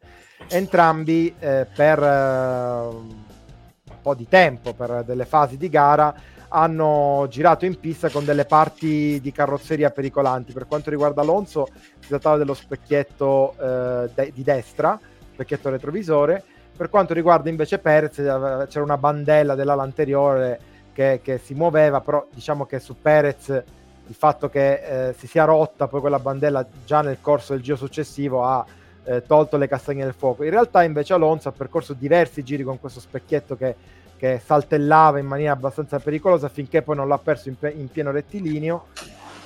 Entrambi 0.49 1.33
eh, 1.39 1.67
per 1.75 2.01
eh, 2.01 2.87
un 2.87 4.01
po' 4.01 4.13
di 4.13 4.27
tempo, 4.27 4.73
per 4.73 5.03
delle 5.03 5.25
fasi 5.25 5.57
di 5.57 5.69
gara, 5.69 6.13
hanno 6.55 7.27
girato 7.29 7.65
in 7.65 7.77
pista 7.77 8.09
con 8.09 8.23
delle 8.23 8.45
parti 8.45 9.19
di 9.19 9.31
carrozzeria 9.33 9.91
pericolanti. 9.91 10.53
Per 10.53 10.67
quanto 10.67 10.89
riguarda 10.89 11.21
Alonso, 11.21 11.67
si 11.99 12.07
trattava 12.07 12.37
dello 12.37 12.53
specchietto 12.53 13.55
eh, 13.59 14.09
de- 14.13 14.31
di 14.33 14.41
destra, 14.41 14.97
specchietto 15.33 15.69
retrovisore. 15.69 16.41
Per 16.75 16.89
quanto 16.89 17.13
riguarda 17.13 17.49
invece 17.49 17.79
Perez, 17.79 18.19
eh, 18.19 18.67
c'era 18.69 18.83
una 18.83 18.97
bandella 18.97 19.53
dell'ala 19.53 19.83
anteriore 19.83 20.59
che, 20.93 21.19
che 21.21 21.39
si 21.39 21.53
muoveva, 21.53 21.99
però 21.99 22.25
diciamo 22.33 22.65
che 22.65 22.79
su 22.79 22.95
Perez 23.01 23.63
il 24.07 24.15
fatto 24.15 24.47
che 24.49 25.09
eh, 25.09 25.13
si 25.17 25.27
sia 25.27 25.43
rotta 25.43 25.87
poi 25.87 25.99
quella 25.99 26.19
bandella 26.19 26.65
già 26.85 27.01
nel 27.01 27.17
corso 27.19 27.53
del 27.53 27.63
giro 27.63 27.75
successivo 27.75 28.45
ha 28.45 28.63
eh, 29.03 29.23
tolto 29.23 29.57
le 29.57 29.67
castagne 29.67 30.05
del 30.05 30.13
fuoco. 30.13 30.45
In 30.45 30.51
realtà 30.51 30.83
invece 30.83 31.13
Alonso 31.13 31.49
ha 31.49 31.51
percorso 31.51 31.91
diversi 31.93 32.43
giri 32.43 32.63
con 32.63 32.79
questo 32.79 33.01
specchietto 33.01 33.57
che 33.57 33.75
che 34.17 34.41
saltellava 34.43 35.19
in 35.19 35.25
maniera 35.25 35.53
abbastanza 35.53 35.99
pericolosa 35.99 36.49
finché 36.49 36.81
poi 36.81 36.95
non 36.95 37.07
l'ha 37.07 37.17
perso 37.17 37.49
in, 37.49 37.55
in 37.75 37.89
pieno 37.89 38.11
rettilineo. 38.11 38.87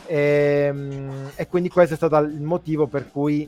E, 0.06 0.66
ehm, 0.68 1.32
e, 1.36 1.48
quindi 1.48 1.70
questo 1.70 1.94
è 1.94 1.98
stato 1.98 2.18
il 2.18 2.42
motivo 2.42 2.88
per 2.88 3.12
cui 3.12 3.48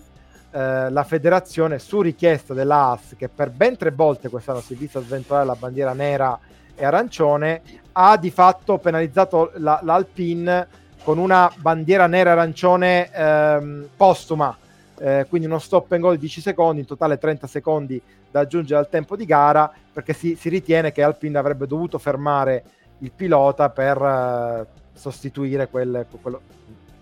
eh, 0.52 0.90
la 0.90 1.04
federazione 1.04 1.80
su 1.80 2.02
richiesta 2.02 2.54
dell'AS 2.54 3.16
che 3.18 3.30
per 3.30 3.50
ben 3.50 3.78
tre 3.78 3.92
volte 3.92 4.30
quest'anno 4.30 4.60
si 4.60 4.74
è 4.74 4.76
vista 4.76 5.02
sventolare 5.02 5.46
la 5.46 5.56
bandiera 5.56 5.94
nera 5.94 6.38
e 6.76 6.86
arancione 6.86 7.62
ha 7.94 8.18
di 8.18 8.30
fatto 8.32 8.78
penalizzato 8.78 9.52
la, 9.56 9.80
l'Alpine 9.82 10.68
con 11.04 11.18
una 11.18 11.52
bandiera 11.56 12.06
nera 12.06 12.30
e 12.30 12.34
arancione 12.34 13.10
ehm, 13.12 13.88
postuma 13.96 14.56
eh, 15.02 15.26
quindi 15.28 15.48
uno 15.48 15.58
stop 15.58 15.92
and 15.94 16.02
go 16.02 16.12
di 16.12 16.20
10 16.20 16.42
secondi 16.42 16.82
in 16.82 16.86
totale 16.86 17.18
30 17.18 17.48
secondi 17.48 18.00
da 18.30 18.42
aggiungere 18.42 18.80
al 18.80 18.90
tempo 18.90 19.16
di 19.16 19.26
gara 19.26 19.72
perché 19.92 20.14
si, 20.14 20.36
si 20.36 20.48
ritiene 20.48 20.92
che 20.92 21.02
Alpine 21.02 21.40
avrebbe 21.40 21.66
dovuto 21.66 21.98
fermare 21.98 22.64
il 23.00 23.12
pilota 23.12 23.72
per 23.72 24.00
uh, 24.00 24.66
sostituire 24.94 25.68
quel, 25.70 26.06
quello, 26.22 26.42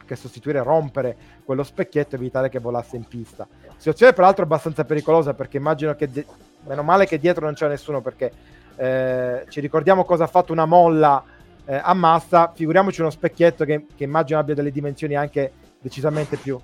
che 0.06 0.16
sostituire 0.16 0.64
rompere 0.64 1.16
quello 1.44 1.64
specchietto 1.64 2.16
e 2.16 2.20
evitare 2.20 2.48
che 2.48 2.60
volasse 2.60 2.96
in 2.96 3.04
pista. 3.04 3.46
Situazione 3.76 4.14
peraltro 4.14 4.44
abbastanza 4.44 4.86
pericolosa 4.86 5.34
perché 5.34 5.58
immagino 5.58 5.94
che 5.96 6.10
de- 6.10 6.26
meno 6.66 6.84
male 6.84 7.06
che 7.06 7.20
dietro 7.20 7.46
non 7.46 7.54
c'è 7.54 7.68
nessuno 7.68 8.02
perché 8.02 8.32
eh, 8.78 9.46
ci 9.50 9.60
ricordiamo 9.60 10.06
cosa 10.06 10.24
ha 10.24 10.28
fatto 10.28 10.54
una 10.54 10.66
molla 10.66 11.22
eh, 11.66 11.80
a 11.84 11.94
massa, 11.94 12.52
figuriamoci 12.56 13.02
uno 13.02 13.10
specchietto 13.10 13.66
che, 13.66 13.88
che 13.94 14.06
immagino 14.06 14.40
abbia 14.40 14.56
delle 14.56 14.72
dimensioni 14.72 15.16
anche 15.16 15.52
decisamente 15.82 16.38
più, 16.38 16.60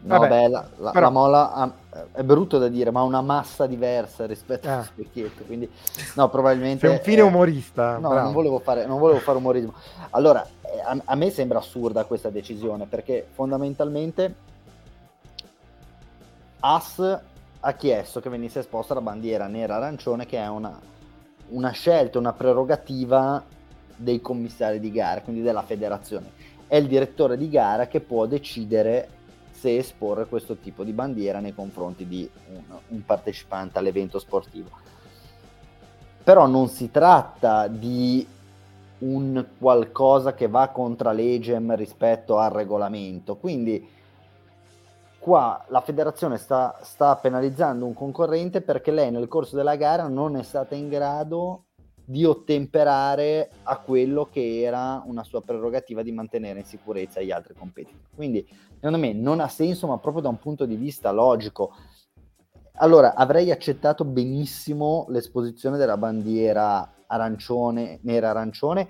No, 0.00 0.18
Vabbè, 0.18 0.28
beh, 0.28 0.48
la, 0.48 0.68
la, 0.76 0.90
però... 0.92 1.06
la 1.06 1.10
mola 1.10 1.52
ha, 1.52 1.72
è 2.12 2.22
brutto 2.22 2.58
da 2.58 2.68
dire, 2.68 2.90
ma 2.92 3.00
ha 3.00 3.02
una 3.02 3.20
massa 3.20 3.66
diversa 3.66 4.26
rispetto 4.26 4.68
eh. 4.68 4.70
allo 4.70 4.84
specchietto. 4.84 5.42
Quindi, 5.42 5.68
no, 6.14 6.28
probabilmente. 6.28 6.86
Sei 6.86 6.96
un 6.96 7.02
fine 7.02 7.20
umorista. 7.22 7.98
No, 7.98 8.12
non 8.12 8.32
volevo, 8.32 8.60
fare, 8.60 8.86
non 8.86 8.98
volevo, 9.00 9.18
fare, 9.18 9.38
umorismo. 9.38 9.74
Allora, 10.10 10.46
eh, 10.62 10.80
a, 10.80 10.96
a, 11.04 11.14
me 11.16 11.30
sembra 11.30 11.58
assurda 11.58 12.04
questa 12.04 12.30
decisione 12.30 12.86
perché 12.86 13.26
fondamentalmente 13.32 14.34
As 16.60 17.20
ha 17.60 17.72
chiesto 17.72 18.20
che 18.20 18.28
venisse 18.28 18.60
esposta 18.60 18.94
la 18.94 19.00
bandiera 19.00 19.48
nera-arancione, 19.48 20.26
che 20.26 20.38
è 20.38 20.48
una, 20.48 20.78
una 21.48 21.70
scelta, 21.70 22.18
una 22.18 22.32
prerogativa 22.32 23.42
dei 23.96 24.20
commissari 24.20 24.78
di 24.78 24.92
gara, 24.92 25.22
quindi 25.22 25.42
della 25.42 25.62
federazione. 25.62 26.30
È 26.68 26.76
il 26.76 26.86
direttore 26.86 27.36
di 27.36 27.48
gara 27.48 27.88
che 27.88 28.00
può 28.00 28.26
decidere 28.26 29.16
se 29.58 29.76
esporre 29.76 30.26
questo 30.26 30.56
tipo 30.56 30.84
di 30.84 30.92
bandiera 30.92 31.40
nei 31.40 31.54
confronti 31.54 32.06
di 32.06 32.28
un, 32.52 32.62
un 32.88 33.04
partecipante 33.04 33.78
all'evento 33.78 34.18
sportivo. 34.18 34.70
Però 36.22 36.46
non 36.46 36.68
si 36.68 36.90
tratta 36.90 37.66
di 37.66 38.26
un 38.98 39.44
qualcosa 39.58 40.34
che 40.34 40.48
va 40.48 40.68
contra 40.68 41.12
legem 41.12 41.74
rispetto 41.74 42.38
al 42.38 42.50
regolamento. 42.50 43.36
Quindi 43.36 43.88
qua 45.18 45.64
la 45.68 45.80
federazione 45.80 46.36
sta, 46.36 46.78
sta, 46.82 47.16
penalizzando 47.16 47.84
un 47.84 47.94
concorrente 47.94 48.60
perché 48.60 48.90
lei 48.90 49.10
nel 49.10 49.28
corso 49.28 49.56
della 49.56 49.76
gara 49.76 50.06
non 50.06 50.36
è 50.36 50.42
stata 50.42 50.74
in 50.74 50.88
grado 50.88 51.64
di 52.10 52.24
ottemperare 52.24 53.50
a 53.64 53.76
quello 53.80 54.30
che 54.32 54.62
era 54.62 55.02
una 55.04 55.22
sua 55.24 55.42
prerogativa 55.42 56.00
di 56.00 56.10
mantenere 56.10 56.60
in 56.60 56.64
sicurezza 56.64 57.20
gli 57.20 57.30
altri 57.30 57.52
competitor. 57.52 58.00
Quindi, 58.14 58.48
secondo 58.76 58.96
me, 58.96 59.12
non 59.12 59.40
ha 59.40 59.48
senso, 59.48 59.86
ma 59.86 59.98
proprio 59.98 60.22
da 60.22 60.30
un 60.30 60.38
punto 60.38 60.64
di 60.64 60.76
vista 60.76 61.10
logico. 61.10 61.74
Allora, 62.76 63.14
avrei 63.14 63.50
accettato 63.50 64.06
benissimo 64.06 65.04
l'esposizione 65.10 65.76
della 65.76 65.98
bandiera 65.98 66.94
arancione, 67.06 67.98
nera-arancione, 68.02 68.88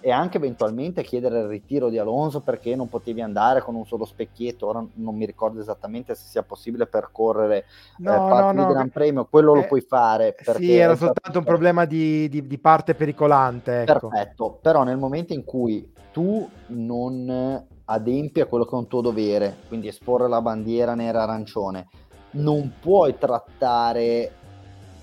e 0.00 0.10
anche 0.10 0.38
eventualmente 0.38 1.02
chiedere 1.02 1.40
il 1.40 1.46
ritiro 1.46 1.88
di 1.88 1.98
Alonso 1.98 2.40
perché 2.40 2.74
non 2.74 2.88
potevi 2.88 3.20
andare 3.20 3.60
con 3.62 3.74
un 3.74 3.84
solo 3.84 4.04
specchietto. 4.04 4.66
Ora 4.66 4.84
non 4.94 5.14
mi 5.14 5.26
ricordo 5.26 5.60
esattamente 5.60 6.14
se 6.14 6.26
sia 6.26 6.42
possibile 6.42 6.86
percorrere 6.86 7.58
eh, 7.58 7.64
no, 7.98 8.12
eh, 8.12 8.30
parti 8.30 8.56
no, 8.56 8.66
no. 8.66 8.72
Gran 8.72 8.88
Premio, 8.90 9.26
quello 9.26 9.54
eh, 9.54 9.60
lo 9.60 9.66
puoi 9.66 9.82
fare. 9.82 10.34
Sì, 10.56 10.74
era 10.74 10.96
soltanto 10.96 11.38
un 11.38 11.44
problema 11.44 11.84
di, 11.84 12.28
di, 12.28 12.46
di 12.46 12.58
parte 12.58 12.94
pericolante. 12.94 13.82
Ecco. 13.82 14.08
Perfetto, 14.08 14.58
però 14.60 14.82
nel 14.82 14.96
momento 14.96 15.32
in 15.32 15.44
cui 15.44 15.92
tu 16.12 16.48
non 16.68 17.66
adempi 17.84 18.40
a 18.40 18.46
quello 18.46 18.64
che 18.64 18.74
è 18.74 18.78
un 18.78 18.86
tuo 18.86 19.00
dovere, 19.00 19.56
quindi 19.68 19.88
esporre 19.88 20.28
la 20.28 20.40
bandiera 20.40 20.94
nera-arancione, 20.94 21.88
non 22.32 22.72
puoi 22.80 23.18
trattare 23.18 24.32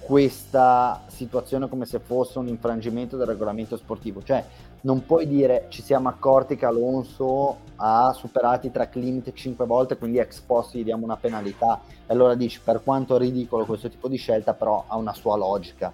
questa 0.07 1.03
situazione 1.07 1.67
come 1.67 1.85
se 1.85 1.99
fosse 1.99 2.39
un 2.39 2.47
infrangimento 2.47 3.17
del 3.17 3.27
regolamento 3.27 3.75
sportivo. 3.75 4.23
Cioè, 4.23 4.41
non 4.81 5.05
puoi 5.05 5.27
dire 5.27 5.65
ci 5.69 5.81
siamo 5.81 6.09
accorti 6.09 6.55
che 6.55 6.65
Alonso 6.65 7.65
ha 7.77 8.11
superato 8.13 8.67
i 8.67 8.71
track 8.71 8.95
limit 8.95 9.33
5 9.33 9.65
volte, 9.65 9.97
quindi 9.97 10.19
ex 10.19 10.39
post 10.41 10.75
gli 10.75 10.83
diamo 10.83 11.03
una 11.03 11.17
penalità. 11.17 11.81
E 12.05 12.13
allora 12.13 12.35
dici 12.35 12.59
per 12.63 12.81
quanto 12.83 13.17
ridicolo 13.17 13.65
questo 13.65 13.89
tipo 13.89 14.07
di 14.07 14.17
scelta, 14.17 14.53
però 14.53 14.83
ha 14.87 14.95
una 14.97 15.13
sua 15.13 15.35
logica. 15.35 15.91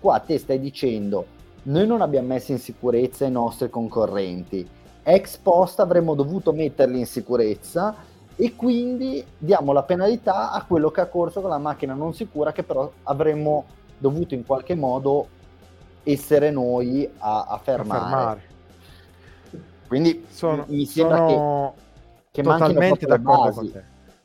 Qua 0.00 0.18
te 0.20 0.38
stai 0.38 0.60
dicendo 0.60 1.38
noi 1.62 1.86
non 1.86 2.00
abbiamo 2.00 2.28
messo 2.28 2.52
in 2.52 2.58
sicurezza 2.58 3.26
i 3.26 3.30
nostri 3.30 3.68
concorrenti. 3.68 4.66
Ex 5.02 5.36
post 5.36 5.80
avremmo 5.80 6.14
dovuto 6.14 6.52
metterli 6.52 6.98
in 6.98 7.06
sicurezza 7.06 7.94
e 8.36 8.56
quindi 8.56 9.22
diamo 9.36 9.72
la 9.72 9.82
penalità 9.82 10.52
a 10.52 10.64
quello 10.64 10.90
che 10.90 11.02
ha 11.02 11.06
corso 11.06 11.42
con 11.42 11.50
la 11.50 11.58
macchina 11.58 11.92
non 11.92 12.14
sicura 12.14 12.52
che 12.52 12.62
però 12.62 12.90
avremmo 13.02 13.64
dovuto 13.98 14.34
in 14.34 14.46
qualche 14.46 14.74
modo 14.74 15.28
essere 16.02 16.50
noi 16.50 17.08
a, 17.18 17.46
a 17.48 17.58
fermare. 17.58 18.00
A 18.00 18.08
fermare. 18.08 18.42
Quindi 19.86 20.24
sono, 20.30 20.64
mi 20.68 20.86
sembra 20.86 21.16
sono 21.16 21.74
che, 22.30 22.42
che 22.42 22.42
totalmente 22.42 23.06
d'accordo 23.06 23.50
con 23.50 23.72
te. 23.72 23.82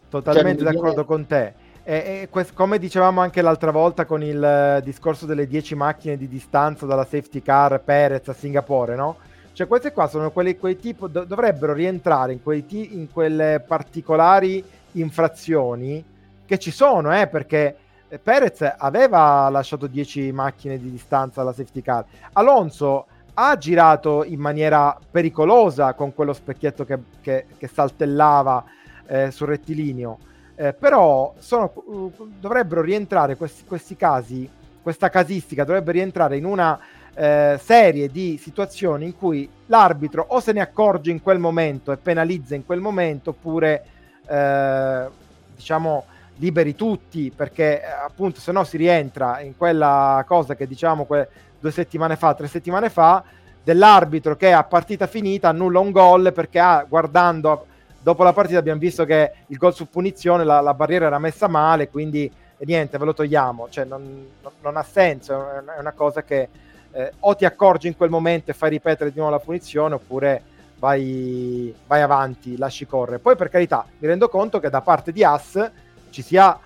Totalmente 0.10 0.64
cioè, 0.64 0.72
d'accordo 0.72 0.92
viene... 0.92 1.06
con 1.08 1.26
te. 1.26 1.54
E, 1.84 1.96
e 2.22 2.28
quest- 2.30 2.54
come 2.54 2.78
dicevamo 2.78 3.22
anche 3.22 3.42
l'altra 3.42 3.72
volta 3.72 4.06
con 4.06 4.24
il 4.24 4.78
uh, 4.80 4.84
discorso 4.84 5.26
delle 5.26 5.48
10 5.48 5.76
macchine 5.76 6.18
di 6.18 6.28
distanza 6.28 6.86
dalla 6.86 7.04
safety 7.04 7.42
car 7.42 7.82
Perez 7.82 8.28
a 8.28 8.34
Singapore, 8.34 8.96
no? 8.96 9.18
Cioè 9.54 9.68
queste 9.68 9.92
qua 9.92 10.08
sono 10.08 10.32
quelli, 10.32 10.58
quei 10.58 10.78
tipo, 10.78 11.08
do- 11.08 11.24
dovrebbero 11.24 11.74
rientrare 11.74 12.34
in, 12.34 12.44
quei 12.44 12.66
t- 12.66 12.90
in 12.92 13.12
quelle 13.12 13.64
particolari 13.66 14.64
infrazioni 14.94 16.04
che 16.46 16.60
ci 16.60 16.72
sono, 16.72 17.16
eh, 17.18 17.28
perché 17.28 17.76
Perez 18.22 18.74
aveva 18.78 19.50
lasciato 19.50 19.88
10 19.88 20.32
macchine 20.32 20.78
di 20.78 20.92
distanza 20.92 21.42
alla 21.42 21.54
safety 21.54 21.82
car. 21.82 22.06
Alonso 22.34 23.08
ha 23.36 23.58
girato 23.58 24.24
in 24.24 24.40
maniera 24.40 24.98
pericolosa 25.12 25.94
con 25.94 26.14
quello 26.14 26.34
specchietto 26.34 26.86
che, 26.86 27.00
che, 27.22 27.46
che 27.58 27.68
saltellava 27.68 28.64
eh, 29.08 29.32
sul 29.32 29.48
rettilineo. 29.48 30.18
Eh, 30.56 30.74
però 30.74 31.34
sono, 31.38 31.72
uh, 31.74 32.14
dovrebbero 32.40 32.82
rientrare 32.82 33.36
questi, 33.36 33.66
questi, 33.66 33.98
casi, 33.98 34.50
questa 34.82 35.10
casistica 35.10 35.66
dovrebbe 35.66 35.92
rientrare 35.92 36.38
in 36.38 36.46
una 36.46 36.80
eh, 37.14 37.60
serie 37.62 38.10
di 38.10 38.38
situazioni 38.42 39.06
in 39.06 39.18
cui 39.18 39.50
l'arbitro 39.68 40.26
o 40.30 40.40
se 40.40 40.52
ne 40.52 40.62
accorge 40.62 41.12
in 41.12 41.22
quel 41.22 41.40
momento 41.40 41.92
e 41.92 41.98
penalizza 41.98 42.56
in 42.56 42.66
quel 42.66 42.82
momento 42.82 43.32
oppure 43.32 43.86
eh, 44.28 45.08
diciamo 45.56 46.06
liberi 46.38 46.76
tutti 46.76 47.32
perché 47.36 47.82
eh, 47.82 47.86
appunto 47.86 48.40
se 48.40 48.52
no 48.52 48.64
si 48.64 48.78
rientra 48.78 49.40
in 49.42 49.56
quella 49.56 50.24
cosa 50.28 50.56
che 50.56 50.68
diciamo 50.68 51.06
que- 51.06 51.28
due 51.60 51.72
settimane 51.72 52.16
fa, 52.16 52.34
tre 52.34 52.48
settimane 52.48 52.90
fa 52.90 53.24
dell'arbitro 53.64 54.36
che 54.36 54.52
a 54.52 54.64
partita 54.64 55.08
finita 55.08 55.50
annulla 55.50 55.80
un 55.80 55.92
gol 55.92 56.32
perché 56.34 56.60
ha, 56.60 56.86
guardando 56.88 57.66
dopo 58.02 58.24
la 58.24 58.34
partita 58.34 58.60
abbiamo 58.60 58.80
visto 58.80 59.06
che 59.06 59.32
il 59.48 59.58
gol 59.58 59.74
su 59.74 59.90
punizione 59.90 60.44
la, 60.44 60.62
la 60.62 60.74
barriera 60.74 61.08
era 61.08 61.20
messa 61.20 61.48
male 61.48 61.90
quindi 61.90 62.32
niente 62.60 62.98
ve 62.98 63.06
lo 63.06 63.14
togliamo 63.14 63.68
cioè 63.70 63.86
non, 63.86 64.28
non 64.62 64.78
ha 64.78 64.84
senso 64.84 65.50
è 65.76 65.80
una 65.80 65.92
cosa 65.92 66.24
che 66.24 66.48
eh, 66.92 67.12
o 67.20 67.36
ti 67.36 67.46
accorgi 67.46 67.88
in 67.88 67.98
quel 67.98 68.10
momento 68.10 68.52
e 68.52 68.54
fai 68.54 68.70
ripetere 68.70 69.12
di 69.12 69.18
nuovo 69.18 69.34
la 69.34 69.40
punizione 69.40 69.96
oppure 69.96 70.54
vai, 70.78 71.74
vai 71.88 72.02
avanti, 72.02 72.58
lasci 72.58 72.86
correre. 72.86 73.20
Poi 73.20 73.36
per 73.36 73.50
carità 73.50 73.86
mi 73.98 74.08
rendo 74.08 74.30
conto 74.30 74.60
che 74.60 74.70
da 74.70 74.82
parte 74.82 75.12
di 75.12 75.24
As 75.24 75.72
ci 76.16 76.22
sia 76.22 76.58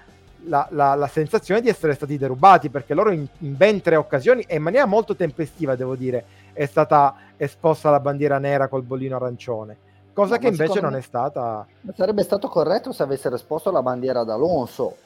la, 0.43 0.67
la, 0.69 0.93
la, 0.93 1.07
sensazione 1.07 1.59
di 1.59 1.69
essere 1.69 1.95
stati 1.95 2.19
derubati 2.19 2.69
perché 2.69 2.93
loro 2.93 3.09
in, 3.11 3.25
in, 3.39 3.57
ben 3.57 3.81
tre 3.81 3.95
occasioni 3.95 4.43
e 4.43 4.57
in 4.57 4.61
maniera 4.61 4.85
molto 4.85 5.15
tempestiva 5.15 5.75
devo 5.75 5.95
dire 5.95 6.23
è 6.53 6.67
stata 6.67 7.15
esposta 7.35 7.89
la 7.89 7.99
bandiera 7.99 8.37
nera 8.37 8.67
col 8.67 8.83
bollino 8.83 9.15
arancione. 9.15 9.87
Cosa 10.13 10.35
no, 10.35 10.39
che 10.39 10.47
invece 10.49 10.81
non 10.81 10.95
è 10.95 11.01
stata 11.01 11.65
sarebbe 11.95 12.21
stato 12.21 12.47
corretto 12.47 12.91
se 12.91 13.01
avessero 13.01 13.33
esposto 13.33 13.71
la 13.71 13.81
bandiera 13.81 14.19
ad 14.19 14.29
Alonso 14.29 14.97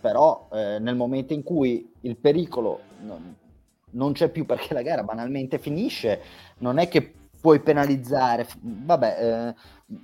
però 0.00 0.48
eh, 0.52 0.78
nel 0.80 0.96
momento 0.96 1.32
in 1.32 1.44
cui 1.44 1.92
il 2.00 2.16
pericolo 2.16 2.80
non, 3.02 3.36
non 3.90 4.12
c'è 4.12 4.28
più 4.30 4.46
perché 4.46 4.74
la 4.74 4.82
gara 4.82 5.04
banalmente 5.04 5.58
finisce, 5.58 6.20
non 6.58 6.78
è 6.78 6.88
che 6.88 7.12
puoi 7.46 7.60
penalizzare. 7.60 8.44
Vabbè, 8.60 9.16
eh, 9.20 9.54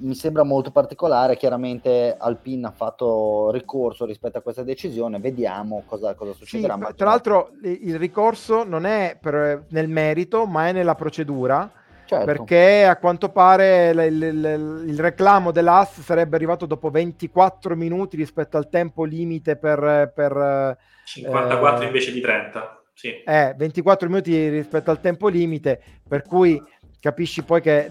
mi 0.02 0.14
sembra 0.14 0.44
molto 0.44 0.70
particolare. 0.70 1.36
Chiaramente 1.36 2.14
Alpine 2.16 2.68
ha 2.68 2.70
fatto 2.70 3.50
ricorso 3.50 4.04
rispetto 4.04 4.38
a 4.38 4.42
questa 4.42 4.62
decisione. 4.62 5.18
Vediamo 5.18 5.82
cosa, 5.84 6.14
cosa 6.14 6.34
succederà. 6.34 6.78
Sì, 6.80 6.94
tra 6.94 7.08
l'altro, 7.08 7.50
il 7.62 7.98
ricorso 7.98 8.62
non 8.62 8.86
è 8.86 9.18
per, 9.20 9.64
nel 9.70 9.88
merito, 9.88 10.46
ma 10.46 10.68
è 10.68 10.72
nella 10.72 10.94
procedura. 10.94 11.68
Certo. 12.04 12.24
Perché 12.24 12.84
a 12.84 12.96
quanto 12.96 13.30
pare 13.30 13.90
il, 13.90 14.22
il, 14.22 14.84
il 14.86 15.00
reclamo 15.00 15.50
dell'AS 15.50 16.00
sarebbe 16.00 16.36
arrivato 16.36 16.66
dopo 16.66 16.90
24 16.90 17.74
minuti 17.74 18.16
rispetto 18.16 18.56
al 18.56 18.68
tempo 18.68 19.02
limite 19.02 19.56
per. 19.56 20.12
per 20.14 20.78
54 21.04 21.82
eh, 21.82 21.86
invece 21.86 22.12
di 22.12 22.20
30 22.20 22.82
sì. 22.94 23.22
eh, 23.24 23.54
24 23.56 24.08
minuti 24.08 24.48
rispetto 24.48 24.90
al 24.90 25.00
tempo 25.00 25.28
limite, 25.28 25.80
per 26.06 26.22
cui 26.22 26.60
capisci 27.02 27.42
poi 27.42 27.60
che 27.60 27.90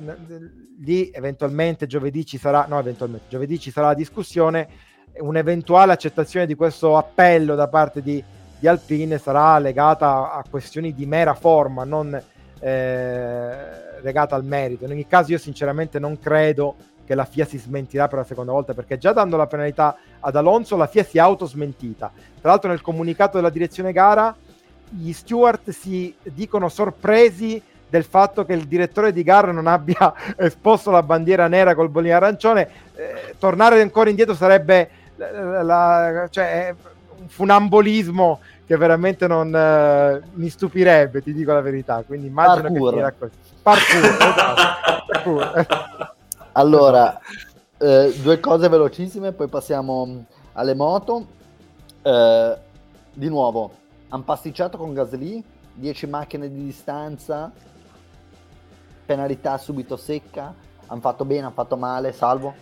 lì 0.79 1.11
eventualmente 1.13 1.85
giovedì 1.85 2.25
ci 2.25 2.37
sarà, 2.37 2.65
no, 2.69 2.79
eventualmente 2.79 3.25
giovedì 3.27 3.59
ci 3.59 3.69
sarà 3.69 3.87
la 3.87 3.93
discussione, 3.93 4.69
un'eventuale 5.17 5.91
accettazione 5.91 6.45
di 6.45 6.55
questo 6.55 6.95
appello 6.95 7.55
da 7.55 7.67
parte 7.67 8.01
di, 8.01 8.23
di 8.57 8.67
Alpine 8.67 9.17
sarà 9.17 9.59
legata 9.59 10.31
a 10.31 10.41
questioni 10.49 10.93
di 10.93 11.05
mera 11.05 11.33
forma, 11.33 11.83
non 11.83 12.13
eh, 12.59 14.01
legata 14.01 14.35
al 14.35 14.45
merito. 14.45 14.85
In 14.85 14.91
ogni 14.91 15.05
caso 15.05 15.33
io 15.33 15.37
sinceramente 15.37 15.99
non 15.99 16.17
credo 16.17 16.75
che 17.03 17.13
la 17.13 17.25
FIA 17.25 17.43
si 17.43 17.57
smentirà 17.57 18.07
per 18.07 18.19
la 18.19 18.23
seconda 18.23 18.53
volta 18.53 18.73
perché 18.73 18.97
già 18.97 19.11
dando 19.11 19.35
la 19.35 19.47
penalità 19.47 19.97
ad 20.21 20.37
Alonso 20.37 20.77
la 20.77 20.87
FIA 20.87 21.03
si 21.03 21.17
è 21.17 21.19
autosmentita. 21.19 22.13
Tra 22.39 22.49
l'altro 22.49 22.69
nel 22.69 22.79
comunicato 22.79 23.35
della 23.35 23.49
direzione 23.49 23.91
gara 23.91 24.33
gli 24.87 25.11
steward 25.11 25.69
si 25.71 26.15
dicono 26.23 26.69
sorpresi 26.69 27.61
del 27.91 28.05
fatto 28.05 28.45
che 28.45 28.53
il 28.53 28.67
direttore 28.67 29.11
di 29.11 29.21
gara 29.21 29.51
non 29.51 29.67
abbia 29.67 30.13
esposto 30.37 30.89
la 30.89 31.03
bandiera 31.03 31.47
nera 31.47 31.75
col 31.75 31.89
bollino 31.89 32.15
arancione. 32.15 32.69
Eh, 32.95 33.35
tornare 33.37 33.81
ancora 33.81 34.09
indietro 34.09 34.33
sarebbe 34.33 34.89
la, 35.17 35.61
la, 35.61 36.27
cioè, 36.29 36.73
un 37.19 37.27
funambolismo 37.27 38.39
che 38.65 38.77
veramente 38.77 39.27
non 39.27 39.53
eh, 39.53 40.21
mi 40.35 40.47
stupirebbe, 40.47 41.21
ti 41.21 41.33
dico 41.33 41.51
la 41.51 41.61
verità. 41.61 42.01
Quindi 42.07 42.27
immagino 42.27 42.61
Parkour. 42.61 42.79
che 42.79 42.89
finirà 42.89 43.11
così. 43.11 43.31
Parkour, 45.21 45.51
esatto. 45.59 46.15
Allora, 46.53 47.19
eh, 47.77 48.13
due 48.21 48.39
cose 48.39 48.69
velocissime, 48.69 49.33
poi 49.33 49.47
passiamo 49.49 50.25
alle 50.53 50.75
moto. 50.75 51.25
Eh, 52.01 52.55
di 53.13 53.27
nuovo, 53.27 53.71
hanno 54.07 54.23
pasticciato 54.23 54.77
con 54.77 54.93
Gasly, 54.93 55.43
10 55.73 56.07
macchine 56.07 56.49
di 56.49 56.63
distanza, 56.63 57.51
penalità 59.11 59.57
subito 59.57 59.97
secca, 59.97 60.53
hanno 60.87 61.01
fatto 61.01 61.25
bene, 61.25 61.41
hanno 61.41 61.51
fatto 61.51 61.75
male, 61.75 62.13
salvo. 62.13 62.53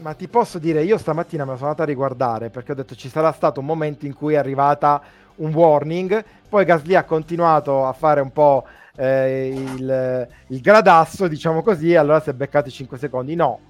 Ma 0.00 0.14
ti 0.14 0.26
posso 0.26 0.58
dire, 0.58 0.82
io 0.82 0.96
stamattina 0.96 1.44
me 1.44 1.50
la 1.50 1.56
sono 1.56 1.68
andata 1.68 1.84
a 1.84 1.86
riguardare 1.86 2.48
perché 2.48 2.72
ho 2.72 2.74
detto 2.74 2.94
ci 2.94 3.10
sarà 3.10 3.30
stato 3.32 3.60
un 3.60 3.66
momento 3.66 4.06
in 4.06 4.14
cui 4.14 4.34
è 4.34 4.36
arrivata 4.36 5.02
un 5.36 5.52
warning, 5.52 6.24
poi 6.48 6.64
Gasly 6.64 6.94
ha 6.94 7.04
continuato 7.04 7.84
a 7.84 7.92
fare 7.92 8.20
un 8.20 8.32
po' 8.32 8.64
eh, 8.96 9.48
il, 9.48 10.28
il, 10.48 10.60
gradasso, 10.60 11.28
diciamo 11.28 11.62
così, 11.62 11.94
allora 11.94 12.20
si 12.20 12.30
è 12.30 12.32
beccato 12.32 12.68
i 12.68 12.72
5 12.72 12.96
secondi. 12.96 13.34
No, 13.34 13.60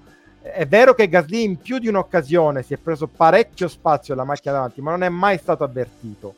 è 0.41 0.65
vero 0.65 0.93
che 0.93 1.09
Gasly 1.09 1.43
in 1.43 1.57
più 1.57 1.77
di 1.77 1.89
un'occasione 1.89 2.63
si 2.63 2.73
è 2.73 2.77
preso 2.77 3.07
parecchio 3.07 3.67
spazio 3.67 4.13
alla 4.13 4.23
macchina 4.23 4.53
davanti, 4.53 4.81
ma 4.81 4.91
non 4.91 5.03
è 5.03 5.09
mai 5.09 5.37
stato 5.37 5.63
avvertito 5.63 6.35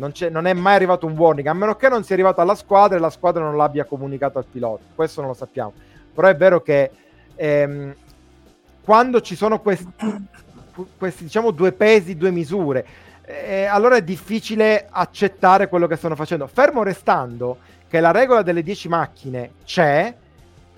non, 0.00 0.12
non, 0.30 0.46
è 0.46 0.54
mai 0.54 0.76
arrivato 0.76 1.04
un 1.04 1.12
warning, 1.12 1.46
a 1.46 1.52
meno 1.52 1.76
che 1.76 1.90
non 1.90 2.02
sia 2.02 2.14
arrivato 2.14 2.40
alla 2.40 2.54
squadra 2.54 2.96
e 2.96 3.00
la 3.00 3.10
squadra 3.10 3.42
non 3.42 3.56
l'abbia 3.56 3.84
comunicato 3.84 4.38
al 4.38 4.46
pilota. 4.50 4.82
Questo 4.94 5.20
non 5.20 5.28
lo 5.28 5.36
sappiamo. 5.36 5.74
Però 6.14 6.26
è 6.26 6.34
vero 6.34 6.62
che 6.62 6.90
ehm, 7.34 7.94
quando 8.82 9.20
ci 9.20 9.36
sono 9.36 9.60
questi, 9.60 9.86
questi, 10.96 11.24
diciamo, 11.24 11.50
due 11.50 11.72
pesi, 11.72 12.16
due 12.16 12.30
misure, 12.30 12.86
eh, 13.26 13.66
allora 13.66 13.96
è 13.96 14.02
difficile 14.02 14.88
accettare 14.90 15.68
quello 15.68 15.86
che 15.86 15.96
stanno 15.96 16.16
facendo. 16.16 16.46
Fermo 16.46 16.82
restando 16.82 17.58
che 17.86 18.00
la 18.00 18.10
regola 18.10 18.40
delle 18.40 18.62
10 18.62 18.88
macchine 18.88 19.52
c'è 19.66 20.14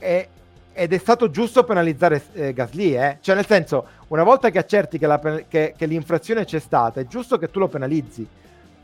e, 0.00 0.28
ed 0.72 0.92
è 0.92 0.98
stato 0.98 1.30
giusto 1.30 1.62
penalizzare 1.62 2.20
eh, 2.32 2.52
Gasly, 2.52 2.96
eh? 2.96 3.18
cioè 3.20 3.36
nel 3.36 3.46
senso, 3.46 3.86
una 4.08 4.24
volta 4.24 4.50
che 4.50 4.58
accerti 4.58 4.98
che, 4.98 5.06
la, 5.06 5.20
che, 5.46 5.74
che 5.76 5.86
l'infrazione 5.86 6.44
c'è 6.44 6.58
stata, 6.58 6.98
è 6.98 7.06
giusto 7.06 7.38
che 7.38 7.50
tu 7.50 7.60
lo 7.60 7.68
penalizzi 7.68 8.26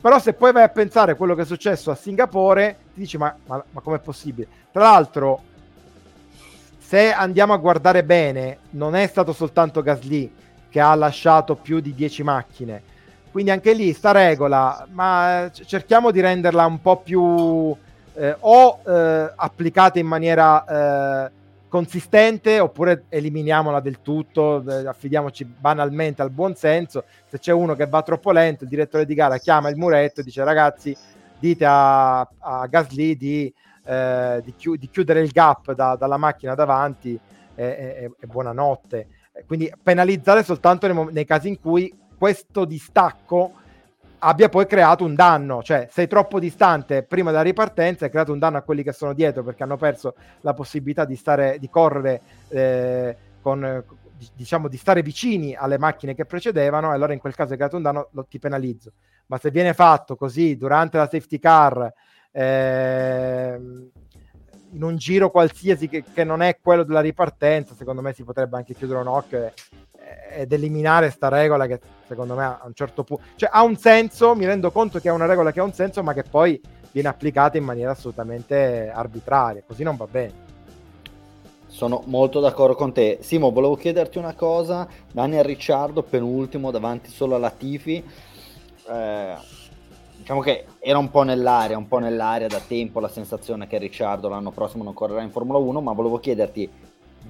però 0.01 0.19
se 0.19 0.33
poi 0.33 0.51
vai 0.51 0.63
a 0.63 0.69
pensare 0.69 1.11
a 1.11 1.15
quello 1.15 1.35
che 1.35 1.41
è 1.41 1.45
successo 1.45 1.91
a 1.91 1.95
Singapore, 1.95 2.77
ti 2.93 3.01
dici 3.01 3.17
ma, 3.17 3.35
ma, 3.45 3.63
ma 3.71 3.81
com'è 3.81 3.99
possibile? 3.99 4.47
Tra 4.71 4.83
l'altro, 4.83 5.41
se 6.77 7.11
andiamo 7.11 7.53
a 7.53 7.57
guardare 7.57 8.03
bene, 8.03 8.59
non 8.71 8.95
è 8.95 9.05
stato 9.07 9.33
soltanto 9.33 9.81
Gasly 9.81 10.33
che 10.69 10.79
ha 10.79 10.95
lasciato 10.95 11.55
più 11.55 11.79
di 11.79 11.93
10 11.93 12.23
macchine. 12.23 12.81
Quindi 13.31 13.51
anche 13.51 13.73
lì 13.73 13.93
sta 13.93 14.11
regola, 14.11 14.87
ma 14.91 15.51
cerchiamo 15.51 16.11
di 16.11 16.19
renderla 16.19 16.65
un 16.65 16.81
po' 16.81 16.97
più 16.97 17.75
eh, 18.13 18.35
o 18.39 18.79
eh, 18.85 19.33
applicata 19.35 19.99
in 19.99 20.07
maniera 20.07 21.25
eh, 21.25 21.31
consistente 21.69 22.59
oppure 22.59 23.05
eliminiamola 23.07 23.79
del 23.79 24.01
tutto, 24.01 24.61
eh, 24.67 24.87
affidiamoci 24.87 25.45
banalmente 25.45 26.21
al 26.21 26.31
buon 26.31 26.55
senso. 26.55 27.05
Se 27.27 27.39
c'è 27.39 27.53
uno 27.53 27.75
che 27.75 27.87
va 27.87 28.01
troppo 28.01 28.31
lento, 28.31 28.65
il 28.65 28.69
direttore 28.69 29.05
di 29.05 29.13
gara 29.13 29.37
chiama 29.37 29.69
il 29.69 29.77
muretto 29.77 30.19
e 30.19 30.23
dice 30.23 30.43
ragazzi 30.43 30.95
dite 31.39 31.65
a, 31.65 32.19
a 32.19 32.67
Gasly 32.67 33.15
di, 33.15 33.53
eh, 33.85 34.41
di, 34.43 34.53
chi- 34.55 34.77
di, 34.77 34.89
chiudere 34.89 35.21
il 35.21 35.29
gap 35.29 35.71
da, 35.73 35.95
dalla 35.95 36.17
macchina 36.17 36.55
davanti 36.55 37.17
e, 37.55 37.63
e, 37.63 38.11
e 38.19 38.27
buonanotte. 38.27 39.07
quindi 39.45 39.71
penalizzare 39.81 40.43
soltanto 40.43 40.91
nei, 40.91 41.07
nei 41.11 41.25
casi 41.25 41.47
in 41.47 41.59
cui 41.61 41.95
questo 42.17 42.65
distacco 42.65 43.53
abbia 44.19 44.49
poi 44.49 44.65
creato 44.65 45.03
un 45.03 45.15
danno, 45.15 45.63
cioè 45.63 45.87
sei 45.91 46.07
troppo 46.07 46.39
distante 46.39 47.03
prima 47.03 47.31
della 47.31 47.43
ripartenza 47.43 48.05
hai 48.05 48.11
creato 48.11 48.31
un 48.31 48.39
danno 48.39 48.57
a 48.57 48.61
quelli 48.61 48.83
che 48.83 48.91
sono 48.91 49.13
dietro 49.13 49.43
perché 49.43 49.63
hanno 49.63 49.77
perso 49.77 50.15
la 50.41 50.53
possibilità 50.53 51.05
di 51.05 51.15
stare 51.15 51.57
di 51.59 51.69
correre 51.69 52.21
eh, 52.49 53.15
con 53.41 53.83
diciamo 54.35 54.67
di 54.67 54.77
stare 54.77 55.01
vicini 55.01 55.55
alle 55.55 55.77
macchine 55.77 56.13
che 56.13 56.25
precedevano 56.25 56.91
e 56.91 56.95
allora 56.95 57.13
in 57.13 57.19
quel 57.19 57.35
caso 57.35 57.51
hai 57.51 57.57
creato 57.57 57.77
un 57.77 57.81
danno 57.81 58.09
lo, 58.11 58.25
ti 58.25 58.39
penalizzo. 58.39 58.93
Ma 59.27 59.37
se 59.37 59.51
viene 59.51 59.73
fatto 59.73 60.15
così 60.15 60.57
durante 60.57 60.97
la 60.97 61.07
safety 61.07 61.39
car 61.39 61.93
eh, 62.31 63.59
in 64.71 64.83
un 64.83 64.97
giro 64.97 65.31
qualsiasi 65.31 65.87
che, 65.87 66.03
che, 66.13 66.23
non 66.23 66.41
è 66.41 66.59
quello 66.61 66.83
della 66.83 67.01
ripartenza 67.01 67.73
secondo 67.75 68.01
me 68.01 68.13
si 68.13 68.23
potrebbe 68.23 68.57
anche 68.57 68.73
chiudere 68.73 68.99
un 68.99 69.07
occhio 69.07 69.51
ed 70.31 70.51
eliminare 70.51 71.09
sta 71.09 71.27
regola 71.27 71.67
che 71.67 71.79
secondo 72.07 72.35
me 72.35 72.43
a 72.43 72.61
un 72.65 72.73
certo 72.73 73.03
punto 73.03 73.23
cioè 73.35 73.49
ha 73.51 73.63
un 73.63 73.75
senso, 73.77 74.35
mi 74.35 74.45
rendo 74.45 74.71
conto 74.71 74.99
che 74.99 75.09
è 75.09 75.11
una 75.11 75.25
regola 75.25 75.51
che 75.51 75.59
ha 75.59 75.63
un 75.63 75.73
senso, 75.73 76.03
ma 76.03 76.13
che 76.13 76.23
poi 76.23 76.59
viene 76.91 77.07
applicata 77.07 77.57
in 77.57 77.63
maniera 77.63 77.91
assolutamente 77.91 78.89
arbitraria, 78.93 79.63
così 79.65 79.83
non 79.83 79.95
va 79.95 80.07
bene. 80.07 80.47
Sono 81.67 82.01
molto 82.05 82.39
d'accordo 82.39 82.75
con 82.75 82.91
te. 82.91 83.19
Simo, 83.21 83.51
volevo 83.51 83.75
chiederti 83.75 84.17
una 84.17 84.33
cosa. 84.33 84.87
Daniel 85.11 85.43
Ricciardo, 85.43 86.01
penultimo, 86.01 86.71
davanti 86.71 87.11
solo 87.11 87.35
alla 87.35 87.51
Tifi. 87.51 88.03
Eh, 88.89 89.35
diciamo 90.29 90.41
che 90.41 90.65
era 90.77 90.99
un 90.99 91.09
po' 91.09 91.23
nell'aria, 91.23 91.75
un 91.75 91.87
po' 91.87 91.97
nell'aria 91.97 92.47
da 92.47 92.59
tempo 92.59 92.99
la 92.99 93.07
sensazione 93.07 93.65
che 93.65 93.79
Ricciardo 93.79 94.29
l'anno 94.29 94.51
prossimo 94.51 94.83
non 94.83 94.93
correrà 94.93 95.23
in 95.23 95.31
Formula 95.31 95.57
1, 95.57 95.81
ma 95.81 95.91
volevo 95.91 96.19
chiederti, 96.19 96.69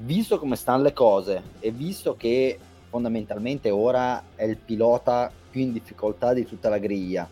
visto 0.01 0.37
come 0.37 0.57
stanno 0.57 0.83
le 0.83 0.91
cose 0.91 1.41
e 1.61 1.71
visto 1.71 2.17
che 2.17 2.59
fondamentalmente 2.89 3.69
ora 3.69 4.21
è 4.35 4.43
il 4.43 4.57
pilota 4.57 5.31
più 5.49 5.61
in 5.61 5.71
difficoltà 5.71 6.33
di 6.33 6.45
tutta 6.45 6.67
la 6.67 6.77
griglia. 6.77 7.25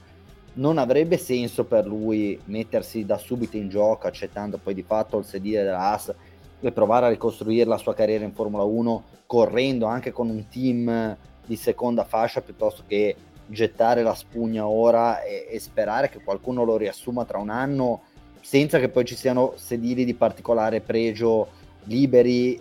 Non 0.54 0.78
avrebbe 0.78 1.18
senso 1.18 1.66
per 1.66 1.86
lui 1.86 2.40
mettersi 2.46 3.06
da 3.06 3.18
subito 3.18 3.58
in 3.58 3.68
gioco, 3.68 4.08
accettando 4.08 4.58
poi 4.64 4.74
di 4.74 4.84
fatto 4.84 5.18
il 5.18 5.26
sedile 5.26 5.64
della 5.64 5.80
Haas 5.80 6.16
e 6.62 6.72
provare 6.72 7.08
a 7.08 7.10
ricostruire 7.10 7.68
la 7.68 7.78
sua 7.78 7.94
carriera 7.94 8.24
in 8.24 8.32
Formula 8.32 8.64
1 8.64 9.04
correndo 9.26 9.86
anche 9.86 10.14
con 10.14 10.30
un 10.30 10.48
team 10.48 11.18
di 11.46 11.56
seconda 11.58 12.06
fascia 12.06 12.40
piuttosto 12.40 12.84
che 12.88 13.16
gettare 13.48 14.04
la 14.04 14.14
spugna 14.14 14.68
ora 14.68 15.22
e, 15.24 15.48
e 15.50 15.60
sperare 15.60 16.10
che 16.10 16.22
qualcuno 16.24 16.64
lo 16.64 16.78
riassuma 16.78 17.26
tra 17.26 17.38
un 17.38 17.50
anno 17.50 18.02
senza 18.42 18.80
che 18.80 18.90
poi 18.90 19.04
ci 19.04 19.16
siano 19.16 19.54
sedili 19.56 20.06
di 20.06 20.14
particolare 20.14 20.80
pregio 20.80 21.50
liberi 21.84 22.58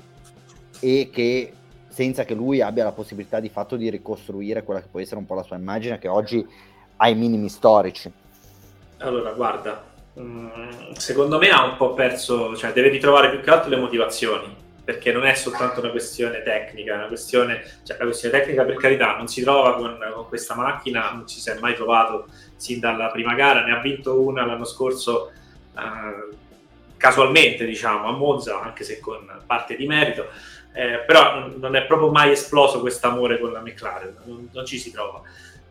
e 0.80 1.10
che 1.12 1.52
senza 1.88 2.24
che 2.24 2.34
lui 2.34 2.60
abbia 2.60 2.84
la 2.84 2.92
possibilità 2.92 3.40
di 3.40 3.48
fatto 3.48 3.76
di 3.76 3.88
ricostruire 3.88 4.64
quella 4.64 4.80
che 4.80 4.88
può 4.90 5.00
essere 5.00 5.18
un 5.18 5.26
po' 5.26 5.34
la 5.34 5.42
sua 5.42 5.56
immagine 5.56 5.98
che 5.98 6.08
oggi 6.08 6.46
ha 6.96 7.08
i 7.08 7.14
minimi 7.14 7.48
storici. 7.48 8.12
Allora, 8.98 9.32
guarda, 9.32 9.84
mm, 10.18 10.92
secondo 10.94 11.38
me 11.38 11.50
ha 11.50 11.64
un 11.64 11.76
po' 11.76 11.94
perso, 11.94 12.56
cioè 12.56 12.72
deve 12.72 12.88
ritrovare 12.88 13.30
più 13.30 13.40
che 13.40 13.50
altro 13.50 13.70
le 13.70 13.76
motivazioni, 13.76 14.54
perché 14.86 15.10
non 15.10 15.26
è 15.26 15.34
soltanto 15.34 15.80
una 15.80 15.90
questione 15.90 16.44
tecnica, 16.44 16.94
una 16.94 17.08
questione, 17.08 17.60
cioè 17.82 17.98
la 17.98 18.04
questione 18.04 18.38
tecnica 18.38 18.64
per 18.64 18.76
carità 18.76 19.16
non 19.16 19.26
si 19.26 19.42
trova 19.42 19.74
con, 19.74 19.98
con 20.14 20.28
questa 20.28 20.54
macchina, 20.54 21.10
non 21.10 21.26
ci 21.26 21.40
si 21.40 21.50
è 21.50 21.58
mai 21.58 21.74
trovato 21.74 22.28
sin 22.54 22.78
dalla 22.78 23.08
prima 23.08 23.34
gara, 23.34 23.64
ne 23.64 23.72
ha 23.76 23.80
vinto 23.80 24.20
una 24.20 24.46
l'anno 24.46 24.64
scorso 24.64 25.32
eh, 25.76 26.36
casualmente, 26.96 27.64
diciamo, 27.64 28.06
a 28.06 28.12
Monza, 28.12 28.62
anche 28.62 28.84
se 28.84 29.00
con 29.00 29.28
parte 29.44 29.74
di 29.74 29.88
merito 29.88 30.28
eh, 30.76 31.02
però 31.06 31.40
non, 31.40 31.54
non, 31.58 31.74
è 31.74 31.86
proprio 31.86 32.10
mai 32.10 32.32
esploso 32.32 32.80
questo 32.80 33.06
amore 33.06 33.40
con 33.40 33.50
la 33.50 33.62
McLaren, 33.62 34.14
non, 34.26 34.50
non 34.52 34.66
ci 34.66 34.78
si 34.78 34.92
trova. 34.92 35.22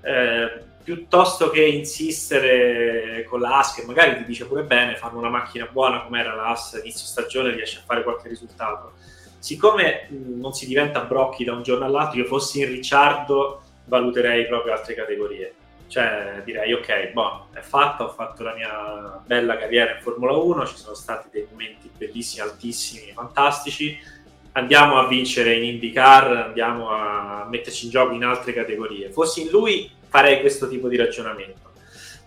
Eh, 0.06 0.64
piuttosto 0.84 1.50
che 1.50 1.66
insistere 1.66 3.26
con 3.28 3.40
la 3.40 3.58
AS, 3.58 3.74
che 3.74 3.86
magari 3.86 4.18
ti 4.18 4.26
dice 4.26 4.46
pure 4.46 4.62
bene, 4.62 4.96
fanno 4.96 5.18
una 5.18 5.30
macchina 5.30 5.66
buona 5.66 6.04
come 6.04 6.20
era 6.20 6.36
la 6.36 6.50
AS 6.50 6.80
inizio 6.80 7.08
stagione, 7.08 7.50
riesce 7.50 7.80
a 7.80 7.84
fare 7.84 8.04
qualche 8.04 8.28
risultato. 8.28 8.94
Siccome 9.40 10.08
mh, 10.10 10.40
non 10.40 10.54
si 10.54 10.68
diventa 10.68 11.02
brocchi 11.02 11.44
da 11.44 11.54
un 11.54 11.64
giorno 11.64 11.86
all'altro, 11.86 12.20
io 12.20 12.26
fossi 12.26 12.60
in 12.60 12.68
Ricciardo, 12.68 13.62
valuterei 13.86 14.46
proprio 14.46 14.74
altre 14.74 14.94
categorie. 14.94 15.56
Cioè 15.88 16.44
direi 16.46 16.72
ok, 16.74 17.12
boh, 17.14 17.48
è 17.52 17.62
fatta, 17.62 18.04
ho 18.04 18.10
fatto 18.10 18.44
la 18.44 18.54
mia 18.54 19.22
bella 19.26 19.58
carriera 19.58 19.96
in 19.96 20.02
Formula 20.02 20.34
1, 20.34 20.68
ci 20.68 20.78
sono 20.78 20.94
stati 20.94 21.30
dei 21.32 21.48
momenti 21.50 21.90
bellissimi, 21.98 22.48
altissimi, 22.48 23.12
fantastici 23.12 23.98
andiamo 24.56 24.98
a 24.98 25.08
vincere 25.08 25.54
in 25.54 25.64
IndyCar, 25.64 26.32
andiamo 26.48 26.90
a 26.90 27.46
metterci 27.50 27.86
in 27.86 27.92
gioco 27.92 28.14
in 28.14 28.24
altre 28.24 28.54
categorie. 28.54 29.10
Fossi 29.10 29.44
in 29.44 29.50
lui 29.50 29.90
farei 30.08 30.40
questo 30.40 30.68
tipo 30.68 30.88
di 30.88 30.98
ragionamento. 30.98 31.74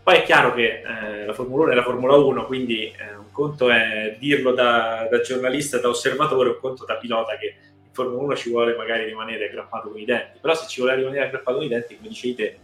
Poi 0.03 0.17
è 0.17 0.23
chiaro 0.23 0.55
che 0.55 0.83
eh, 0.83 1.27
la 1.27 1.33
Formula 1.33 1.65
1 1.65 1.73
è 1.73 1.75
la 1.75 1.83
Formula 1.83 2.17
1, 2.17 2.47
quindi 2.47 2.85
eh, 2.85 3.15
un 3.15 3.31
conto 3.31 3.71
è 3.71 4.17
dirlo 4.19 4.53
da, 4.53 5.07
da 5.11 5.21
giornalista, 5.21 5.79
da 5.79 5.89
osservatore, 5.89 6.51
un 6.51 6.59
conto 6.61 6.85
da 6.85 6.97
pilota 6.97 7.37
che 7.37 7.47
in 7.83 7.93
Formula 7.93 8.23
1 8.23 8.37
ci 8.37 8.51
vuole 8.51 8.77
magari 8.77 9.05
rimanere 9.05 9.49
aggrappato 9.49 9.89
con 9.91 9.99
i 9.99 10.05
denti. 10.05 10.39
Però 10.41 10.55
se 10.55 10.67
ci 10.67 10.81
vuole 10.81 10.97
rimanere 10.97 11.27
aggrappato 11.27 11.59
con 11.59 11.67
i 11.67 11.69
denti, 11.69 11.97
come 11.97 12.09
dicevi 12.09 12.35
te, 12.35 12.59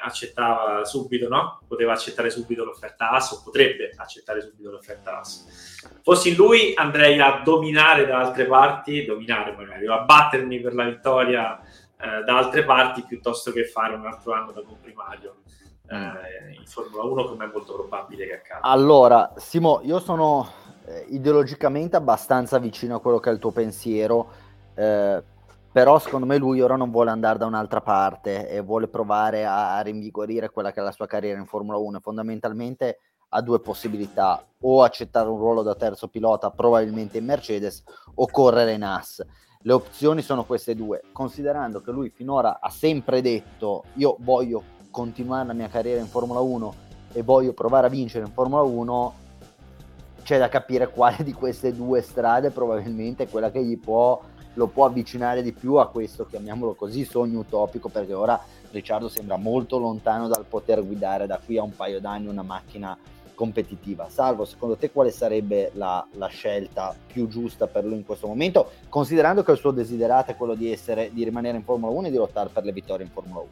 accettava 0.00 0.84
subito, 0.84 1.28
no? 1.28 1.60
Poteva 1.66 1.92
accettare 1.92 2.30
subito 2.30 2.64
l'offerta 2.64 3.10
AS 3.10 3.32
o 3.32 3.42
potrebbe 3.44 3.92
accettare 3.96 4.40
subito 4.40 4.70
l'offerta 4.70 5.18
AS. 5.18 5.80
Fossi 6.02 6.30
in 6.30 6.36
lui 6.36 6.72
andrei 6.74 7.20
a 7.20 7.42
dominare 7.44 8.06
da 8.06 8.18
altre 8.18 8.46
parti, 8.46 9.04
dominare 9.04 9.52
magari, 9.52 9.86
o 9.86 9.94
a 9.94 10.04
battermi 10.04 10.60
per 10.60 10.74
la 10.74 10.84
vittoria 10.84 11.60
eh, 11.60 12.22
da 12.24 12.36
altre 12.36 12.64
parti 12.64 13.02
piuttosto 13.02 13.52
che 13.52 13.64
fare 13.64 13.94
un 13.94 14.06
altro 14.06 14.32
anno 14.32 14.52
da 14.52 14.62
comprimario 14.62 15.36
eh, 15.88 16.54
in 16.58 16.66
Formula 16.66 17.02
1 17.02 17.24
come 17.26 17.44
è 17.44 17.50
molto 17.52 17.74
probabile 17.74 18.26
che 18.26 18.34
accada. 18.34 18.62
Allora, 18.62 19.32
Simo, 19.36 19.80
io 19.82 19.98
sono 20.00 20.48
eh, 20.86 21.06
ideologicamente 21.10 21.96
abbastanza 21.96 22.58
vicino 22.58 22.96
a 22.96 23.00
quello 23.00 23.18
che 23.18 23.30
è 23.30 23.32
il 23.32 23.38
tuo 23.38 23.50
pensiero. 23.52 24.30
Eh, 24.74 25.22
però 25.72 25.98
secondo 25.98 26.26
me 26.26 26.36
lui 26.36 26.60
ora 26.60 26.76
non 26.76 26.90
vuole 26.90 27.10
andare 27.10 27.38
da 27.38 27.46
un'altra 27.46 27.80
parte 27.80 28.48
e 28.48 28.60
vuole 28.60 28.88
provare 28.88 29.46
a, 29.46 29.80
rinvigorire 29.80 30.50
quella 30.50 30.70
che 30.70 30.80
è 30.80 30.82
la 30.82 30.92
sua 30.92 31.06
carriera 31.06 31.38
in 31.38 31.46
Formula 31.46 31.78
1 31.78 32.00
fondamentalmente 32.00 32.98
ha 33.30 33.40
due 33.40 33.60
possibilità 33.60 34.44
o 34.60 34.82
accettare 34.82 35.28
un 35.28 35.38
ruolo 35.38 35.62
da 35.62 35.74
terzo 35.74 36.08
pilota 36.08 36.50
probabilmente 36.50 37.18
in 37.18 37.24
Mercedes 37.24 37.82
o 38.14 38.28
correre 38.30 38.72
in 38.72 38.84
AS 38.84 39.24
le 39.64 39.72
opzioni 39.72 40.22
sono 40.22 40.44
queste 40.44 40.74
due. 40.74 41.02
Considerando 41.12 41.80
che 41.80 41.92
lui 41.92 42.10
finora 42.10 42.58
ha 42.60 42.70
sempre 42.70 43.20
detto 43.20 43.84
io 43.94 44.16
voglio 44.20 44.62
continuare 44.90 45.46
la 45.46 45.52
mia 45.52 45.68
carriera 45.68 46.00
in 46.00 46.06
Formula 46.06 46.40
1 46.40 46.74
e 47.12 47.22
voglio 47.22 47.52
provare 47.52 47.86
a 47.86 47.90
vincere 47.90 48.26
in 48.26 48.32
Formula 48.32 48.62
1 48.62 49.14
c'è 50.22 50.38
da 50.38 50.48
capire 50.48 50.88
quale 50.88 51.22
di 51.22 51.32
queste 51.32 51.74
due 51.74 52.00
strade 52.00 52.50
probabilmente 52.50 53.24
è 53.24 53.28
quella 53.28 53.50
che 53.50 53.62
gli 53.62 53.78
può 53.78 54.20
lo 54.54 54.66
può 54.66 54.84
avvicinare 54.84 55.42
di 55.42 55.52
più 55.52 55.74
a 55.74 55.88
questo, 55.88 56.26
chiamiamolo 56.26 56.74
così, 56.74 57.04
sogno 57.04 57.40
utopico, 57.40 57.88
perché 57.88 58.12
ora 58.12 58.40
Ricciardo 58.70 59.08
sembra 59.08 59.36
molto 59.36 59.78
lontano 59.78 60.28
dal 60.28 60.46
poter 60.48 60.84
guidare 60.84 61.26
da 61.26 61.38
qui 61.44 61.58
a 61.58 61.62
un 61.62 61.74
paio 61.76 62.00
d'anni 62.00 62.28
una 62.28 62.42
macchina 62.42 62.96
competitiva. 63.34 64.08
Salvo, 64.08 64.44
secondo 64.44 64.76
te 64.76 64.90
quale 64.90 65.10
sarebbe 65.10 65.70
la, 65.74 66.06
la, 66.12 66.26
scelta 66.28 66.94
più 67.06 67.28
giusta 67.28 67.66
per 67.66 67.84
lui 67.84 67.96
in 67.96 68.04
questo 68.04 68.26
momento, 68.26 68.70
considerando 68.88 69.42
che 69.42 69.52
il 69.52 69.58
suo 69.58 69.72
desiderato 69.72 70.30
è 70.30 70.36
quello 70.36 70.54
di, 70.54 70.70
essere, 70.70 71.10
di 71.12 71.24
rimanere 71.24 71.56
in 71.56 71.64
Formula 71.64 71.92
1 71.92 72.06
e 72.06 72.10
di 72.10 72.16
lottare 72.16 72.50
per 72.50 72.64
le 72.64 72.72
vittorie 72.72 73.04
in 73.04 73.12
Formula 73.12 73.40
1? 73.40 73.48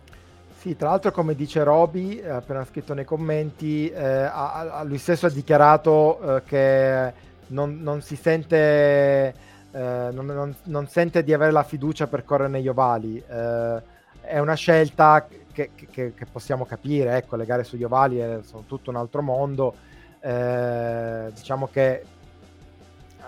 Sì, 0.56 0.76
tra 0.76 0.90
l'altro 0.90 1.10
come 1.10 1.34
dice 1.34 1.62
Roby, 1.62 2.18
eh, 2.18 2.28
appena 2.28 2.64
scritto 2.64 2.92
nei 2.92 3.06
commenti, 3.06 3.88
eh, 3.88 4.04
a, 4.04 4.78
a 4.78 4.82
lui 4.82 4.98
stesso 4.98 5.26
ha 5.26 5.30
dichiarato 5.30 6.36
eh, 6.36 6.42
che 6.44 7.12
non, 7.48 7.80
non 7.80 8.02
si 8.02 8.16
sente 8.16 9.48
eh, 9.72 10.08
non, 10.12 10.26
non, 10.26 10.54
non, 10.64 10.86
sente 10.88 11.22
di 11.22 11.32
avere 11.32 11.52
la 11.52 11.62
fiducia 11.62 12.06
per 12.06 12.24
correre 12.24 12.48
negli 12.50 12.68
ovali. 12.68 13.16
Eh, 13.18 13.82
è 14.20 14.38
una 14.38 14.54
scelta 14.54 15.26
che, 15.52 15.70
che, 15.74 16.14
che, 16.14 16.26
possiamo 16.30 16.64
capire, 16.64 17.16
ecco, 17.16 17.36
le 17.36 17.46
gare 17.46 17.64
sugli 17.64 17.84
ovali 17.84 18.18
è, 18.18 18.40
sono 18.42 18.64
tutto 18.66 18.90
un 18.90 18.96
altro 18.96 19.22
mondo. 19.22 19.74
Eh, 20.20 21.30
diciamo 21.32 21.68
che 21.72 22.04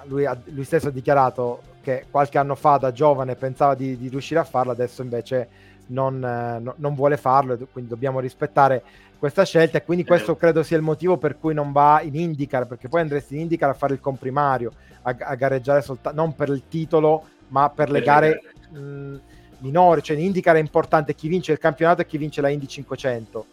lui, 0.04 0.28
lui, 0.46 0.64
stesso 0.64 0.88
ha 0.88 0.90
dichiarato 0.92 1.62
che 1.80 2.06
qualche 2.10 2.38
anno 2.38 2.54
fa 2.54 2.76
da 2.76 2.92
giovane 2.92 3.34
pensava 3.34 3.74
di, 3.74 3.96
di 3.96 4.08
riuscire 4.08 4.40
a 4.40 4.44
farlo, 4.44 4.72
adesso 4.72 5.02
invece 5.02 5.48
non, 5.86 6.22
eh, 6.24 6.58
no, 6.60 6.74
non 6.76 6.94
vuole 6.94 7.16
farlo, 7.16 7.56
quindi 7.70 7.90
dobbiamo 7.90 8.20
rispettare 8.20 8.82
questa 9.22 9.44
scelta 9.44 9.78
e 9.78 9.84
quindi 9.84 10.04
questo 10.04 10.34
credo 10.34 10.64
sia 10.64 10.76
il 10.76 10.82
motivo 10.82 11.16
per 11.16 11.38
cui 11.38 11.54
non 11.54 11.70
va 11.70 12.00
in 12.02 12.16
IndyCar 12.16 12.66
perché 12.66 12.88
poi 12.88 13.02
andresti 13.02 13.36
in 13.36 13.42
IndyCar 13.42 13.70
a 13.70 13.72
fare 13.72 13.92
il 13.92 14.00
comprimario 14.00 14.72
a, 15.02 15.14
a 15.16 15.36
gareggiare 15.36 15.80
soltanto 15.80 16.20
non 16.20 16.34
per 16.34 16.48
il 16.48 16.64
titolo 16.68 17.22
ma 17.50 17.70
per 17.70 17.88
le 17.88 18.02
gare 18.02 18.40
mh, 18.70 19.14
minori 19.58 20.02
cioè 20.02 20.16
in 20.16 20.24
IndyCar 20.24 20.56
è 20.56 20.58
importante 20.58 21.14
chi 21.14 21.28
vince 21.28 21.52
il 21.52 21.58
campionato 21.58 22.00
e 22.00 22.06
chi 22.06 22.18
vince 22.18 22.40
la 22.40 22.48
Indy 22.48 22.66
500 22.66 23.46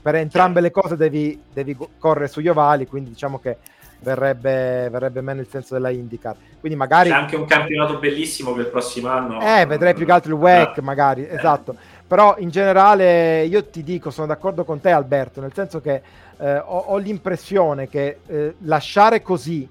per 0.00 0.14
entrambe 0.14 0.60
le 0.60 0.70
cose 0.70 0.94
devi, 0.94 1.42
devi 1.52 1.76
correre 1.98 2.28
sugli 2.28 2.46
ovali 2.46 2.86
quindi 2.86 3.10
diciamo 3.10 3.40
che 3.40 3.56
verrebbe, 4.00 4.88
verrebbe 4.90 5.20
meno 5.20 5.40
il 5.40 5.48
senso 5.48 5.74
della 5.74 5.90
IndyCar. 5.90 6.36
Quindi 6.60 6.78
magari... 6.78 7.10
C'è 7.10 7.16
anche 7.16 7.36
un 7.36 7.46
campionato 7.46 7.98
bellissimo 7.98 8.52
per 8.52 8.66
il 8.66 8.70
prossimo 8.70 9.08
anno. 9.08 9.40
Eh, 9.40 9.66
vedrei 9.66 9.94
più 9.94 10.04
che 10.04 10.12
altro 10.12 10.34
il 10.34 10.40
WEC, 10.40 10.78
ah. 10.78 10.82
magari, 10.82 11.26
eh. 11.26 11.34
esatto. 11.34 11.76
Però 12.06 12.36
in 12.38 12.50
generale 12.50 13.44
io 13.44 13.64
ti 13.64 13.82
dico, 13.82 14.10
sono 14.10 14.28
d'accordo 14.28 14.64
con 14.64 14.80
te 14.80 14.90
Alberto, 14.90 15.40
nel 15.40 15.52
senso 15.52 15.80
che 15.80 16.02
eh, 16.38 16.58
ho, 16.58 16.78
ho, 16.78 16.96
l'impressione 16.98 17.88
che 17.88 18.18
eh, 18.26 18.54
lasciare 18.60 19.22
così 19.22 19.68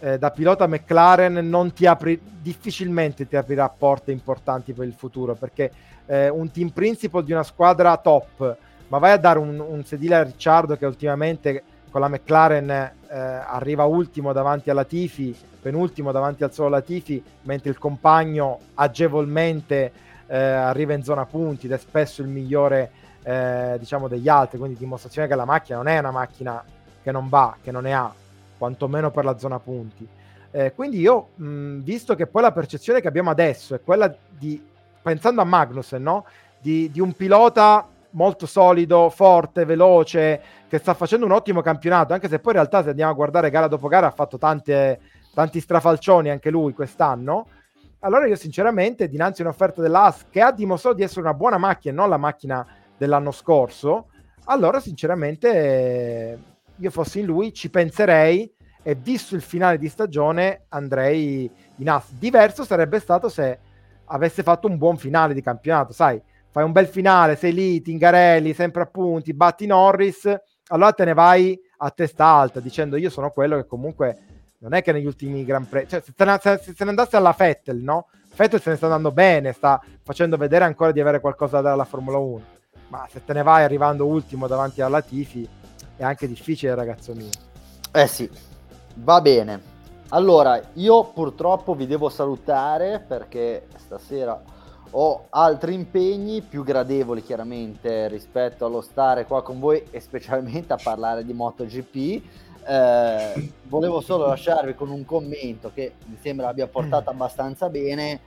eh, 0.00 0.18
da 0.18 0.30
pilota 0.30 0.66
McLaren 0.66 1.46
non 1.48 1.72
ti 1.72 1.86
apri, 1.86 2.18
difficilmente 2.40 3.28
ti 3.28 3.36
aprirà 3.36 3.68
porte 3.68 4.12
importanti 4.12 4.72
per 4.72 4.86
il 4.86 4.94
futuro, 4.94 5.34
perché 5.34 5.70
eh, 6.06 6.28
un 6.30 6.50
team 6.50 6.70
principal 6.70 7.22
di 7.22 7.32
una 7.32 7.42
squadra 7.42 7.96
top, 7.98 8.56
ma 8.88 8.98
vai 8.98 9.12
a 9.12 9.18
dare 9.18 9.38
un, 9.38 9.58
un 9.58 9.84
sedile 9.84 10.16
a 10.16 10.22
Ricciardo 10.22 10.76
che 10.76 10.86
ultimamente 10.86 11.62
con 11.90 12.00
la 12.00 12.08
McLaren 12.08 12.70
eh, 12.70 12.92
arriva 13.08 13.84
ultimo 13.84 14.32
davanti 14.32 14.70
alla 14.70 14.84
Tifi, 14.84 15.36
penultimo 15.64 16.12
davanti 16.12 16.44
al 16.44 16.52
solo 16.52 16.68
Latifi, 16.68 17.22
mentre 17.42 17.70
il 17.70 17.78
compagno 17.78 18.58
agevolmente 18.74 19.92
eh, 20.26 20.36
arriva 20.38 20.92
in 20.92 21.02
zona 21.02 21.24
punti 21.26 21.66
ed 21.66 21.72
è 21.72 21.78
spesso 21.78 22.22
il 22.22 22.28
migliore 22.28 22.90
eh, 23.22 23.76
diciamo 23.78 24.08
degli 24.08 24.28
altri, 24.28 24.58
quindi 24.58 24.78
dimostrazione 24.78 25.28
che 25.28 25.34
la 25.34 25.44
macchina 25.44 25.78
non 25.78 25.88
è 25.88 25.98
una 25.98 26.10
macchina 26.10 26.62
che 27.02 27.10
non 27.10 27.28
va, 27.28 27.56
che 27.62 27.70
non 27.70 27.82
ne 27.82 27.94
ha, 27.94 28.12
quantomeno 28.56 29.10
per 29.10 29.24
la 29.24 29.38
zona 29.38 29.58
punti. 29.58 30.06
Eh, 30.50 30.72
quindi 30.74 31.00
io, 31.00 31.30
mh, 31.34 31.78
visto 31.80 32.14
che 32.14 32.26
poi 32.26 32.42
la 32.42 32.52
percezione 32.52 33.00
che 33.00 33.08
abbiamo 33.08 33.30
adesso 33.30 33.74
è 33.74 33.80
quella 33.82 34.14
di, 34.28 34.62
pensando 35.02 35.40
a 35.40 35.44
Magnussen, 35.44 36.02
no? 36.02 36.24
di, 36.58 36.90
di 36.90 37.00
un 37.00 37.12
pilota 37.12 37.86
molto 38.10 38.46
solido, 38.46 39.10
forte, 39.10 39.64
veloce, 39.64 40.40
che 40.68 40.78
sta 40.78 40.94
facendo 40.94 41.26
un 41.26 41.32
ottimo 41.32 41.60
campionato, 41.60 42.12
anche 42.12 42.28
se 42.28 42.38
poi 42.38 42.52
in 42.52 42.58
realtà 42.58 42.82
se 42.82 42.90
andiamo 42.90 43.10
a 43.10 43.14
guardare 43.14 43.50
gara 43.50 43.68
dopo 43.68 43.88
gara 43.88 44.06
ha 44.06 44.12
fatto 44.12 44.38
tante, 44.38 45.00
tanti 45.34 45.60
strafalcioni 45.60 46.30
anche 46.30 46.50
lui 46.50 46.72
quest'anno. 46.72 47.46
Allora 48.04 48.26
io 48.26 48.36
sinceramente 48.36 49.08
dinanzi 49.08 49.40
a 49.40 49.46
un'offerta 49.46 49.80
dell'AS 49.80 50.26
che 50.28 50.42
ha 50.42 50.52
dimostrato 50.52 50.96
di 50.96 51.02
essere 51.02 51.22
una 51.22 51.32
buona 51.32 51.56
macchina 51.56 51.94
e 51.94 51.96
non 51.96 52.10
la 52.10 52.18
macchina 52.18 52.66
dell'anno 52.98 53.30
scorso, 53.30 54.08
allora 54.44 54.78
sinceramente 54.78 56.38
io 56.76 56.90
fossi 56.90 57.20
in 57.20 57.24
lui 57.24 57.54
ci 57.54 57.70
penserei 57.70 58.52
e 58.82 58.94
visto 58.94 59.34
il 59.34 59.40
finale 59.40 59.78
di 59.78 59.88
stagione 59.88 60.66
andrei 60.68 61.50
in 61.76 61.88
AS. 61.88 62.12
Diverso 62.12 62.62
sarebbe 62.64 63.00
stato 63.00 63.30
se 63.30 63.58
avesse 64.04 64.42
fatto 64.42 64.68
un 64.68 64.76
buon 64.76 64.98
finale 64.98 65.32
di 65.32 65.40
campionato, 65.40 65.94
sai, 65.94 66.20
fai 66.50 66.62
un 66.62 66.72
bel 66.72 66.86
finale, 66.86 67.36
sei 67.36 67.54
lì, 67.54 67.80
Tingarelli, 67.80 68.52
sempre 68.52 68.82
a 68.82 68.86
punti, 68.86 69.32
batti 69.32 69.64
Norris, 69.64 70.30
allora 70.66 70.92
te 70.92 71.06
ne 71.06 71.14
vai 71.14 71.58
a 71.78 71.90
testa 71.90 72.26
alta 72.26 72.60
dicendo 72.60 72.96
io 72.96 73.08
sono 73.08 73.30
quello 73.30 73.56
che 73.56 73.66
comunque 73.66 74.33
non 74.64 74.72
è 74.72 74.82
che 74.82 74.92
negli 74.92 75.04
ultimi 75.04 75.44
Gran 75.44 75.68
Premi, 75.68 75.86
cioè 75.88 76.00
se, 76.00 76.14
te 76.16 76.24
ne, 76.24 76.38
se, 76.40 76.58
se 76.74 76.84
ne 76.84 76.90
andasse 76.90 77.16
alla 77.16 77.34
Vettel, 77.36 77.76
no? 77.76 78.06
Vettel 78.34 78.62
se 78.62 78.70
ne 78.70 78.76
sta 78.76 78.86
andando 78.86 79.12
bene, 79.12 79.52
sta 79.52 79.78
facendo 80.02 80.38
vedere 80.38 80.64
ancora 80.64 80.90
di 80.90 81.00
avere 81.00 81.20
qualcosa 81.20 81.56
da 81.56 81.62
dare 81.62 81.74
alla 81.74 81.84
Formula 81.84 82.16
1, 82.16 82.42
ma 82.88 83.06
se 83.10 83.22
te 83.22 83.34
ne 83.34 83.42
vai 83.42 83.62
arrivando 83.62 84.06
ultimo 84.06 84.46
davanti 84.46 84.80
alla 84.80 85.02
Tifi 85.02 85.46
è 85.96 86.02
anche 86.02 86.26
difficile, 86.26 86.74
ragazzo 86.74 87.12
mio. 87.12 87.28
Eh 87.92 88.06
sì, 88.06 88.28
va 88.94 89.20
bene. 89.20 89.72
Allora, 90.08 90.58
io 90.74 91.04
purtroppo 91.04 91.74
vi 91.74 91.86
devo 91.86 92.08
salutare 92.08 93.04
perché 93.06 93.66
stasera 93.76 94.42
ho 94.96 95.26
altri 95.28 95.74
impegni 95.74 96.40
più 96.40 96.62
gradevoli 96.62 97.22
chiaramente 97.22 98.08
rispetto 98.08 98.64
allo 98.64 98.80
stare 98.80 99.26
qua 99.26 99.42
con 99.42 99.58
voi 99.58 99.84
e 99.90 100.00
specialmente 100.00 100.72
a 100.72 100.78
parlare 100.82 101.24
di 101.24 101.34
MotoGP. 101.34 102.22
Eh, 102.66 103.52
volevo 103.64 104.00
solo 104.00 104.26
lasciarvi 104.26 104.74
con 104.74 104.90
un 104.90 105.04
commento 105.04 105.70
che 105.74 105.92
mi 106.06 106.16
sembra 106.20 106.48
abbia 106.48 106.66
portato 106.66 107.10
abbastanza 107.10 107.68
bene. 107.68 108.20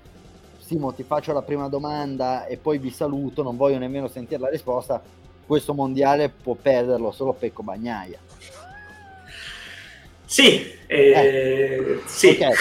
Simo, 0.59 0.93
ti 0.93 1.03
faccio 1.03 1.33
la 1.33 1.41
prima 1.41 1.69
domanda 1.69 2.45
e 2.45 2.57
poi 2.57 2.77
vi 2.77 2.89
saluto, 2.89 3.41
non 3.41 3.55
voglio 3.55 3.77
nemmeno 3.77 4.07
sentire 4.07 4.41
la 4.41 4.49
risposta. 4.49 5.01
Questo 5.45 5.73
mondiale 5.73 6.29
può 6.29 6.55
perderlo 6.55 7.11
solo 7.11 7.33
Pecco 7.33 7.63
Bagnaia. 7.63 8.19
Sì, 10.25 10.73
eh, 10.87 11.11
eh. 11.11 12.01
sì. 12.05 12.29
Okay. 12.29 12.53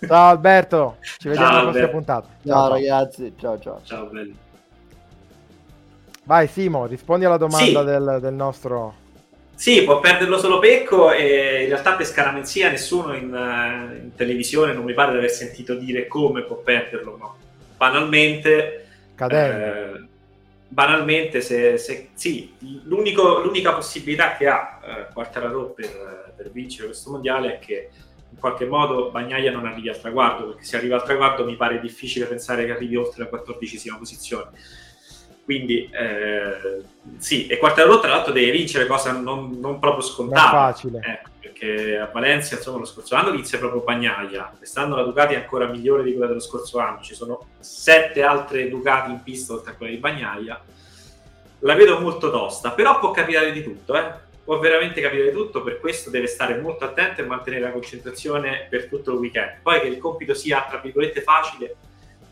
Ciao 0.06 0.30
Alberto, 0.30 0.98
ci 1.00 1.28
vediamo 1.28 1.48
alla 1.48 1.62
prossima 1.62 1.88
puntata. 1.88 2.28
Ciao, 2.44 2.54
ciao 2.54 2.68
ragazzi, 2.68 3.34
ciao 3.36 3.58
ciao. 3.58 3.80
Ciao 3.82 4.06
belli. 4.06 4.36
Vai 6.28 6.46
Simo, 6.46 6.84
rispondi 6.84 7.24
alla 7.24 7.38
domanda 7.38 7.80
sì. 7.80 7.84
del, 7.86 8.18
del, 8.20 8.34
nostro... 8.34 8.97
Sì, 9.58 9.82
può 9.82 9.98
perderlo 9.98 10.38
solo 10.38 10.60
Pecco 10.60 11.10
e 11.10 11.62
in 11.62 11.68
realtà 11.68 11.94
per 11.94 12.06
scaramenzia 12.06 12.70
nessuno 12.70 13.12
in, 13.14 13.24
in, 13.24 14.14
televisione 14.14 14.72
non 14.72 14.84
mi 14.84 14.94
pare 14.94 15.10
di 15.10 15.18
aver 15.18 15.30
sentito 15.30 15.74
dire 15.74 16.06
come 16.06 16.42
può 16.44 16.58
perderlo, 16.58 17.16
no. 17.16 17.36
Banalmente... 17.76 18.86
Eh, 19.44 20.06
banalmente, 20.68 21.40
se, 21.40 21.76
se, 21.76 22.10
sì, 22.14 22.54
l'unica 22.84 23.72
possibilità 23.72 24.36
che 24.36 24.46
ha 24.46 24.78
eh, 24.80 25.12
Quartararo 25.12 25.70
per, 25.70 26.34
per 26.36 26.52
vincere 26.52 26.86
questo 26.86 27.10
mondiale 27.10 27.54
è 27.54 27.58
che 27.58 27.90
in 28.30 28.38
qualche 28.38 28.64
modo 28.64 29.10
Bagnaia 29.10 29.50
non 29.50 29.66
arrivi 29.66 29.88
al 29.88 29.98
traguardo, 29.98 30.50
perché 30.50 30.62
se 30.62 30.76
arriva 30.76 30.94
al 30.94 31.02
traguardo 31.02 31.44
mi 31.44 31.56
pare 31.56 31.80
difficile 31.80 32.26
pensare 32.26 32.64
che 32.64 32.70
arrivi 32.70 32.94
oltre 32.94 33.24
la 33.24 33.28
quattordicesima 33.28 33.96
posizione. 33.96 34.52
Quindi 35.48 35.88
eh, 35.90 36.82
sì, 37.16 37.46
e 37.46 37.56
Quartararo 37.56 38.00
tra 38.00 38.10
l'altro 38.10 38.34
deve 38.34 38.50
vincere, 38.50 38.84
cosa 38.84 39.12
non, 39.12 39.58
non 39.58 39.78
proprio 39.78 40.02
scontata. 40.02 40.42
Non 40.42 40.72
facile. 40.72 41.00
Ecco, 41.02 41.30
perché 41.40 41.96
a 41.96 42.10
Valencia, 42.12 42.56
insomma, 42.56 42.76
lo 42.76 42.84
scorso 42.84 43.14
anno 43.14 43.30
vinse 43.30 43.56
proprio 43.56 43.80
Bagnaia. 43.80 44.52
Quest'anno 44.58 44.96
la 44.96 45.04
Ducati 45.04 45.32
è 45.32 45.38
ancora 45.38 45.64
migliore 45.64 46.02
di 46.02 46.10
quella 46.10 46.26
dello 46.26 46.40
scorso 46.40 46.80
anno. 46.80 47.00
Ci 47.00 47.14
sono 47.14 47.46
sette 47.60 48.22
altre 48.22 48.68
Ducati 48.68 49.10
in 49.10 49.22
pista 49.22 49.54
oltre 49.54 49.70
a 49.72 49.74
quella 49.74 49.90
di 49.90 49.98
Bagnaia. 49.98 50.62
La 51.60 51.74
vedo 51.74 51.98
molto 51.98 52.30
tosta, 52.30 52.72
però 52.72 52.98
può 52.98 53.10
capitare 53.12 53.50
di 53.50 53.62
tutto, 53.62 53.96
eh 53.96 54.26
può 54.44 54.58
veramente 54.58 55.00
capire 55.00 55.32
tutto, 55.32 55.62
per 55.62 55.80
questo 55.80 56.10
deve 56.10 56.26
stare 56.26 56.60
molto 56.60 56.84
attento 56.84 57.22
e 57.22 57.24
mantenere 57.24 57.62
la 57.64 57.70
concentrazione 57.70 58.66
per 58.68 58.88
tutto 58.88 59.12
il 59.12 59.18
weekend. 59.18 59.60
Poi 59.62 59.80
che 59.80 59.86
il 59.86 59.96
compito 59.96 60.34
sia, 60.34 60.66
tra 60.68 60.78
virgolette, 60.78 61.22
facile, 61.22 61.76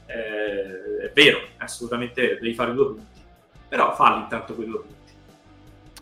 eh, 0.07 1.07
è 1.07 1.11
vero, 1.13 1.39
è 1.57 1.65
assolutamente 1.65 2.21
vero, 2.21 2.41
devi 2.41 2.55
fare 2.55 2.73
due 2.73 2.87
punti, 2.87 3.21
però 3.69 3.95
falli 3.95 4.23
intanto 4.23 4.55
quei 4.55 4.67
due 4.67 4.79
punti. 4.81 4.95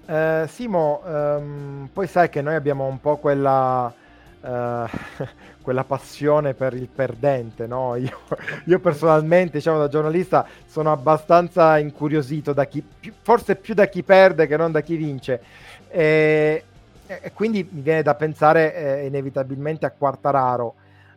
Eh, 0.06 0.44
Simo, 0.48 1.00
um, 1.04 1.88
poi 1.90 2.06
sai 2.06 2.28
che 2.28 2.42
noi 2.42 2.54
abbiamo 2.54 2.86
un 2.86 3.00
po' 3.00 3.16
quella, 3.16 3.92
uh, 4.40 4.48
quella 5.62 5.84
passione 5.84 6.52
per 6.52 6.74
il 6.74 6.88
perdente, 6.88 7.66
no? 7.66 7.96
Io, 7.96 8.18
io, 8.64 8.78
personalmente, 8.80 9.58
diciamo 9.58 9.78
da 9.78 9.88
giornalista, 9.88 10.46
sono 10.66 10.92
abbastanza 10.92 11.78
incuriosito 11.78 12.52
da 12.52 12.66
chi, 12.66 12.82
più, 12.82 13.12
forse 13.22 13.56
più 13.56 13.72
da 13.72 13.86
chi 13.86 14.02
perde 14.02 14.46
che 14.46 14.56
non 14.58 14.72
da 14.72 14.82
chi 14.82 14.96
vince. 14.96 15.40
E, 15.88 16.64
e 17.06 17.32
quindi 17.32 17.66
mi 17.70 17.80
viene 17.80 18.02
da 18.02 18.14
pensare 18.14 18.74
eh, 18.74 19.06
inevitabilmente 19.06 19.86
a 19.86 19.90
Quartararo. 19.90 20.74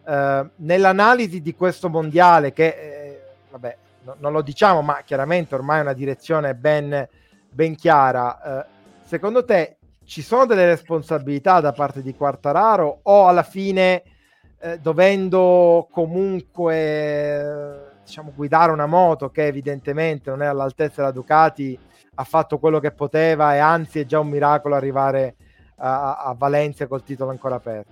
Eh, 0.07 0.49
nell'analisi 0.55 1.41
di 1.41 1.53
questo 1.53 1.89
mondiale, 1.89 2.53
che 2.53 2.67
eh, 2.67 3.21
vabbè, 3.51 3.77
no, 4.03 4.15
non 4.19 4.31
lo 4.31 4.41
diciamo, 4.41 4.81
ma 4.81 5.01
chiaramente 5.03 5.53
ormai 5.53 5.79
è 5.79 5.81
una 5.81 5.91
direzione 5.91 6.55
ben, 6.55 7.05
ben 7.49 7.75
chiara, 7.75 8.61
eh, 8.61 8.65
secondo 9.03 9.43
te 9.43 9.75
ci 10.05 10.21
sono 10.21 10.45
delle 10.45 10.65
responsabilità 10.65 11.59
da 11.59 11.73
parte 11.73 12.01
di 12.01 12.15
Quartararo 12.15 12.99
o 13.03 13.27
alla 13.27 13.43
fine 13.43 14.03
eh, 14.59 14.79
dovendo 14.79 15.89
comunque 15.91 17.95
diciamo, 18.05 18.31
guidare 18.33 18.71
una 18.71 18.85
moto 18.85 19.29
che 19.29 19.47
evidentemente 19.47 20.29
non 20.29 20.41
è 20.41 20.45
all'altezza 20.45 21.01
della 21.01 21.11
Ducati 21.11 21.77
ha 22.15 22.23
fatto 22.23 22.59
quello 22.59 22.79
che 22.79 22.91
poteva 22.91 23.53
e 23.53 23.57
anzi 23.57 23.99
è 23.99 24.05
già 24.05 24.21
un 24.21 24.29
miracolo 24.29 24.75
arrivare 24.75 25.35
a, 25.79 26.15
a 26.15 26.33
Valencia 26.33 26.87
col 26.87 27.03
titolo 27.03 27.31
ancora 27.31 27.55
aperto. 27.55 27.91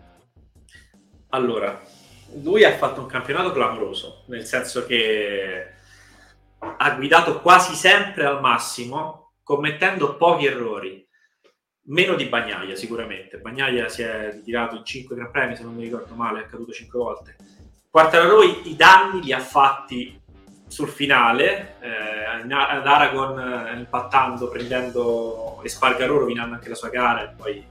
Allora, 1.30 1.78
lui 2.42 2.64
ha 2.64 2.76
fatto 2.76 3.02
un 3.02 3.08
campionato 3.08 3.52
clamoroso, 3.52 4.24
nel 4.28 4.46
senso 4.46 4.86
che 4.86 5.74
ha 6.58 6.92
guidato 6.92 7.42
quasi 7.42 7.76
sempre 7.76 8.26
al 8.26 8.42
massimo, 8.42 9.34
commettendo 9.44 10.16
pochi 10.16 10.46
errori, 10.46 11.08
meno 11.88 12.16
di 12.16 12.26
Bagnaia 12.26 12.76
sicuramente. 12.76 13.38
Bagnaia 13.38 13.88
si 13.90 14.02
è 14.02 14.32
ritirato 14.32 14.76
in 14.76 14.86
5 14.86 15.16
Gran 15.16 15.32
Premi, 15.32 15.56
se 15.56 15.64
non 15.64 15.76
mi 15.76 15.84
ricordo 15.84 16.16
male, 16.16 16.42
è 16.42 16.48
caduto 16.48 16.72
5 16.72 17.00
volte. 17.00 17.36
Quartararo 17.90 18.42
i 18.42 18.76
danni 18.76 19.22
li 19.22 19.32
ha 19.32 19.40
fatti 19.40 20.22
sul 20.68 20.90
finale, 20.90 21.78
eh, 21.80 22.26
ad 22.26 22.88
Aragon 22.88 23.40
eh, 23.40 23.78
impattando, 23.78 24.50
prendendo 24.50 25.62
Espargaro, 25.64 26.20
rovinando 26.20 26.56
anche 26.56 26.70
la 26.70 26.76
sua 26.76 26.90
gara 26.90 27.24
e 27.24 27.34
poi, 27.36 27.66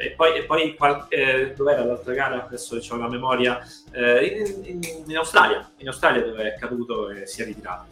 e 0.00 0.10
poi, 0.10 0.36
e 0.36 0.42
poi 0.44 0.74
qual- 0.74 1.06
eh, 1.08 1.54
dov'era 1.54 1.84
l'altra 1.84 2.14
gara? 2.14 2.44
Adesso 2.44 2.78
ho 2.88 2.96
la 2.96 3.08
memoria, 3.08 3.60
eh, 3.92 4.24
in, 4.24 4.80
in, 4.82 5.04
in, 5.06 5.16
Australia, 5.16 5.70
in 5.78 5.88
Australia 5.88 6.22
dove 6.22 6.54
è 6.54 6.58
caduto 6.58 7.10
e 7.10 7.26
si 7.26 7.42
è 7.42 7.44
ritirato. 7.44 7.86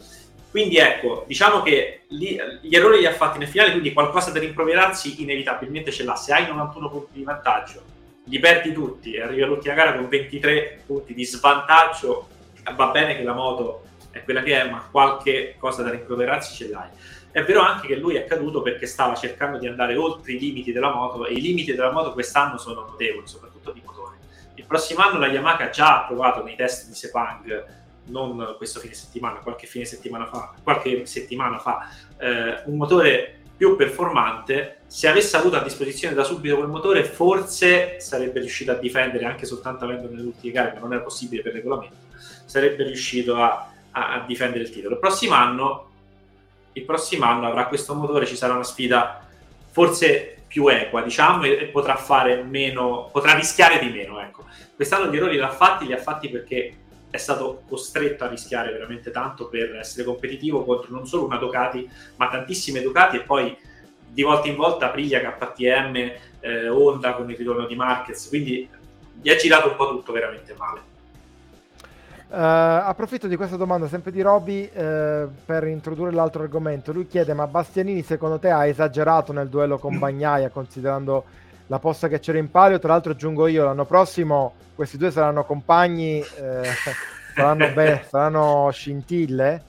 Quindi 0.49 0.77
ecco, 0.77 1.23
diciamo 1.25 1.63
che 1.63 2.01
gli, 2.07 2.37
gli 2.61 2.75
errori 2.75 2.99
li 2.99 3.07
ha 3.07 3.13
fatti 3.13 3.39
nel 3.39 3.47
finale, 3.47 3.71
quindi 3.71 3.91
qualcosa 3.91 4.29
da 4.29 4.39
rimproverarsi 4.39 5.21
inevitabilmente 5.23 5.91
ce 5.91 6.03
l'ha. 6.03 6.15
Se 6.15 6.31
hai 6.31 6.47
91 6.47 6.89
punti 6.89 7.13
di 7.13 7.23
vantaggio, 7.23 7.81
li 8.25 8.39
perdi 8.39 8.71
tutti 8.71 9.13
e 9.13 9.21
arrivi 9.21 9.41
all'ultima 9.41 9.73
gara 9.73 9.95
con 9.95 10.07
23 10.07 10.83
punti 10.85 11.13
di 11.13 11.25
svantaggio, 11.25 12.27
va 12.75 12.87
bene 12.87 13.17
che 13.17 13.23
la 13.23 13.33
moto 13.33 13.85
è 14.11 14.23
quella 14.23 14.43
che 14.43 14.61
è, 14.61 14.69
ma 14.69 14.87
qualche 14.89 15.55
cosa 15.57 15.81
da 15.81 15.89
rimproverarsi 15.89 16.53
ce 16.53 16.69
l'hai. 16.69 16.89
È 17.33 17.43
vero 17.43 17.61
anche 17.61 17.87
che 17.87 17.95
lui 17.95 18.13
è 18.13 18.25
caduto 18.25 18.61
perché 18.61 18.85
stava 18.85 19.15
cercando 19.15 19.57
di 19.57 19.67
andare 19.67 19.95
oltre 19.95 20.33
i 20.33 20.39
limiti 20.39 20.71
della 20.71 20.93
moto 20.93 21.25
e 21.25 21.33
i 21.33 21.41
limiti 21.41 21.73
della 21.73 21.91
moto 21.91 22.13
quest'anno 22.13 22.59
sono 22.59 22.85
notevoli, 22.85 23.25
soprattutto 23.27 23.71
di 23.71 23.81
motore. 23.83 24.17
Il 24.53 24.65
prossimo 24.65 25.01
anno 25.01 25.17
la 25.17 25.25
Yamaha 25.25 25.63
ha 25.63 25.69
già 25.71 26.05
provato 26.07 26.43
nei 26.43 26.55
test 26.55 26.87
di 26.87 26.93
Sepang 26.93 27.81
non 28.05 28.53
questo 28.57 28.79
fine 28.79 28.93
settimana, 28.93 29.39
qualche 29.39 29.65
fine 29.65 29.85
settimana 29.85 30.27
fa, 30.27 30.53
qualche 30.61 31.07
settimana 31.07 31.57
fa, 31.57 31.89
eh, 32.19 32.61
un 32.65 32.77
motore 32.77 33.39
più 33.57 33.75
performante, 33.75 34.81
se 34.85 35.07
avesse 35.07 35.35
avuto 35.35 35.55
a 35.55 35.63
disposizione 35.63 36.13
da 36.13 36.23
subito 36.23 36.57
quel 36.57 36.67
motore, 36.67 37.03
forse 37.03 37.99
sarebbe 37.99 38.41
riuscito 38.41 38.71
a 38.71 38.75
difendere 38.75 39.25
anche 39.25 39.47
soltanto 39.47 39.85
avendo 39.85 40.07
nelle 40.07 40.21
ultime 40.21 40.53
gare, 40.53 40.73
ma 40.73 40.81
non 40.81 40.93
era 40.93 41.01
possibile 41.01 41.41
per 41.41 41.53
regolamento, 41.53 41.95
sarebbe 42.45 42.83
riuscito 42.83 43.37
a, 43.37 43.71
a, 43.89 44.13
a 44.13 44.25
difendere 44.27 44.65
il 44.65 44.69
titolo. 44.69 44.95
Il 44.95 44.99
prossimo 44.99 45.33
anno, 45.33 45.92
il 46.73 46.83
prossimo 46.83 47.25
anno 47.25 47.47
avrà 47.47 47.67
questo 47.67 47.93
motore, 47.93 48.25
ci 48.25 48.35
sarà 48.35 48.53
una 48.53 48.63
sfida 48.63 49.25
forse 49.71 50.43
più 50.47 50.67
equa, 50.67 51.01
diciamo, 51.01 51.43
e, 51.43 51.51
e 51.51 51.65
potrà 51.65 51.95
fare 51.95 52.43
meno, 52.43 53.09
potrà 53.11 53.33
rischiare 53.33 53.79
di 53.79 53.89
meno. 53.89 54.19
Ecco. 54.21 54.45
Quest'anno 54.75 55.11
gli 55.11 55.15
errori 55.15 55.35
li 55.35 55.41
ha 55.41 55.49
fatti, 55.49 55.85
li 55.85 55.93
ha 55.93 55.97
fatti 55.97 56.29
perché 56.29 56.77
è 57.09 57.17
stato 57.17 57.61
costretto 57.67 58.23
a 58.23 58.27
rischiare 58.27 58.71
veramente 58.71 59.11
tanto 59.11 59.47
per 59.47 59.75
essere 59.75 60.03
competitivo 60.03 60.63
contro 60.63 60.91
non 60.91 61.07
solo 61.07 61.25
una 61.25 61.37
Ducati, 61.37 61.89
ma 62.15 62.27
tantissime 62.27 62.81
Ducati 62.81 63.17
e 63.17 63.21
poi 63.21 63.55
di 64.07 64.21
volta 64.21 64.47
in 64.47 64.55
volta 64.55 64.87
Aprilia, 64.87 65.21
KTM, 65.21 65.95
eh, 66.39 66.69
Honda 66.69 67.13
con 67.13 67.29
il 67.29 67.37
ritorno 67.37 67.65
di 67.65 67.75
Marquez, 67.75 68.27
quindi 68.29 68.69
gli 69.21 69.29
ha 69.29 69.35
girato 69.35 69.69
un 69.69 69.75
po' 69.75 69.89
tutto 69.89 70.11
veramente 70.11 70.53
male. 70.57 70.81
Uh, 72.33 72.35
approfitto 72.35 73.27
di 73.27 73.35
questa 73.35 73.57
domanda 73.57 73.87
sempre 73.87 74.09
di 74.09 74.19
Roby 74.19 74.63
uh, 74.63 75.29
per 75.45 75.65
introdurre 75.65 76.11
l'altro 76.11 76.41
argomento. 76.41 76.91
Lui 76.91 77.05
chiede: 77.05 77.35
Ma 77.35 77.45
Bastianini 77.45 78.01
secondo 78.01 78.39
te 78.39 78.49
ha 78.49 78.65
esagerato 78.65 79.31
nel 79.31 79.49
duello 79.49 79.77
con 79.77 79.97
Bagnaia 79.99 80.49
considerando 80.49 81.25
la 81.67 81.77
posta 81.77 82.07
che 82.07 82.19
c'era 82.19 82.39
in 82.39 82.49
palio? 82.49 82.79
Tra 82.79 82.93
l'altro 82.93 83.11
aggiungo 83.11 83.45
io 83.45 83.65
l'anno 83.65 83.85
prossimo 83.85 84.55
questi 84.73 84.97
due 84.97 85.11
saranno 85.11 85.45
compagni, 85.45 86.21
eh, 86.21 86.69
saranno, 87.35 87.71
be- 87.71 88.03
saranno 88.09 88.67
scintille. 88.71 89.63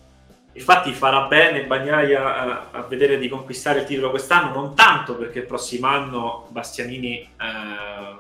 Infatti 0.53 0.93
farà 0.93 1.27
bene 1.27 1.67
Bagnaia 1.67 2.35
a, 2.35 2.67
a, 2.71 2.83
vedere 2.85 3.19
di 3.19 3.29
conquistare 3.29 3.81
il 3.81 3.85
titolo 3.85 4.09
quest'anno, 4.09 4.55
non 4.55 4.75
tanto 4.75 5.17
perché 5.17 5.41
il 5.41 5.47
prossimo 5.47 5.89
anno 5.89 6.47
Bastianini 6.49 7.19
eh, 7.19 8.17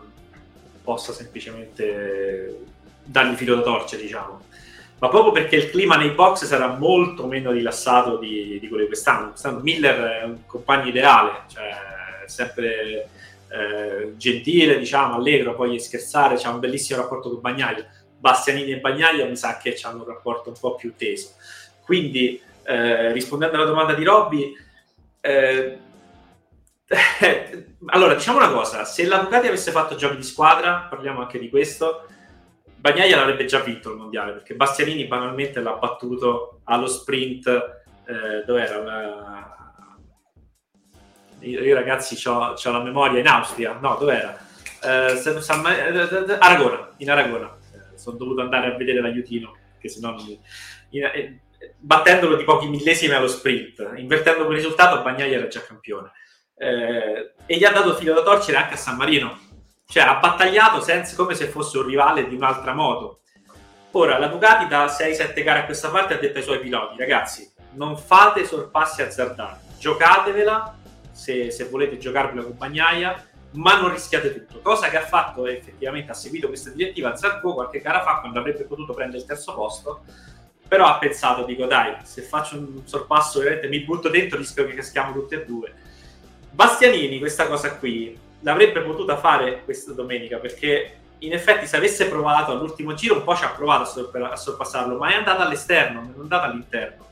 possa 0.83 1.15
semplicemente 1.15 2.73
dargli 3.05 3.35
filo 3.35 3.57
da 3.57 3.63
torcere, 3.63 4.03
diciamo, 4.03 4.41
ma 4.99 5.09
proprio 5.09 5.33
perché 5.33 5.57
il 5.57 5.71
clima 5.71 5.97
nei 5.97 6.11
box 6.11 6.45
sarà 6.45 6.69
molto 6.69 7.27
meno 7.27 7.51
rilassato 7.51 8.17
di, 8.17 8.59
di 8.59 8.69
quello 8.69 8.85
di 8.85 8.89
quest'anno. 8.89 9.31
Quest'anno 9.31 9.61
Miller 9.61 10.21
è 10.21 10.25
un 10.25 10.47
compagno 10.47 10.89
ideale, 10.89 11.43
cioè 11.49 12.25
sempre 12.27 13.09
eh, 13.49 14.15
gentile, 14.17 14.79
diciamo, 14.79 15.17
allegro, 15.17 15.55
poi 15.55 15.79
scherzare, 15.79 16.37
c'ha 16.37 16.51
un 16.51 16.61
bellissimo 16.61 17.01
rapporto 17.01 17.31
con 17.31 17.41
Bagnaia. 17.41 17.87
Bastianini 18.19 18.73
e 18.73 18.81
Bagnaia 18.81 19.27
mi 19.27 19.37
sa 19.37 19.59
che 19.59 19.79
hanno 19.83 19.99
un 19.99 20.07
rapporto 20.07 20.49
un 20.49 20.57
po' 20.59 20.75
più 20.75 20.95
teso. 20.97 21.33
Quindi, 21.83 22.41
eh, 22.63 23.13
rispondendo 23.13 23.57
alla 23.57 23.67
domanda 23.67 23.93
di 23.93 24.05
Robby, 24.05 24.57
eh, 25.21 25.79
allora 27.87 28.15
diciamo 28.15 28.39
una 28.39 28.51
cosa: 28.51 28.85
se 28.85 29.05
la 29.07 29.19
Ducati 29.19 29.49
avesse 29.49 29.71
fatto 29.71 29.97
giochi 29.97 30.17
di 30.17 30.23
squadra, 30.23 30.87
parliamo 30.89 31.21
anche 31.21 31.39
di 31.39 31.51
questo. 31.51 32.07
Bagnaia 32.85 33.17
l'avrebbe 33.17 33.47
già 33.47 33.61
vinto 33.61 33.93
il 33.93 33.97
mondiale 33.97 34.33
perché 34.33 34.55
Bastianini 34.55 35.07
banalmente 35.07 35.63
l'ha 35.63 35.73
battuto 35.73 36.61
allo 36.65 36.87
sprint. 36.87 37.47
Eh, 37.47 38.45
dove 38.45 38.63
era 38.63 38.79
una, 38.79 39.57
io 41.41 41.75
ragazzi 41.75 42.29
ho 42.29 42.55
la 42.63 42.83
memoria 42.83 43.21
in 43.21 43.27
Austria, 43.27 43.79
no, 43.81 43.97
dov'era? 43.99 44.39
Eh, 44.83 45.17
San, 45.17 45.65
eh, 45.65 46.37
Aragona, 46.39 46.91
in 46.99 47.11
Aragona. 47.11 47.57
Eh, 47.73 47.97
sono 47.97 48.19
dovuto 48.19 48.43
andare 48.43 48.75
a 48.75 48.77
vedere 48.77 49.01
l'aiutino, 49.01 49.57
che 49.81 49.89
se 49.89 50.01
no 50.01 50.11
non 50.11 50.39
eh, 50.91 51.41
battendolo 51.79 52.37
di 52.37 52.45
pochi 52.45 52.69
millesimi 52.69 53.15
allo 53.15 53.29
sprint, 53.29 53.95
invertendo 53.97 54.45
quel 54.45 54.59
risultato, 54.59 55.01
Bagnaia 55.01 55.39
era 55.39 55.49
già 55.49 55.63
campione. 55.63 56.13
Eh, 56.55 57.33
e 57.47 57.57
gli 57.57 57.65
ha 57.65 57.71
dato 57.71 57.95
filo 57.95 58.13
da 58.13 58.23
torcere 58.23 58.59
anche 58.59 58.75
a 58.75 58.77
San 58.77 58.97
Marino. 58.97 59.44
Cioè, 59.87 60.03
ha 60.03 60.17
battagliato 60.17 60.81
senza, 60.81 61.15
come 61.15 61.35
se 61.35 61.47
fosse 61.47 61.79
un 61.79 61.87
rivale 61.87 62.27
di 62.27 62.35
un'altra 62.35 62.75
moto. 62.75 63.21
Ora, 63.93 64.19
la 64.19 64.27
Ducati 64.27 64.67
da 64.67 64.87
6-7 64.87 65.45
gare 65.45 65.61
a 65.61 65.65
questa 65.65 65.89
parte 65.89 66.15
ha 66.15 66.19
detto 66.19 66.39
ai 66.39 66.45
suoi 66.45 66.59
piloti, 66.59 66.99
ragazzi, 66.99 67.53
non 67.75 67.97
fate 67.97 68.45
sorpassi 68.45 69.03
azzardati, 69.03 69.79
giocatevela 69.79 70.77
se, 71.13 71.51
se 71.53 71.69
volete 71.69 71.99
giocarvi 71.99 72.37
la 72.37 72.43
compagnaia, 72.43 73.25
ma 73.53 73.81
non 73.81 73.93
rischiate 73.93 74.33
tutto. 74.33 74.61
Cosa 74.61 74.89
che 74.89 74.97
ha 74.97 75.05
fatto 75.05 75.47
effettivamente, 75.47 76.11
ha 76.11 76.15
seguito 76.15 76.49
questa 76.49 76.71
direttiva 76.71 77.15
Zarco 77.15 77.55
qualche 77.55 77.81
gara 77.81 78.03
fa 78.03 78.19
quando 78.19 78.41
avrebbe 78.41 78.65
potuto 78.65 78.95
prendere 78.95 79.21
il 79.21 79.27
terzo 79.27 79.55
posto, 79.55 80.03
però 80.67 80.87
ha 80.87 80.99
pensato, 80.99 81.45
dico 81.45 81.67
dai, 81.67 81.95
se 82.03 82.23
faccio 82.23 82.59
un 82.59 82.83
sorpasso 82.85 83.39
veramente 83.39 83.69
mi 83.69 83.85
butto 83.85 84.09
dentro, 84.09 84.39
rischio 84.39 84.67
che 84.67 84.75
caschiamo 84.75 85.13
tutti 85.13 85.35
e 85.35 85.45
due. 85.45 85.73
Bastianini 86.51 87.19
questa 87.19 87.47
cosa 87.47 87.77
qui 87.77 88.19
l'avrebbe 88.45 88.81
potuta 88.83 89.17
fare 89.17 89.63
questa 89.65 89.93
domenica 89.93 90.39
perché 90.39 90.99
in 91.19 91.33
effetti 91.33 91.67
se 91.67 91.77
avesse 91.77 92.09
provato 92.09 92.53
all'ultimo 92.53 92.95
giro 92.95 93.17
un 93.17 93.25
po' 93.25 93.35
ci 93.35 93.45
ha 93.45 93.51
provato 93.51 94.11
a 94.13 94.37
sorpassarlo, 94.37 94.97
ma 94.97 95.11
è 95.11 95.15
andata 95.15 95.45
all'esterno, 95.45 96.01
non 96.01 96.15
è 96.17 96.21
andata 96.21 96.45
all'interno 96.45 97.05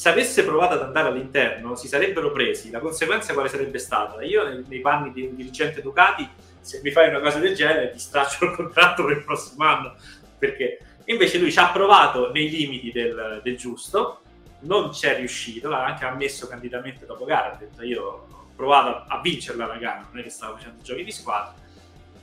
se 0.00 0.08
avesse 0.08 0.44
provato 0.46 0.72
ad 0.72 0.80
andare 0.80 1.08
all'interno 1.08 1.76
si 1.76 1.86
sarebbero 1.86 2.32
presi, 2.32 2.70
la 2.70 2.78
conseguenza 2.78 3.34
quale 3.34 3.50
sarebbe 3.50 3.78
stata? 3.78 4.22
Io 4.22 4.48
nei, 4.48 4.64
nei 4.66 4.80
panni 4.80 5.12
di 5.12 5.26
un 5.26 5.36
dirigente 5.36 5.82
Ducati, 5.82 6.26
se 6.58 6.80
mi 6.82 6.90
fai 6.90 7.10
una 7.10 7.20
cosa 7.20 7.38
del 7.38 7.54
genere 7.54 7.90
ti 7.90 7.98
straccio 7.98 8.46
il 8.46 8.52
contratto 8.52 9.04
per 9.04 9.18
il 9.18 9.24
prossimo 9.24 9.62
anno, 9.62 9.94
perché 10.38 10.78
invece 11.04 11.36
lui 11.36 11.52
ci 11.52 11.58
ha 11.58 11.68
provato 11.68 12.32
nei 12.32 12.48
limiti 12.48 12.90
del, 12.90 13.42
del 13.44 13.58
giusto, 13.58 14.22
non 14.60 14.90
ci 14.90 15.04
è 15.04 15.16
riuscito, 15.16 15.68
l'ha 15.68 15.84
anche 15.84 16.06
ammesso 16.06 16.48
candidamente 16.48 17.04
dopo 17.04 17.26
gara, 17.26 17.52
ha 17.52 17.56
detto 17.56 17.82
io 17.82 18.39
provato 18.60 19.04
a, 19.08 19.20
vincerla 19.22 19.66
la 19.66 19.76
gara, 19.78 20.06
non 20.10 20.20
è 20.20 20.22
che 20.22 20.28
stavo 20.28 20.56
facendo 20.56 20.82
giochi 20.82 21.02
di 21.02 21.10
squadra, 21.10 21.54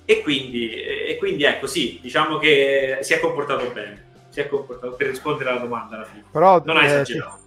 e 0.05 0.21
quindi, 0.21 0.71
e 0.71 1.15
quindi 1.17 1.43
ecco 1.43 1.65
sì, 1.65 1.97
diciamo 1.99 2.37
che 2.37 2.99
si 3.01 3.13
è 3.13 3.19
comportato 3.19 3.71
bene, 3.71 4.05
si 4.29 4.39
è 4.39 4.47
comportato 4.47 4.93
per 4.93 5.07
rispondere 5.07 5.49
alla 5.49 5.59
domanda 5.59 5.95
alla 5.95 6.05
fine, 6.05 6.25
Però, 6.31 6.61
non 6.63 6.77
ha 6.77 6.83
eh, 6.83 6.85
esagerato. 6.85 7.39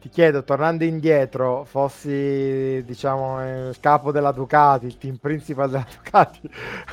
ti 0.00 0.08
chiedo, 0.08 0.42
tornando 0.44 0.84
indietro, 0.84 1.64
fossi 1.64 2.82
diciamo 2.84 3.68
il 3.68 3.76
capo 3.80 4.12
della 4.12 4.32
Ducati, 4.32 4.86
il 4.86 4.96
team 4.96 5.16
principal 5.16 5.68
della 5.68 5.86
Ducati, 6.02 6.40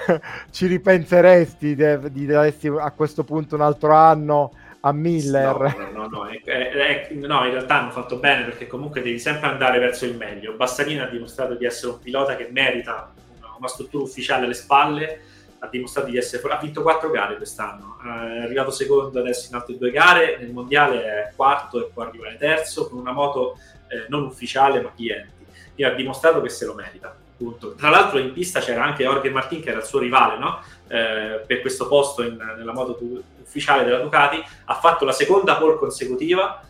ci 0.52 0.68
ripenseresti 0.68 1.74
di, 1.74 2.12
di 2.12 2.26
daresti 2.26 2.68
a 2.68 2.92
questo 2.92 3.24
punto 3.24 3.56
un 3.56 3.62
altro 3.62 3.94
anno 3.94 4.52
a 4.88 4.92
Miller? 4.92 5.90
No, 5.94 6.08
no, 6.08 6.08
no, 6.08 6.28
è, 6.28 7.10
no, 7.14 7.46
in 7.46 7.52
realtà 7.52 7.80
hanno 7.80 7.92
fatto 7.92 8.18
bene 8.18 8.44
perché 8.44 8.68
comunque 8.68 9.02
devi 9.02 9.18
sempre 9.18 9.50
andare 9.50 9.80
verso 9.80 10.06
il 10.06 10.16
meglio. 10.16 10.54
Bassanini 10.54 11.00
ha 11.00 11.08
dimostrato 11.08 11.56
di 11.56 11.66
essere 11.66 11.94
un 11.94 12.00
pilota 12.00 12.36
che 12.36 12.50
merita 12.52 13.12
una, 13.40 13.56
una 13.58 13.68
struttura 13.68 14.04
ufficiale 14.04 14.46
alle 14.46 14.54
spalle 14.54 15.22
ha 15.60 15.68
dimostrato 15.68 16.10
di 16.10 16.18
essere 16.18 16.48
ha 16.52 16.60
vinto 16.60 16.82
quattro 16.82 17.10
gare 17.10 17.38
quest'anno 17.38 17.98
è 18.04 18.44
arrivato 18.44 18.72
secondo 18.72 19.20
adesso 19.20 19.48
in 19.50 19.56
altre 19.56 19.78
due 19.78 19.90
gare 19.90 20.38
nel 20.38 20.52
mondiale 20.52 21.04
è 21.04 21.32
quarto 21.34 21.80
e 21.80 21.90
può 21.92 22.04
arrivare 22.04 22.36
terzo 22.38 22.90
con 22.90 23.00
una 23.00 23.14
moto 23.14 23.58
eh, 23.88 24.06
non 24.10 24.24
ufficiale 24.24 24.82
ma 24.82 24.92
clienti 24.94 25.46
quindi 25.74 25.84
ha 25.84 25.96
dimostrato 25.96 26.42
che 26.42 26.50
se 26.50 26.66
lo 26.66 26.74
merita 26.76 27.08
appunto. 27.08 27.74
tra 27.74 27.90
l'altro 27.90 28.20
in 28.20 28.34
pista 28.34 28.60
c'era 28.60 28.84
anche 28.84 29.04
Jorge 29.04 29.30
Martin 29.30 29.62
che 29.62 29.70
era 29.70 29.80
il 29.80 29.86
suo 29.86 30.00
rivale 30.00 30.38
no? 30.38 30.60
Eh, 30.88 31.44
per 31.46 31.62
questo 31.62 31.88
posto 31.88 32.24
in, 32.24 32.38
nella 32.58 32.74
moto 32.74 32.98
ufficiale 33.42 33.84
della 33.84 34.00
Ducati 34.00 34.44
ha 34.66 34.74
fatto 34.76 35.06
la 35.06 35.12
seconda 35.12 35.56
pole 35.56 35.78
consecutiva 35.78 36.62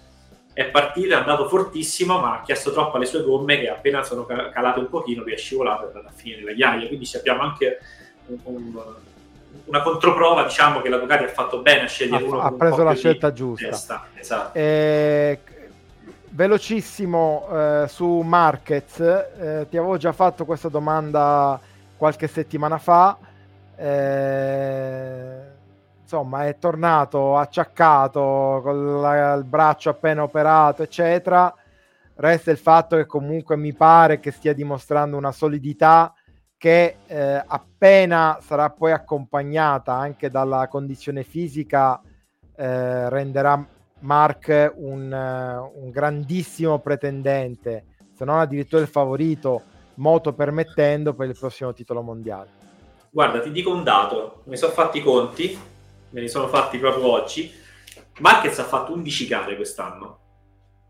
è 0.56 0.66
partito, 0.68 1.14
è 1.14 1.18
andato 1.18 1.50
fortissimo, 1.50 2.18
ma 2.18 2.40
ha 2.40 2.42
chiesto 2.42 2.72
troppo 2.72 2.96
alle 2.96 3.06
sue 3.06 3.24
gomme 3.24 3.60
che 3.60 3.70
appena 3.70 4.04
sono 4.04 4.26
calate 4.26 4.80
un 4.80 4.88
pochino 4.88 5.22
lui 5.22 5.34
è 5.34 5.38
scivolato 5.38 5.82
e 5.82 5.84
è 5.84 5.88
andato 5.88 6.08
a 6.08 6.12
finire 6.16 6.40
nella 6.40 6.54
ghiaia. 6.54 6.88
Quindi 6.88 7.10
abbiamo 7.14 7.42
anche 7.42 7.80
un, 8.28 8.82
una 9.66 9.82
controprova, 9.82 10.44
diciamo 10.44 10.80
che 10.80 10.88
la 10.88 10.98
Ducati 10.98 11.26
ha 11.26 11.28
fatto 11.28 11.60
bene 11.60 11.82
a 11.82 11.88
scegliere 11.88 12.24
ha, 12.24 12.28
uno 12.28 12.40
ha 12.40 12.54
preso 12.54 12.84
la 12.84 12.96
scelta 12.96 13.34
giusta. 13.34 13.68
Testa, 13.68 14.08
esatto. 14.14 14.58
eh, 14.58 15.40
velocissimo 16.30 17.48
eh, 17.52 17.86
su 17.90 18.22
Marquez, 18.22 19.00
eh, 19.02 19.68
ti 19.70 19.76
avevo 19.76 19.98
già 19.98 20.14
fatto 20.14 20.46
questa 20.46 20.70
domanda 20.70 21.60
qualche 21.98 22.28
settimana 22.28 22.78
fa. 22.78 23.18
Eh, 23.78 25.54
insomma 26.02 26.46
è 26.46 26.58
tornato 26.58 27.36
acciaccato 27.36 28.62
con 28.64 28.76
il 28.76 29.44
braccio 29.46 29.90
appena 29.90 30.24
operato, 30.24 30.84
eccetera. 30.84 31.54
Resta 32.16 32.52
il 32.52 32.58
fatto 32.58 32.96
che 32.96 33.06
comunque 33.06 33.58
mi 33.58 33.74
pare 33.74 34.20
che 34.20 34.32
stia 34.32 34.54
dimostrando 34.54 35.18
una 35.18 35.32
solidità 35.32 36.14
che 36.58 36.98
eh, 37.06 37.44
appena 37.46 38.40
sarà 38.42 38.70
poi 38.70 38.92
accompagnata 38.92 39.94
anche 39.94 40.30
dalla 40.30 40.68
condizione 40.68 41.24
fisica 41.24 42.02
eh, 42.56 43.10
renderà 43.10 43.68
Mark 44.00 44.74
un, 44.76 45.12
uh, 45.12 45.84
un, 45.84 45.90
grandissimo 45.90 46.80
pretendente, 46.80 47.86
se 48.14 48.24
non 48.26 48.40
addirittura 48.40 48.82
il 48.82 48.88
favorito, 48.88 49.62
moto 49.96 50.34
permettendo, 50.34 51.14
per 51.14 51.30
il 51.30 51.38
prossimo 51.38 51.74
titolo 51.74 52.02
mondiale. 52.02 52.65
Guarda, 53.16 53.40
ti 53.40 53.50
dico 53.50 53.72
un 53.72 53.86
dato, 53.86 54.42
mi 54.48 54.58
sono 54.58 54.74
fatti 54.74 54.98
i 54.98 55.02
conti, 55.02 55.58
me 56.10 56.20
li 56.20 56.28
sono 56.28 56.50
fatti 56.50 56.78
proprio 56.78 57.08
oggi. 57.08 57.50
Marquez 58.20 58.60
ha 58.60 58.66
fatto 58.66 58.92
11 58.92 59.26
gare 59.26 59.56
quest'anno, 59.56 60.20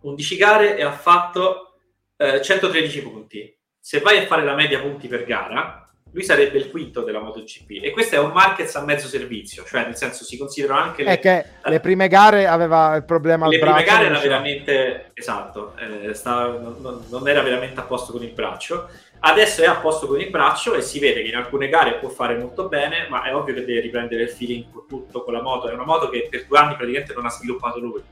11 0.02 0.36
gare 0.36 0.76
e 0.76 0.82
ha 0.82 0.92
fatto 0.92 1.78
eh, 2.18 2.42
113 2.42 3.04
punti. 3.04 3.56
Se 3.80 4.00
vai 4.00 4.18
a 4.18 4.26
fare 4.26 4.44
la 4.44 4.56
media 4.56 4.82
punti 4.82 5.08
per 5.08 5.24
gara, 5.24 5.88
lui 6.16 6.24
sarebbe 6.24 6.58
il 6.58 6.72
quinto 6.72 7.04
della 7.04 7.20
MotoGP 7.20 7.84
e 7.84 7.92
questo 7.92 8.16
è 8.16 8.20
un 8.20 8.32
Marquez 8.32 8.74
a 8.76 8.84
mezzo 8.84 9.06
servizio, 9.08 9.64
cioè 9.64 9.84
nel 9.84 9.98
senso 9.98 10.24
si 10.24 10.38
considerano 10.38 10.80
anche 10.80 11.04
le, 11.04 11.12
è 11.12 11.20
che 11.20 11.46
le 11.62 11.80
prime 11.80 12.08
gare 12.08 12.48
aveva 12.48 12.96
il 12.96 13.04
problema 13.04 13.46
al 13.46 13.52
le 13.52 13.60
braccio. 13.60 13.78
Le 13.78 13.84
prime 13.84 13.98
gare 13.98 14.10
era 14.10 14.20
veramente 14.20 15.12
esatto, 15.14 15.76
eh, 15.78 16.14
stava, 16.14 16.58
non, 16.58 17.06
non, 17.10 17.28
era 17.28 17.42
veramente 17.42 17.82
a 17.82 17.84
posto 17.84 18.14
con 18.14 18.24
il 18.24 18.32
braccio. 18.32 18.90
Adesso 19.28 19.64
è 19.64 19.66
a 19.66 19.78
posto 19.78 20.06
con 20.06 20.22
il 20.22 20.30
braccio 20.30 20.76
e 20.76 20.84
si 20.84 21.00
vede 21.00 21.24
che 21.24 21.30
in 21.30 21.36
alcune 21.36 21.68
gare 21.68 21.96
può 21.96 22.10
fare 22.10 22.38
molto 22.38 22.68
bene, 22.68 23.08
ma 23.10 23.24
è 23.24 23.36
ovvio 23.36 23.56
che 23.56 23.66
deve 23.66 23.80
riprendere 23.80 24.22
il 24.22 24.30
feeling 24.30 24.72
con 24.72 24.86
tutto 24.88 25.24
con 25.24 25.34
la 25.34 25.42
moto. 25.42 25.68
È 25.68 25.74
una 25.74 25.84
moto 25.84 26.10
che 26.10 26.28
per 26.30 26.46
due 26.46 26.60
anni 26.60 26.76
praticamente 26.76 27.16
non 27.16 27.26
ha 27.26 27.32
sviluppato 27.32 27.80
lui. 27.80 28.04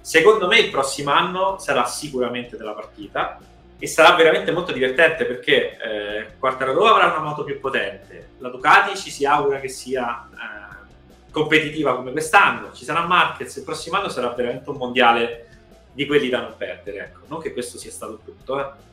Secondo 0.00 0.46
me 0.46 0.60
il 0.60 0.70
prossimo 0.70 1.10
anno 1.10 1.58
sarà 1.58 1.84
sicuramente 1.84 2.56
della 2.56 2.72
partita 2.72 3.38
e 3.78 3.86
sarà 3.86 4.14
veramente 4.14 4.52
molto 4.52 4.72
divertente 4.72 5.26
perché 5.26 5.76
eh, 5.76 6.26
Quartararo 6.38 6.86
avrà 6.86 7.08
una 7.08 7.20
moto 7.20 7.44
più 7.44 7.60
potente, 7.60 8.30
la 8.38 8.48
Ducati 8.48 8.96
ci 8.96 9.10
si 9.10 9.26
augura 9.26 9.60
che 9.60 9.68
sia 9.68 10.26
eh, 10.32 11.30
competitiva 11.30 11.94
come 11.94 12.12
quest'anno, 12.12 12.72
ci 12.72 12.84
sarà 12.84 13.04
Marquez, 13.04 13.54
il 13.56 13.64
prossimo 13.64 13.98
anno 13.98 14.08
sarà 14.08 14.28
veramente 14.30 14.70
un 14.70 14.76
mondiale 14.76 15.46
di 15.92 16.06
quelli 16.06 16.30
da 16.30 16.40
non 16.40 16.54
perdere, 16.56 16.98
ecco. 17.00 17.20
non 17.26 17.40
che 17.42 17.52
questo 17.52 17.76
sia 17.76 17.90
stato 17.90 18.20
tutto, 18.24 18.58
eh. 18.58 18.92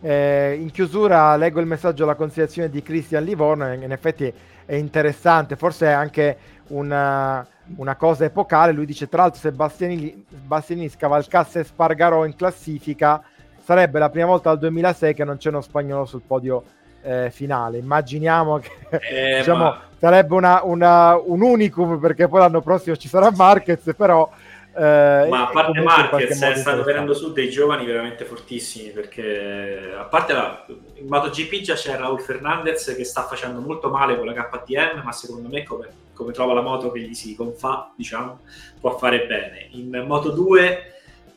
Eh, 0.00 0.58
in 0.60 0.70
chiusura 0.70 1.36
leggo 1.36 1.60
il 1.60 1.66
messaggio 1.66 2.04
alla 2.04 2.14
considerazione 2.14 2.68
di 2.68 2.82
Christian 2.82 3.24
Livorno, 3.24 3.72
in 3.72 3.92
effetti 3.92 4.32
è 4.64 4.74
interessante, 4.74 5.56
forse 5.56 5.86
è 5.86 5.92
anche 5.92 6.36
una, 6.68 7.46
una 7.76 7.96
cosa 7.96 8.24
epocale, 8.24 8.72
lui 8.72 8.86
dice 8.86 9.08
tra 9.08 9.22
l'altro 9.22 9.40
se 9.40 9.52
Bastianini, 9.52 10.24
Bastianini 10.28 10.88
scavalcasse 10.88 11.64
Spargarò 11.64 12.24
in 12.24 12.34
classifica 12.34 13.22
sarebbe 13.62 13.98
la 13.98 14.10
prima 14.10 14.26
volta 14.26 14.48
dal 14.50 14.58
2006 14.58 15.14
che 15.14 15.24
non 15.24 15.36
c'è 15.36 15.48
uno 15.48 15.60
spagnolo 15.60 16.04
sul 16.04 16.22
podio 16.26 16.64
eh, 17.02 17.30
finale. 17.30 17.78
Immaginiamo 17.78 18.58
che 18.58 18.70
eh, 19.10 19.36
diciamo, 19.38 19.64
ma... 19.64 19.80
sarebbe 19.98 20.34
una, 20.34 20.60
una, 20.64 21.16
un 21.16 21.42
unicum 21.42 21.98
perché 21.98 22.28
poi 22.28 22.40
l'anno 22.40 22.60
prossimo 22.60 22.96
ci 22.96 23.08
sarà 23.08 23.30
Marquez, 23.30 23.94
però... 23.96 24.30
Eh, 24.74 25.26
ma 25.28 25.48
a 25.48 25.50
parte 25.50 25.80
Marquez 25.82 26.40
è 26.40 26.54
stato 26.54 26.82
venendo 26.82 27.12
su 27.12 27.32
dei 27.32 27.50
giovani 27.50 27.84
veramente 27.84 28.24
fortissimi 28.24 28.88
perché 28.88 29.92
a 29.94 30.04
parte 30.04 30.32
la, 30.32 30.64
in 30.94 31.06
MotoGP 31.08 31.60
già 31.60 31.74
c'è 31.74 31.94
Raul 31.96 32.20
Fernandez 32.20 32.94
che 32.96 33.04
sta 33.04 33.24
facendo 33.24 33.60
molto 33.60 33.90
male 33.90 34.16
con 34.16 34.24
la 34.24 34.32
KTM 34.32 35.02
ma 35.04 35.12
secondo 35.12 35.50
me 35.50 35.62
come, 35.62 35.88
come 36.14 36.32
trova 36.32 36.54
la 36.54 36.62
moto 36.62 36.90
che 36.90 37.00
gli 37.00 37.12
si 37.12 37.36
confà 37.36 37.92
diciamo 37.94 38.40
può 38.80 38.96
fare 38.96 39.26
bene 39.26 39.68
in 39.72 40.04
Moto 40.06 40.30
2 40.30 40.92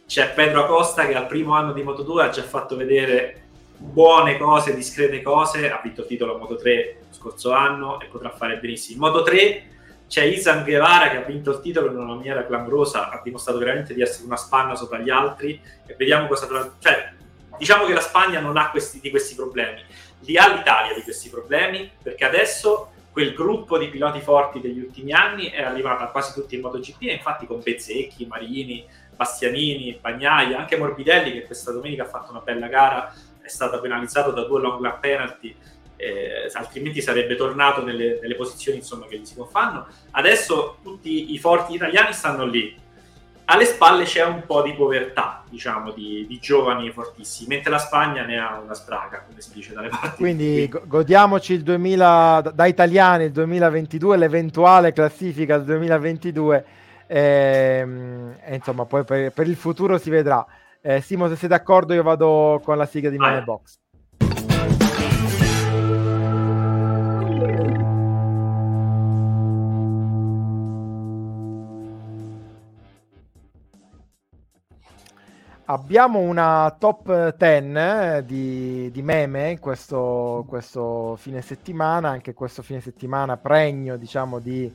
c'è 0.08 0.32
Pedro 0.34 0.64
Acosta 0.64 1.06
che 1.06 1.16
al 1.16 1.28
primo 1.28 1.56
anno 1.56 1.74
di 1.74 1.84
Moto2 1.84 2.20
ha 2.20 2.30
già 2.30 2.44
fatto 2.44 2.76
vedere 2.76 3.42
buone 3.78 4.38
cose, 4.38 4.76
discrete 4.76 5.22
cose, 5.22 5.70
ha 5.70 5.82
vinto 5.84 6.02
il 6.02 6.08
titolo 6.08 6.36
a 6.36 6.38
Moto 6.38 6.56
3 6.56 6.98
lo 7.00 7.14
scorso 7.14 7.52
anno 7.52 8.00
e 8.00 8.06
potrà 8.06 8.30
fare 8.30 8.58
benissimo. 8.58 9.08
In 9.08 9.12
Moto 9.12 9.24
3 9.24 9.64
c'è 10.08 10.24
Isan 10.24 10.64
Guevara 10.64 11.10
che 11.10 11.18
ha 11.18 11.22
vinto 11.22 11.52
il 11.52 11.62
titolo 11.62 11.90
in 11.90 11.98
una 11.98 12.14
maniera 12.14 12.46
clamorosa, 12.46 13.10
ha 13.10 13.22
dimostrato 13.24 13.60
veramente 13.60 13.94
di 13.94 14.02
essere 14.02 14.26
una 14.26 14.38
spanna 14.38 14.76
sopra 14.76 15.00
gli 15.00 15.10
altri 15.10 15.60
e 15.86 15.96
vediamo 15.98 16.28
cosa... 16.28 16.48
Cioè, 16.80 17.14
diciamo 17.58 17.86
che 17.86 17.94
la 17.94 18.02
Spagna 18.02 18.40
non 18.40 18.58
ha 18.58 18.70
questi, 18.70 19.00
di 19.00 19.10
questi 19.10 19.36
problemi, 19.36 19.82
li 20.20 20.38
ha 20.38 20.54
l'Italia 20.54 20.94
di 20.94 21.02
questi 21.02 21.30
problemi 21.30 21.90
perché 22.02 22.26
adesso 22.26 22.92
quel 23.12 23.34
gruppo 23.34 23.78
di 23.78 23.88
piloti 23.88 24.20
forti 24.20 24.60
degli 24.60 24.80
ultimi 24.80 25.14
anni 25.14 25.46
è 25.46 25.62
arrivato 25.62 26.04
a 26.04 26.08
quasi 26.08 26.34
tutti 26.34 26.56
in 26.56 26.62
MotoGP 26.62 27.02
infatti 27.04 27.46
con 27.46 27.62
Bezzecchi, 27.64 28.26
Marini, 28.26 28.86
Bastianini, 29.16 29.98
Bagnaia, 30.02 30.58
anche 30.58 30.78
Morbidelli 30.78 31.32
che 31.32 31.46
questa 31.46 31.72
domenica 31.72 32.04
ha 32.04 32.08
fatto 32.08 32.32
una 32.32 32.42
bella 32.42 32.68
gara, 32.68 33.14
è 33.42 33.48
stato 33.48 33.80
penalizzato 33.80 34.32
da 34.32 34.44
due 34.44 34.60
long 34.60 34.82
lap 34.82 35.00
penalty, 35.00 35.56
eh, 35.98 36.50
altrimenti 36.54 37.02
sarebbe 37.02 37.36
tornato 37.36 37.84
nelle, 37.84 38.20
nelle 38.22 38.36
posizioni 38.36 38.78
insomma, 38.78 39.08
che 39.08 39.18
gli 39.18 39.26
si 39.26 39.36
confanno. 39.36 39.88
Adesso 40.12 40.78
tutti 40.82 41.34
i 41.34 41.40
forti 41.40 41.76
italiani 41.76 42.14
stanno 42.14 42.46
lì. 42.46 42.84
Alle 43.48 43.66
spalle 43.66 44.06
c'è 44.06 44.26
un 44.26 44.44
po' 44.48 44.64
di 44.64 44.74
povertà, 44.74 45.44
diciamo, 45.48 45.92
di, 45.92 46.26
di 46.28 46.40
giovani 46.40 46.90
fortissimi, 46.90 47.50
mentre 47.50 47.70
la 47.70 47.78
Spagna 47.78 48.24
ne 48.24 48.40
ha 48.40 48.60
una 48.60 48.74
spraga, 48.74 49.24
come 49.28 49.40
si 49.40 49.54
dice 49.54 49.72
dalle 49.72 49.90
parti. 49.90 50.18
Quindi 50.18 50.68
godiamoci 50.86 51.54
il 51.54 51.62
2000, 51.62 52.54
da 52.56 52.66
italiani 52.66 53.26
il 53.26 53.32
2022, 53.32 54.18
l'eventuale 54.18 54.94
classifica 54.94 55.58
del 55.58 55.66
2022 55.66 56.66
e, 57.08 57.88
e 58.44 58.56
insomma, 58.56 58.86
poi 58.86 59.04
per, 59.04 59.32
per, 59.32 59.48
il 59.48 59.56
futuro 59.56 60.00
si 60.00 60.10
vedrà. 60.10 60.44
Eh, 60.82 61.02
Simo, 61.02 61.28
se 61.28 61.36
sei 61.36 61.50
d'accordo, 61.50 61.94
io 61.94 62.04
vado 62.04 62.60
con 62.64 62.78
la 62.78 62.86
sigla 62.86 63.10
di 63.10 63.18
Money 63.18 63.44
Box. 63.44 63.78
Abbiamo 75.68 76.20
una 76.20 76.76
top 76.78 77.36
10 77.36 77.76
eh, 77.76 78.24
di, 78.26 78.92
di 78.92 79.02
meme 79.02 79.58
questo, 79.60 80.46
questo 80.48 81.16
fine 81.18 81.42
settimana, 81.42 82.10
anche 82.10 82.34
questo 82.34 82.62
fine 82.62 82.82
settimana 82.82 83.38
pregno 83.38 83.98
diciamo 83.98 84.40
di 84.40 84.72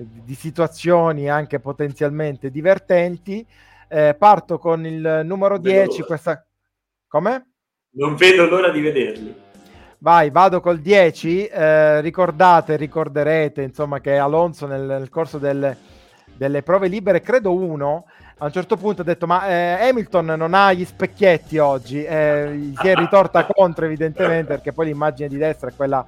di 0.00 0.34
situazioni 0.34 1.28
anche 1.28 1.58
potenzialmente 1.58 2.50
divertenti. 2.50 3.44
Eh, 3.88 4.14
parto 4.16 4.58
con 4.58 4.86
il 4.86 5.22
numero 5.24 5.58
10. 5.58 6.02
Questa... 6.02 6.44
Come? 7.08 7.50
Non 7.92 8.14
vedo 8.14 8.46
l'ora 8.46 8.70
di 8.70 8.80
vederli. 8.80 9.34
Vai, 9.98 10.30
vado 10.30 10.60
col 10.60 10.78
10. 10.78 11.46
Eh, 11.46 12.00
ricordate, 12.00 12.76
ricorderete 12.76 13.62
insomma 13.62 14.00
che 14.00 14.16
Alonso 14.16 14.66
nel, 14.66 14.82
nel 14.82 15.08
corso 15.08 15.38
del, 15.38 15.76
delle 16.36 16.62
prove 16.62 16.86
libere, 16.86 17.20
credo 17.20 17.52
uno, 17.52 18.04
a 18.38 18.44
un 18.44 18.52
certo 18.52 18.76
punto 18.76 19.02
ha 19.02 19.04
detto 19.04 19.26
ma 19.26 19.48
eh, 19.48 19.88
Hamilton 19.88 20.26
non 20.26 20.54
ha 20.54 20.72
gli 20.72 20.84
specchietti 20.84 21.58
oggi, 21.58 22.04
eh, 22.04 22.72
si 22.80 22.86
è 22.86 22.94
ritorta 22.94 23.44
contro 23.44 23.84
evidentemente 23.84 24.54
perché 24.54 24.72
poi 24.72 24.86
l'immagine 24.86 25.28
di 25.28 25.36
destra 25.36 25.70
è 25.70 25.72
quella 25.74 26.06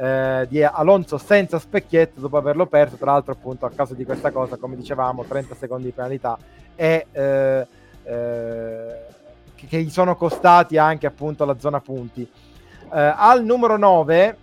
eh, 0.00 0.46
di 0.48 0.62
Alonso 0.62 1.18
senza 1.18 1.58
specchietto 1.58 2.20
dopo 2.20 2.36
averlo 2.36 2.66
perso, 2.66 2.96
tra 2.96 3.12
l'altro 3.12 3.32
appunto 3.32 3.66
a 3.66 3.70
causa 3.70 3.94
di 3.94 4.04
questa 4.04 4.30
cosa, 4.30 4.56
come 4.56 4.76
dicevamo, 4.76 5.24
30 5.24 5.54
secondi 5.56 5.86
di 5.86 5.92
penalità. 5.92 6.38
E 6.76 7.06
eh, 7.10 7.66
eh, 8.04 9.06
che, 9.56 9.66
che, 9.66 9.82
gli 9.82 9.90
sono 9.90 10.14
costati 10.14 10.78
anche 10.78 11.06
appunto 11.06 11.44
la 11.44 11.58
zona 11.58 11.80
punti. 11.80 12.22
Eh, 12.22 13.14
al 13.16 13.44
numero 13.44 13.76
9 13.76 14.36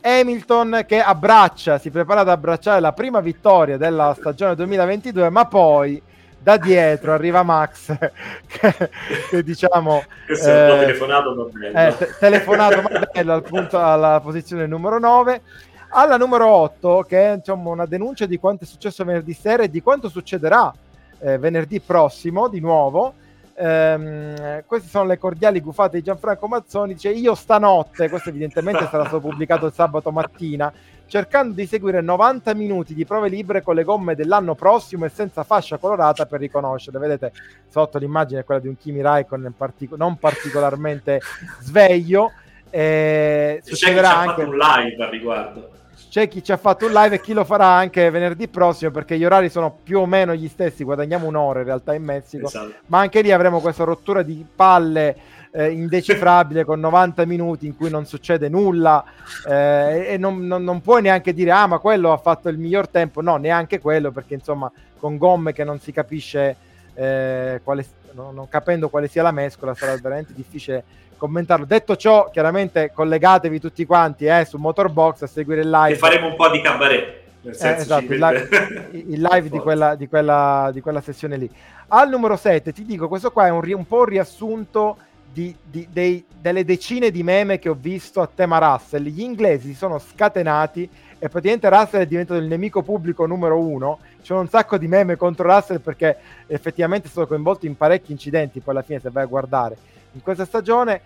Hamilton 0.00 0.84
che 0.86 1.00
abbraccia, 1.00 1.78
si 1.78 1.90
prepara 1.90 2.20
ad 2.20 2.28
abbracciare 2.28 2.80
la 2.80 2.92
prima 2.92 3.20
vittoria 3.20 3.78
della 3.78 4.14
stagione 4.16 4.54
2022, 4.54 5.30
ma 5.30 5.46
poi 5.46 6.00
da 6.42 6.56
dietro 6.56 7.12
arriva 7.12 7.42
Max 7.42 7.94
che, 8.46 8.90
che 9.28 9.42
diciamo 9.42 10.02
questo 10.24 10.48
eh, 10.48 10.78
telefonato 10.80 11.34
ma 11.34 11.44
bello 11.44 11.78
eh, 11.78 11.96
te- 11.96 12.14
telefonato 12.18 12.82
ma 12.82 13.06
bello 13.12 13.32
al 13.34 13.42
punto, 13.42 13.78
alla 13.78 14.20
posizione 14.20 14.66
numero 14.66 14.98
9 14.98 15.42
alla 15.90 16.16
numero 16.16 16.46
8 16.48 17.04
che 17.06 17.26
è 17.26 17.34
insomma 17.34 17.70
una 17.70 17.86
denuncia 17.86 18.24
di 18.26 18.38
quanto 18.38 18.64
è 18.64 18.66
successo 18.66 19.04
venerdì 19.04 19.34
sera 19.34 19.64
e 19.64 19.70
di 19.70 19.82
quanto 19.82 20.08
succederà 20.08 20.72
eh, 21.20 21.38
venerdì 21.38 21.80
prossimo 21.80 22.48
di 22.48 22.60
nuovo. 22.60 23.14
Ehm, 23.54 24.62
queste 24.64 24.88
sono 24.88 25.04
le 25.04 25.18
cordiali 25.18 25.60
gufate 25.60 25.98
di 25.98 26.02
Gianfranco 26.02 26.48
Mazzoni. 26.48 26.94
Dice 26.94 27.10
io 27.10 27.34
stanotte 27.34 28.08
questo 28.08 28.30
evidentemente 28.30 28.86
sarà 28.90 29.04
stato 29.04 29.20
pubblicato 29.20 29.66
il 29.66 29.72
sabato 29.72 30.10
mattina 30.10 30.72
cercando 31.10 31.54
di 31.54 31.66
seguire 31.66 32.00
90 32.00 32.54
minuti 32.54 32.94
di 32.94 33.04
prove 33.04 33.28
libere 33.28 33.62
con 33.62 33.74
le 33.74 33.82
gomme 33.82 34.14
dell'anno 34.14 34.54
prossimo 34.54 35.04
e 35.04 35.08
senza 35.08 35.42
fascia 35.42 35.76
colorata 35.76 36.24
per 36.24 36.38
riconoscerle. 36.38 37.00
Vedete 37.00 37.32
sotto 37.68 37.98
l'immagine 37.98 38.40
è 38.40 38.44
quella 38.44 38.60
di 38.60 38.68
un 38.68 38.76
Kimi 38.76 39.00
Raikkonen 39.00 39.52
partic- 39.56 39.96
non 39.96 40.18
particolarmente 40.18 41.20
sveglio. 41.60 42.30
Eh, 42.70 43.60
succederà 43.64 44.16
anche 44.18 44.42
un 44.42 44.56
live 44.56 45.04
a 45.04 45.08
riguardo. 45.08 45.70
c'è 46.08 46.28
chi 46.28 46.44
ci 46.44 46.52
ha 46.52 46.56
fatto 46.56 46.86
un 46.86 46.92
live 46.92 47.16
e 47.16 47.20
chi 47.20 47.32
lo 47.32 47.42
farà 47.42 47.66
anche 47.66 48.08
venerdì 48.10 48.46
prossimo 48.46 48.92
perché 48.92 49.18
gli 49.18 49.24
orari 49.24 49.50
sono 49.50 49.76
più 49.82 49.98
o 49.98 50.06
meno 50.06 50.32
gli 50.36 50.46
stessi, 50.46 50.84
guadagniamo 50.84 51.26
un'ora 51.26 51.58
in 51.58 51.64
realtà 51.64 51.92
in 51.92 52.04
Messico, 52.04 52.46
esatto. 52.46 52.74
ma 52.86 53.00
anche 53.00 53.22
lì 53.22 53.32
avremo 53.32 53.58
questa 53.58 53.82
rottura 53.82 54.22
di 54.22 54.46
palle 54.54 55.16
eh, 55.52 55.70
indecifrabile 55.70 56.64
con 56.64 56.80
90 56.80 57.24
minuti 57.24 57.66
in 57.66 57.76
cui 57.76 57.90
non 57.90 58.06
succede 58.06 58.48
nulla 58.48 59.04
eh, 59.48 60.06
e 60.12 60.16
non, 60.16 60.46
non, 60.46 60.62
non, 60.62 60.80
puoi 60.80 61.02
neanche 61.02 61.34
dire 61.34 61.50
ah 61.50 61.66
ma 61.66 61.78
quello 61.78 62.12
ha 62.12 62.18
fatto 62.18 62.48
il 62.48 62.58
miglior 62.58 62.88
tempo, 62.88 63.20
no 63.20 63.36
neanche 63.36 63.80
quello 63.80 64.10
perché 64.10 64.34
insomma 64.34 64.70
con 64.98 65.16
gomme 65.16 65.52
che 65.52 65.64
non 65.64 65.80
si 65.80 65.92
capisce 65.92 66.56
eh, 66.94 67.60
quale, 67.64 67.86
non, 68.12 68.34
non 68.34 68.48
capendo 68.48 68.88
quale 68.88 69.08
sia 69.08 69.22
la 69.22 69.32
mescola 69.32 69.74
sarà 69.74 69.96
veramente 70.00 70.32
difficile 70.34 70.84
commentarlo. 71.16 71.66
Detto 71.66 71.96
ciò, 71.96 72.30
chiaramente 72.30 72.92
collegatevi 72.92 73.60
tutti 73.60 73.84
quanti 73.84 74.24
eh, 74.24 74.46
su 74.46 74.56
Motorbox 74.56 75.22
a 75.22 75.26
seguire 75.26 75.60
il 75.60 75.70
live. 75.70 75.94
E 75.94 75.98
faremo 75.98 76.28
un 76.28 76.36
po' 76.36 76.48
di 76.48 76.60
cabaret. 76.62 77.18
Eh, 77.42 77.50
esatto, 77.50 78.12
il 78.12 78.18
live, 78.18 78.90
il 78.92 79.20
live 79.30 79.48
di, 79.48 79.58
quella, 79.58 79.94
di, 79.94 80.08
quella, 80.08 80.70
di, 80.72 80.80
quella, 80.80 81.00
sessione 81.00 81.36
lì. 81.36 81.50
Al 81.88 82.08
numero 82.08 82.36
7 82.36 82.72
ti 82.72 82.84
dico, 82.84 83.08
questo 83.08 83.30
qua 83.30 83.46
è 83.46 83.50
un, 83.50 83.62
un 83.64 83.86
po' 83.86 83.98
un 83.98 84.04
riassunto 84.04 84.96
di, 85.32 85.54
dei, 85.90 86.24
delle 86.40 86.64
decine 86.64 87.10
di 87.10 87.22
meme 87.22 87.58
che 87.58 87.68
ho 87.68 87.76
visto 87.78 88.20
a 88.20 88.28
tema 88.32 88.58
Russell. 88.58 89.04
Gli 89.04 89.20
inglesi 89.20 89.68
si 89.68 89.74
sono 89.74 89.98
scatenati 89.98 90.88
e 91.18 91.28
praticamente 91.28 91.68
Russell 91.68 92.02
è 92.02 92.06
diventato 92.06 92.40
il 92.40 92.46
nemico 92.46 92.82
pubblico 92.82 93.26
numero 93.26 93.58
uno. 93.58 93.98
C'è 94.22 94.34
un 94.34 94.48
sacco 94.48 94.76
di 94.76 94.88
meme 94.88 95.16
contro 95.16 95.52
Russell 95.52 95.80
perché 95.80 96.16
effettivamente 96.46 97.08
stato 97.08 97.26
coinvolto 97.26 97.66
in 97.66 97.76
parecchi 97.76 98.12
incidenti, 98.12 98.60
poi 98.60 98.74
alla 98.74 98.82
fine 98.82 99.00
se 99.00 99.10
vai 99.10 99.24
a 99.24 99.26
guardare 99.26 99.76
in 100.12 100.22
questa 100.22 100.44
stagione. 100.44 101.00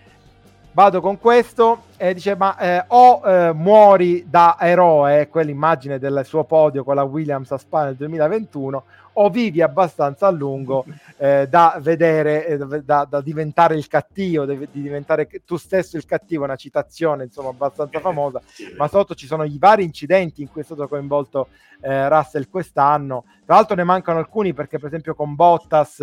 Vado 0.75 0.99
con 0.99 1.17
questo 1.19 1.83
e 1.95 2.13
dice: 2.13 2.35
Ma 2.35 2.57
eh, 2.57 2.83
o 2.87 3.21
eh, 3.23 3.53
muori 3.53 4.25
da 4.29 4.57
eroe, 4.59 5.29
quell'immagine 5.29 5.99
del 5.99 6.23
suo 6.25 6.43
podio 6.43 6.83
con 6.83 6.95
la 6.95 7.03
Williams 7.03 7.49
a 7.53 7.57
Spa 7.57 7.85
nel 7.85 7.95
2021, 7.95 8.83
o 9.13 9.29
vivi 9.29 9.61
abbastanza 9.61 10.27
a 10.27 10.31
lungo 10.31 10.83
eh, 11.15 11.47
da 11.47 11.79
vedere, 11.81 12.45
eh, 12.45 12.57
da, 12.57 13.05
da, 13.05 13.21
diventare 13.21 13.75
il 13.75 13.87
cattivo, 13.87 14.43
di 14.43 14.67
diventare 14.69 15.29
tu 15.45 15.55
stesso 15.55 15.95
il 15.95 16.03
cattivo, 16.03 16.43
una 16.43 16.57
citazione 16.57 17.23
insomma 17.23 17.51
abbastanza 17.51 18.01
famosa, 18.01 18.41
ma 18.75 18.89
sotto 18.89 19.15
ci 19.15 19.27
sono 19.27 19.45
i 19.45 19.57
vari 19.57 19.85
incidenti 19.85 20.41
in 20.41 20.51
cui 20.51 20.59
è 20.59 20.65
stato 20.65 20.89
coinvolto 20.89 21.47
eh, 21.79 22.09
Russell 22.09 22.49
quest'anno. 22.49 23.23
Tra 23.45 23.55
l'altro 23.55 23.77
ne 23.77 23.85
mancano 23.85 24.19
alcuni 24.19 24.53
perché 24.53 24.77
per 24.77 24.87
esempio 24.87 25.15
con 25.15 25.35
Bottas 25.35 26.01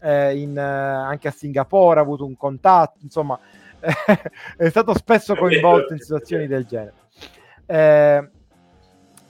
eh, 0.00 0.38
in, 0.38 0.56
eh, 0.56 0.60
anche 0.62 1.26
a 1.26 1.32
Singapore 1.32 1.98
ha 1.98 2.02
avuto 2.04 2.24
un 2.24 2.36
contatto, 2.36 2.98
insomma 3.02 3.36
è 4.56 4.68
stato 4.68 4.94
spesso 4.94 5.34
coinvolto 5.34 5.92
in 5.92 5.98
situazioni 5.98 6.46
del 6.46 6.64
genere. 6.64 6.94
Eh, 7.66 8.28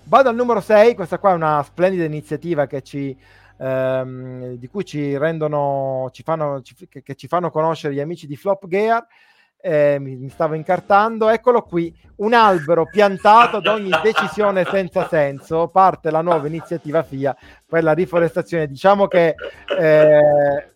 vado 0.04 0.28
al 0.28 0.34
numero 0.34 0.60
6, 0.60 0.94
questa 0.94 1.18
qua 1.18 1.32
è 1.32 1.34
una 1.34 1.62
splendida 1.62 2.04
iniziativa 2.04 2.66
che 2.66 2.82
ci, 2.82 3.16
ehm, 3.58 4.54
di 4.54 4.68
cui 4.68 4.84
ci 4.84 5.16
rendono, 5.16 6.10
ci 6.12 6.22
fanno, 6.22 6.60
ci, 6.62 6.74
che, 6.88 7.02
che, 7.02 7.14
ci 7.14 7.28
fanno 7.28 7.50
conoscere 7.50 7.94
gli 7.94 8.00
amici 8.00 8.26
di 8.26 8.36
Flop 8.36 8.66
Gear. 8.66 9.06
Eh, 9.64 9.98
mi, 10.00 10.16
mi, 10.16 10.28
stavo 10.28 10.54
incartando, 10.54 11.28
eccolo 11.28 11.62
qui, 11.62 11.96
un 12.16 12.34
albero 12.34 12.84
piantato 12.84 13.58
ad 13.58 13.66
ogni 13.66 13.92
decisione 14.02 14.64
senza 14.64 15.06
senso, 15.06 15.68
parte 15.68 16.10
la 16.10 16.20
nuova 16.20 16.48
iniziativa 16.48 17.04
FIA 17.04 17.36
per 17.64 17.84
la 17.84 17.92
riforestazione. 17.92 18.66
Diciamo 18.66 19.06
che 19.06 19.36
eh, 19.78 20.72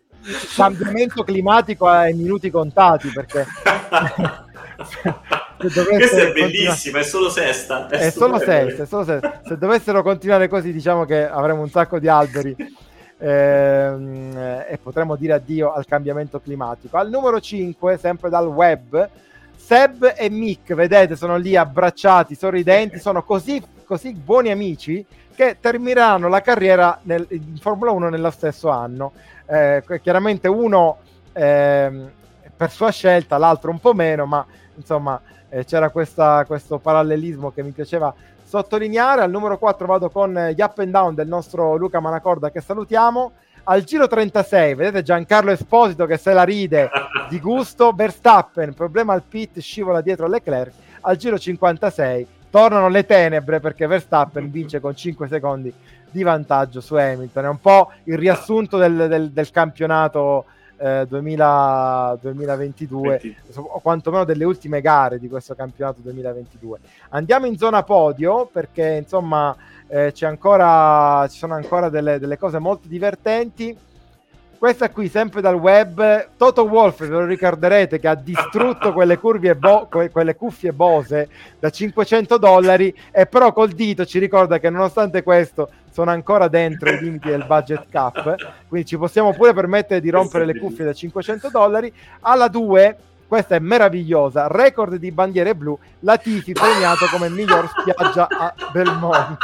cambiamento 0.55 1.23
climatico 1.23 1.87
ai 1.87 2.15
minuti 2.15 2.51
contati 2.51 3.09
perché 3.09 3.47
questa 5.57 6.23
è 6.23 6.33
bellissima, 6.33 6.99
è 6.99 7.03
solo 7.03 7.31
sesta. 7.31 7.89
È, 7.89 7.99
è 7.99 8.11
solo 8.11 8.39
sesta, 8.39 8.83
è 8.83 8.87
solo 8.87 9.05
sesta. 9.05 9.41
Se 9.47 9.57
dovessero 9.57 10.03
continuare 10.03 10.49
così, 10.49 10.73
diciamo 10.73 11.05
che 11.05 11.29
avremo 11.29 11.63
un 11.63 11.71
sacco 11.71 11.99
di 11.99 12.09
alberi 12.09 12.55
ehm, 13.19 14.65
e 14.69 14.79
potremmo 14.83 15.17
dire 15.17 15.35
addio 15.35 15.73
al 15.73 15.87
cambiamento 15.87 16.41
climatico. 16.41 16.97
Al 16.99 17.09
numero 17.09 17.41
5, 17.41 17.97
sempre 17.99 18.29
dal 18.29 18.47
web, 18.47 19.09
Seb 19.57 20.15
e 20.17 20.31
Mick, 20.31 20.75
vedete, 20.75 21.17
sono 21.17 21.37
lì 21.37 21.57
abbracciati, 21.57 22.35
sorridenti, 22.35 22.99
sono 23.01 23.23
così, 23.23 23.63
così 23.87 24.13
buoni 24.13 24.51
amici 24.51 25.05
che 25.35 25.59
termineranno 25.61 26.29
la 26.29 26.41
carriera 26.41 26.99
nel, 27.03 27.27
in 27.31 27.57
Formula 27.59 27.93
1 27.93 28.09
nello 28.09 28.31
stesso 28.31 28.69
anno. 28.69 29.13
Eh, 29.47 29.83
chiaramente 30.03 30.49
uno 30.49 30.99
eh, 31.33 32.11
per 32.57 32.71
sua 32.71 32.91
scelta, 32.91 33.39
l'altro 33.39 33.71
un 33.71 33.79
po' 33.79 33.95
meno, 33.95 34.27
ma 34.27 34.45
insomma 34.75 35.21
eh, 35.49 35.65
c'era 35.65 35.91
questa, 35.91 36.45
questo 36.47 36.79
parallelismo 36.79 37.53
che 37.53 37.63
mi 37.63 37.71
piaceva 37.71 38.13
sottolineare. 38.43 39.23
Al 39.23 39.31
numero 39.31 39.59
4 39.59 39.87
vado 39.87 40.11
con 40.11 40.33
gli 40.55 40.61
up 40.61 40.79
and 40.79 40.91
down 40.91 41.15
del 41.15 41.29
nostro 41.29 41.77
Luca 41.77 42.01
Manacorda 42.01 42.51
che 42.51 42.61
salutiamo. 42.61 43.33
Al 43.69 43.83
giro 43.83 44.07
36, 44.07 44.75
vedete 44.75 45.03
Giancarlo 45.03 45.51
Esposito 45.51 46.07
che 46.07 46.17
se 46.17 46.33
la 46.33 46.45
ride 46.45 46.89
di 47.29 47.41
gusto. 47.41 47.93
Verstappen, 47.97 48.75
problema 48.75 49.13
al 49.13 49.23
pit, 49.23 49.59
scivola 49.59 50.01
dietro 50.01 50.27
a 50.27 50.29
Leclerc. 50.29 50.73
Al 51.03 51.17
giro 51.17 51.39
56 51.39 52.36
tornano 52.51 52.89
le 52.89 53.05
tenebre 53.05 53.61
perché 53.61 53.87
Verstappen 53.87 54.51
vince 54.51 54.81
con 54.81 54.95
5 54.95 55.29
secondi 55.29 55.73
di 56.11 56.23
vantaggio 56.23 56.81
su 56.81 56.95
Hamilton. 56.95 57.45
È 57.45 57.49
un 57.49 57.61
po' 57.61 57.93
il 58.05 58.17
riassunto 58.17 58.79
del, 58.79 59.07
del, 59.09 59.31
del 59.31 59.51
campionato 59.51 60.47
eh, 60.79 61.07
2000, 61.09 62.19
2022 62.21 63.09
20. 63.09 63.37
o 63.55 63.81
quantomeno 63.81 64.25
delle 64.25 64.45
ultime 64.45 64.81
gare 64.81 65.19
di 65.19 65.29
questo 65.29 65.55
campionato 65.55 66.01
2022. 66.03 66.79
Andiamo 67.11 67.47
in 67.47 67.57
zona 67.57 67.83
podio 67.83 68.49
perché 68.51 69.01
insomma 69.03 69.55
eh, 69.89 70.13
c'è 70.13 70.27
ancora, 70.27 71.27
ci 71.29 71.39
sono 71.39 71.55
ancora 71.55 71.89
delle, 71.89 72.19
delle 72.19 72.39
cose 72.39 72.59
molto 72.59 72.89
divertenti. 72.89 73.77
Questa 74.59 74.89
qui, 74.91 75.09
sempre 75.09 75.43
dal 75.43 75.55
web, 75.55 76.31
Toto 76.37 76.65
Wolf, 76.65 77.01
ve 77.01 77.09
lo 77.09 77.25
ricorderete, 77.27 77.99
che 77.99 78.09
ha 78.09 78.15
distrutto 78.15 78.93
quelle, 78.93 79.19
bo- 79.55 79.89
quelle 79.89 80.35
cuffie 80.35 80.73
Bose 80.73 81.29
da 81.59 81.69
500 81.69 82.39
dollari 82.39 82.95
e 83.11 83.27
però 83.27 83.53
col 83.53 83.73
dito 83.73 84.07
ci 84.07 84.19
ricorda 84.19 84.59
che 84.59 84.71
nonostante 84.71 85.23
questo 85.23 85.69
sono 85.91 86.11
ancora 86.11 86.49
dentro 86.49 86.91
i 86.91 86.99
limiti 86.99 87.29
del 87.29 87.45
budget 87.47 87.87
cap, 87.91 88.35
quindi 88.69 88.87
ci 88.87 88.97
possiamo 88.97 89.33
pure 89.35 89.53
permettere 89.53 90.01
di 90.01 90.11
rompere 90.11 90.47
le 90.47 90.59
cuffie 90.59 90.85
da 90.85 90.93
500 90.93 91.49
dollari. 91.51 91.93
Alla 92.21 92.49
2, 92.49 92.97
questa 93.27 93.57
è 93.57 93.59
meravigliosa, 93.59 94.47
record 94.49 94.97
di 94.97 95.11
bandiere 95.11 95.55
blu, 95.55 95.79
Latifi 96.01 96.53
premiato 96.53 97.07
come 97.11 97.29
miglior 97.29 97.69
spiaggia 97.69 98.27
a 98.31 98.55
Belmonte. 98.73 99.37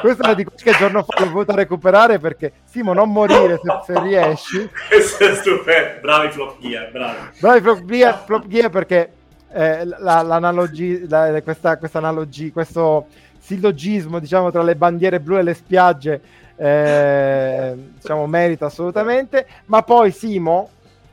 Questa 0.00 0.22
è 0.22 0.26
una 0.26 0.34
di 0.34 0.44
quelle 0.44 0.62
che 0.62 0.72
giorno 0.78 1.02
fa 1.02 1.24
l'ho 1.24 1.30
voluta 1.30 1.54
recuperare 1.54 2.18
perché 2.18 2.52
Simo 2.64 2.92
non 2.92 3.10
morire 3.10 3.60
se, 3.62 3.92
se 3.92 4.00
riesci. 4.00 4.68
Questo 4.88 5.24
è 5.24 5.34
stupendo, 5.34 6.00
bravi 6.00 6.30
flop 6.30 6.60
gear, 6.60 6.90
bravi. 6.90 7.18
Bravi 7.38 7.60
flop 7.60 7.84
gear, 7.84 8.24
flop 8.24 8.46
gear 8.46 8.70
perché 8.70 9.12
eh, 9.52 9.84
la, 9.84 10.22
l'analogia, 10.22 10.98
la, 11.08 11.42
questa, 11.42 11.76
questa 11.78 11.98
analogia, 11.98 12.50
questo 12.52 13.06
sillogismo 13.38 14.18
diciamo 14.18 14.50
tra 14.50 14.62
le 14.62 14.76
bandiere 14.76 15.20
blu 15.20 15.38
e 15.38 15.42
le 15.42 15.54
spiagge 15.54 16.20
eh, 16.56 17.74
diciamo 17.94 18.26
merita 18.26 18.66
assolutamente 18.66 19.46
ma 19.66 19.82
poi 19.82 20.10
Simo 20.10 20.68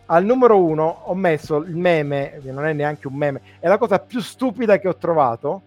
al 0.08 0.26
numero 0.26 0.62
uno 0.62 1.04
ho 1.04 1.16
messo 1.16 1.58
il 1.58 1.76
meme 1.76 2.40
che 2.44 2.52
non 2.52 2.66
è 2.66 2.74
neanche 2.74 3.08
un 3.08 3.14
meme 3.16 3.42
è 3.60 3.68
la 3.68 3.78
cosa 3.78 4.00
più 4.00 4.20
stupida 4.20 4.80
che 4.80 4.90
ho 4.90 4.98
trovato 4.98 5.62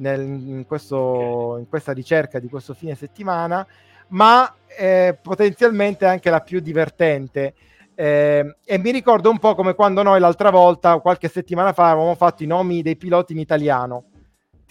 nel, 0.00 0.20
in, 0.20 0.64
questo, 0.66 1.56
in 1.58 1.68
questa 1.68 1.92
ricerca 1.92 2.38
di 2.38 2.48
questo 2.48 2.74
fine 2.74 2.94
settimana 2.94 3.66
ma 4.08 4.52
eh, 4.76 5.16
potenzialmente 5.20 6.04
anche 6.06 6.30
la 6.30 6.40
più 6.40 6.60
divertente 6.60 7.54
eh, 7.94 8.56
e 8.64 8.78
mi 8.78 8.90
ricordo 8.90 9.30
un 9.30 9.38
po' 9.38 9.54
come 9.54 9.74
quando 9.74 10.02
noi 10.02 10.20
l'altra 10.20 10.50
volta 10.50 10.98
qualche 10.98 11.28
settimana 11.28 11.72
fa 11.72 11.90
avevamo 11.90 12.14
fatto 12.14 12.42
i 12.42 12.46
nomi 12.46 12.82
dei 12.82 12.96
piloti 12.96 13.32
in 13.32 13.38
italiano 13.38 14.04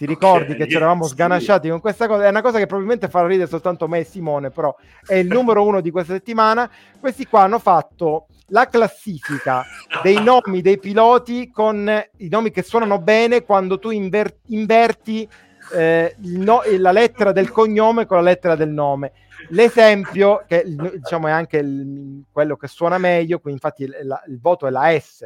ti 0.00 0.06
ricordi 0.06 0.52
okay, 0.52 0.56
che 0.56 0.68
ci 0.68 0.76
eravamo 0.76 1.04
sì. 1.04 1.10
sganasciati 1.10 1.68
con 1.68 1.78
questa 1.78 2.06
cosa? 2.06 2.24
È 2.24 2.30
una 2.30 2.40
cosa 2.40 2.56
che 2.56 2.64
probabilmente 2.64 3.10
farà 3.10 3.26
ridere 3.26 3.46
soltanto 3.46 3.86
me 3.86 3.98
e 3.98 4.04
Simone, 4.04 4.48
però 4.48 4.74
è 5.04 5.16
il 5.16 5.26
numero 5.26 5.62
uno 5.62 5.82
di 5.82 5.90
questa 5.90 6.14
settimana. 6.14 6.70
Questi 6.98 7.26
qua 7.26 7.42
hanno 7.42 7.58
fatto 7.58 8.28
la 8.50 8.66
classifica 8.68 9.64
dei 10.02 10.22
nomi 10.22 10.60
dei 10.60 10.78
piloti 10.78 11.50
con 11.50 11.88
i 12.18 12.28
nomi 12.28 12.50
che 12.50 12.62
suonano 12.62 13.00
bene 13.00 13.42
quando 13.42 13.78
tu 13.78 13.90
inver- 13.90 14.38
inverti 14.46 15.28
eh, 15.72 16.14
no- 16.18 16.62
la 16.78 16.92
lettera 16.92 17.32
del 17.32 17.50
cognome 17.50 18.06
con 18.06 18.18
la 18.18 18.22
lettera 18.22 18.54
del 18.56 18.70
nome. 18.70 19.12
L'esempio, 19.48 20.44
che 20.46 20.64
diciamo 20.66 21.28
è 21.28 21.30
anche 21.30 21.58
il, 21.58 22.24
quello 22.30 22.56
che 22.56 22.68
suona 22.68 22.98
meglio, 22.98 23.38
qui 23.38 23.52
infatti 23.52 23.84
il, 23.84 23.96
la, 24.02 24.22
il 24.26 24.38
voto 24.40 24.66
è 24.66 24.70
la 24.70 24.98
S, 24.98 25.24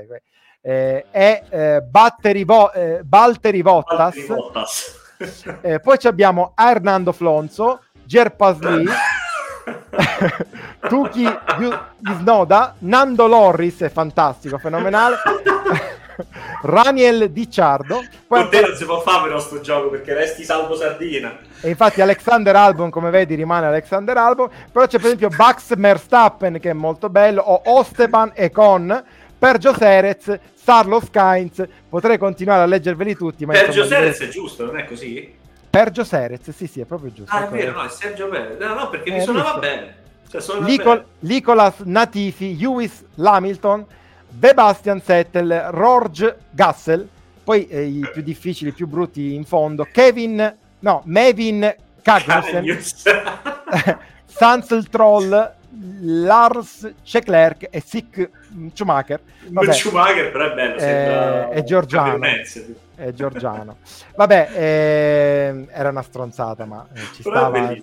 eh, 0.61 1.07
è 1.11 1.43
eh, 1.49 1.81
Batteri 1.83 2.45
Vo- 2.45 2.73
eh, 2.73 3.03
Valtteri 3.05 3.63
Bottas. 3.63 4.17
Eh, 5.63 5.81
poi 5.81 5.97
abbiamo 6.03 6.55
Hernando 6.57 7.13
Flonzo, 7.13 7.83
Gerpasli, 8.05 8.85
Tuki 10.89 11.27
Snoda, 12.19 12.75
Nando 12.81 13.27
Lorris, 13.27 13.81
è 13.81 13.91
fantastico, 13.91 14.59
fenomenale. 14.59 15.17
Raniel 16.63 17.31
Dicciardo. 17.31 18.03
Poi 18.27 18.41
Con 18.43 18.51
te 18.51 18.61
non 18.61 18.77
si 18.77 18.85
può 18.85 19.01
fare 19.01 19.25
però 19.25 19.39
sto 19.41 19.61
gioco 19.61 19.91
perché 19.91 20.15
resti 20.15 20.45
salvo 20.45 20.77
sardina. 20.77 21.39
E 21.61 21.69
infatti 21.69 22.01
Alexander 22.01 22.55
Albon, 22.55 22.91
come 22.91 23.11
vedi, 23.11 23.35
rimane 23.35 23.67
Alexander 23.67 24.17
Albon. 24.17 24.49
Però 24.71 24.87
c'è 24.87 24.99
per 24.99 25.07
esempio 25.07 25.31
Max 25.37 25.75
Verstappen 25.77 26.61
che 26.61 26.71
è 26.71 26.75
molto 26.75 27.09
bello, 27.09 27.43
o 27.43 27.63
Osteban 27.65 28.33
e 28.35 28.51
Con, 28.51 29.05
Pergio 29.39 29.75
Serez, 29.75 30.39
Carlos 30.65 31.11
Kainz. 31.11 31.63
Potrei 31.89 32.19
continuare 32.19 32.63
a 32.63 32.67
leggerveli 32.67 33.17
tutti. 33.17 33.45
Ma 33.45 33.53
Pergio 33.53 33.85
Serez 33.85 34.21
è 34.21 34.29
giusto, 34.29 34.65
non 34.65 34.79
è 34.79 34.85
così? 34.85 35.43
Pergio 35.75 36.05
Serez, 36.05 36.51
sì, 36.51 36.69
sì, 36.69 36.81
è 36.81 36.85
proprio 36.85 37.13
giusto. 37.13 37.35
Ah, 37.35 37.47
è 37.47 37.51
vero, 37.51 37.73
no, 37.73 37.83
è 37.83 37.89
Sergio 37.89 38.29
Perez. 38.29 38.61
No, 38.61 38.75
no, 38.75 38.91
perché 38.91 39.11
eh, 39.11 39.15
mi 39.15 39.21
suonava 39.23 39.59
bene. 39.59 39.95
Cioè, 40.31 40.61
Nicol- 40.61 41.05
Nicolas 41.21 41.81
Natifi, 41.81 42.57
Lewis 42.57 43.05
Lamilton, 43.17 43.85
Sebastian 44.41 45.01
Settel, 45.03 45.71
Rorge 45.71 46.37
Gassel, 46.51 47.09
poi 47.43 47.67
eh, 47.67 47.83
i 47.87 48.09
più 48.13 48.23
difficili, 48.23 48.71
i 48.71 48.73
più 48.73 48.87
brutti 48.87 49.35
in 49.35 49.45
fondo, 49.45 49.85
Kevin, 49.91 50.57
no, 50.79 51.03
Mevin 51.07 51.75
Kagnussen, 52.03 52.81
Sansel 54.27 54.87
Troll, 54.91 55.55
Lars 56.01 56.93
Leclerc 57.11 57.69
e 57.71 57.81
Sick 57.81 58.31
Schumacher. 58.73 59.21
Vabbè, 59.49 59.73
Schumacher 59.73 60.31
però 60.31 60.51
è 60.51 60.55
bello, 60.55 60.77
eh, 60.77 61.49
è 61.51 61.63
Giorgiano. 61.65 62.19
È 62.97 63.13
Giorgiano. 63.13 63.77
Vabbè, 64.15 64.51
eh, 64.55 65.67
era 65.71 65.89
una 65.89 66.03
stronzata, 66.03 66.65
ma 66.65 66.87
eh, 66.93 67.01
ci 67.15 67.23
però 67.23 67.51
stava. 67.51 67.75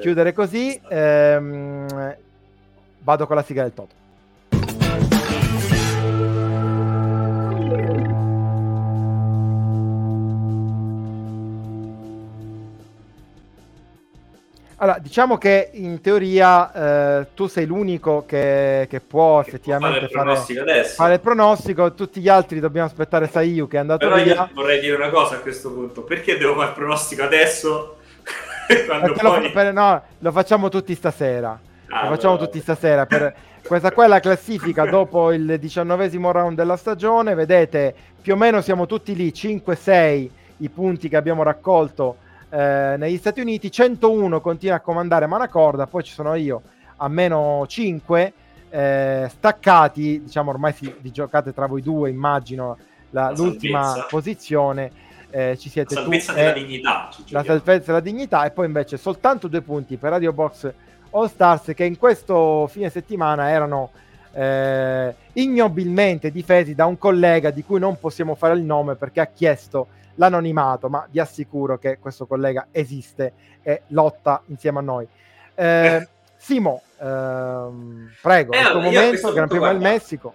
Chiudere 0.00 0.32
così. 0.32 0.80
Ehm, 0.88 2.16
vado 3.00 3.26
con 3.26 3.36
la 3.36 3.42
sigla 3.42 3.62
del 3.62 3.74
Toto. 3.74 4.02
Allora, 14.84 14.98
diciamo 14.98 15.38
che 15.38 15.70
in 15.72 16.02
teoria 16.02 17.20
eh, 17.20 17.26
tu 17.32 17.46
sei 17.46 17.64
l'unico 17.64 18.26
che, 18.26 18.86
che 18.90 19.00
può 19.00 19.40
che 19.40 19.48
effettivamente 19.48 20.08
può 20.08 20.22
fare, 20.22 20.36
fare, 20.36 20.84
fare, 20.84 21.14
il 21.14 21.20
pronostico, 21.20 21.94
tutti 21.94 22.20
gli 22.20 22.28
altri 22.28 22.60
dobbiamo 22.60 22.86
aspettare 22.86 23.26
Saiyu 23.26 23.66
che 23.66 23.78
è 23.78 23.80
andato 23.80 24.06
Però 24.06 24.22
via. 24.22 24.50
vorrei 24.52 24.80
dire 24.80 24.94
una 24.96 25.08
cosa 25.08 25.36
a 25.36 25.38
questo 25.38 25.72
punto, 25.72 26.02
perché 26.02 26.36
devo 26.36 26.54
fare 26.56 26.68
il 26.68 26.74
pronostico 26.74 27.22
adesso? 27.22 27.96
Poi... 28.86 29.16
lo, 29.22 29.50
per, 29.54 29.72
no, 29.72 30.02
lo 30.18 30.32
facciamo 30.32 30.68
tutti 30.68 30.94
stasera. 30.94 31.58
Ah, 31.88 32.02
lo 32.02 32.14
facciamo 32.16 32.34
no. 32.34 32.40
tutti 32.40 32.60
stasera. 32.60 33.06
Per, 33.06 33.34
questa 33.66 33.90
qua 33.90 34.04
è 34.04 34.08
la 34.08 34.20
classifica 34.20 34.84
dopo 34.90 35.32
il 35.32 35.58
diciannovesimo 35.58 36.30
round 36.30 36.58
della 36.58 36.76
stagione. 36.76 37.32
Vedete, 37.32 37.94
più 38.20 38.34
o 38.34 38.36
meno 38.36 38.60
siamo 38.60 38.84
tutti 38.84 39.14
lì, 39.16 39.28
5-6 39.28 40.28
i 40.58 40.68
punti 40.68 41.08
che 41.08 41.16
abbiamo 41.16 41.42
raccolto 41.42 42.16
eh, 42.54 42.96
negli 42.96 43.16
Stati 43.16 43.40
Uniti, 43.40 43.68
101 43.68 44.40
continua 44.40 44.76
a 44.76 44.80
comandare 44.80 45.26
Manacorda, 45.26 45.88
poi 45.88 46.04
ci 46.04 46.12
sono 46.12 46.34
io 46.34 46.62
a 46.98 47.08
meno 47.08 47.64
5, 47.66 48.32
eh, 48.70 49.26
staccati, 49.28 50.22
diciamo 50.22 50.50
ormai 50.50 50.72
si, 50.72 50.94
vi 51.00 51.10
giocate 51.10 51.52
tra 51.52 51.66
voi 51.66 51.82
due, 51.82 52.10
immagino, 52.10 52.78
la, 53.10 53.22
la 53.22 53.30
l'ultima 53.32 53.82
salvezza. 53.82 54.06
posizione. 54.08 54.92
Eh, 55.30 55.56
ci 55.58 55.68
siete 55.68 55.96
la 55.96 56.02
salvezza 56.02 56.32
tu, 56.32 56.38
della 56.38 56.52
dignità. 56.52 57.08
La 57.30 57.42
salvezza 57.42 57.86
della 57.86 58.00
dignità 58.00 58.44
e 58.44 58.52
poi 58.52 58.66
invece 58.66 58.98
soltanto 58.98 59.48
due 59.48 59.62
punti 59.62 59.96
per 59.96 60.10
Radio 60.10 60.32
Box 60.32 60.72
All 61.10 61.26
Stars 61.26 61.72
che 61.74 61.82
in 61.82 61.98
questo 61.98 62.68
fine 62.68 62.88
settimana 62.88 63.50
erano 63.50 63.90
eh, 64.32 65.12
ignobilmente 65.32 66.30
difesi 66.30 66.76
da 66.76 66.86
un 66.86 66.98
collega 66.98 67.50
di 67.50 67.64
cui 67.64 67.80
non 67.80 67.98
possiamo 67.98 68.36
fare 68.36 68.54
il 68.54 68.62
nome 68.62 68.94
perché 68.94 69.20
ha 69.20 69.26
chiesto 69.26 69.88
l'anonimato, 70.16 70.88
ma 70.88 71.06
vi 71.10 71.20
assicuro 71.20 71.78
che 71.78 71.98
questo 71.98 72.26
collega 72.26 72.68
esiste 72.70 73.32
e 73.62 73.82
lotta 73.88 74.42
insieme 74.46 74.78
a 74.78 74.82
noi. 74.82 75.06
Eh, 75.54 76.08
Simo, 76.36 76.82
ehm, 76.98 78.10
prego, 78.20 78.52
eh, 78.52 78.58
questo 78.58 78.80
momento, 78.80 79.32
Gran 79.32 79.48
Premio 79.48 79.68
del 79.68 79.78
Messico. 79.78 80.34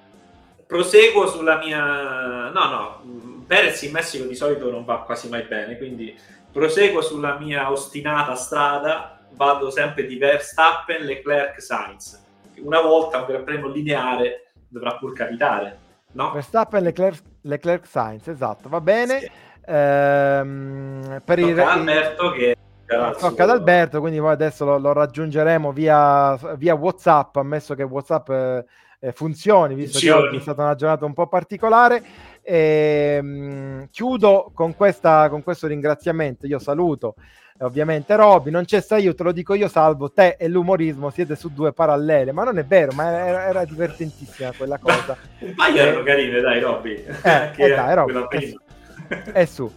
Proseguo 0.66 1.28
sulla 1.28 1.58
mia... 1.58 2.50
No, 2.50 2.70
no, 2.70 3.44
Perez 3.46 3.82
in 3.84 3.92
Messico 3.92 4.26
di 4.26 4.36
solito 4.36 4.72
non 4.72 4.86
va 4.86 5.02
quasi 5.02 5.30
mai 5.30 5.44
bene, 5.44 5.78
quindi 5.78 6.18
proseguo 6.52 7.02
sulla 7.02 7.38
mia 7.38 7.72
ostinata 7.72 8.36
strada, 8.36 9.20
vado 9.34 9.70
sempre 9.70 10.06
di 10.06 10.18
Verstappen, 10.18 11.04
Leclerc, 11.04 11.62
Sainz. 11.62 12.24
Una 12.58 12.82
volta 12.82 13.20
un 13.20 13.26
Gran 13.28 13.44
Premio 13.44 13.68
lineare 13.70 14.52
dovrà 14.68 14.96
pur 14.96 15.14
capitare, 15.14 15.78
no? 16.14 16.32
Verstappen, 16.32 16.84
Leclerc, 16.84 17.22
Leclerc 17.42 17.86
Sainz, 17.86 18.28
esatto, 18.28 18.68
va 18.68 18.82
bene. 18.82 19.20
Sì. 19.20 19.32
Ehm, 19.72 21.22
per 21.24 21.38
il, 21.38 21.60
Alberto 21.60 22.32
che 22.32 22.58
tocca 22.88 23.44
ad 23.44 23.50
Alberto, 23.52 24.00
quindi 24.00 24.18
poi 24.18 24.32
adesso 24.32 24.66
lo, 24.66 24.80
lo 24.80 24.94
raggiungeremo 24.94 25.72
via, 25.72 26.36
via, 26.58 26.74
WhatsApp, 26.74 27.36
ammesso 27.36 27.76
che 27.76 27.84
WhatsApp 27.84 28.30
eh, 28.30 28.66
eh 29.00 29.12
funzioni, 29.12 29.76
visto 29.76 30.00
funzioni. 30.00 30.22
che 30.22 30.28
oggi 30.28 30.38
è 30.38 30.42
stata 30.42 30.64
una 30.64 30.74
giornata 30.74 31.06
un 31.06 31.14
po' 31.14 31.28
particolare. 31.28 32.04
E, 32.42 33.18
ehm, 33.20 33.28
mh, 33.28 33.90
chiudo 33.92 34.52
con, 34.56 34.76
questa, 34.76 35.30
con 35.30 35.44
questo 35.44 35.68
ringraziamento. 35.68 36.48
Io 36.48 36.58
saluto 36.58 37.14
ovviamente 37.62 38.16
Robby, 38.16 38.52
non 38.52 38.64
c'è 38.64 38.82
io, 39.00 39.14
te 39.14 39.24
lo 39.24 39.34
dico 39.34 39.54
io, 39.54 39.68
salvo 39.68 40.10
te 40.12 40.38
e 40.40 40.48
l'umorismo, 40.48 41.10
siete 41.10 41.36
su 41.36 41.52
due 41.54 41.74
parallele, 41.74 42.32
ma 42.32 42.46
non 42.46 42.58
è 42.58 42.64
vero, 42.64 42.94
ma 42.94 43.28
era, 43.28 43.48
era 43.48 43.66
divertentissima 43.66 44.54
quella 44.56 44.78
cosa. 44.78 45.18
Un 45.40 45.54
paio 45.56 45.76
erano 45.76 46.04
carine, 46.04 46.40
dai 46.40 46.60
Robby. 46.62 46.94
Eh, 46.94 47.52
eh 47.58 47.70
dai, 47.70 47.94
Robby. 47.94 48.58
È 49.32 49.46
su. 49.46 49.72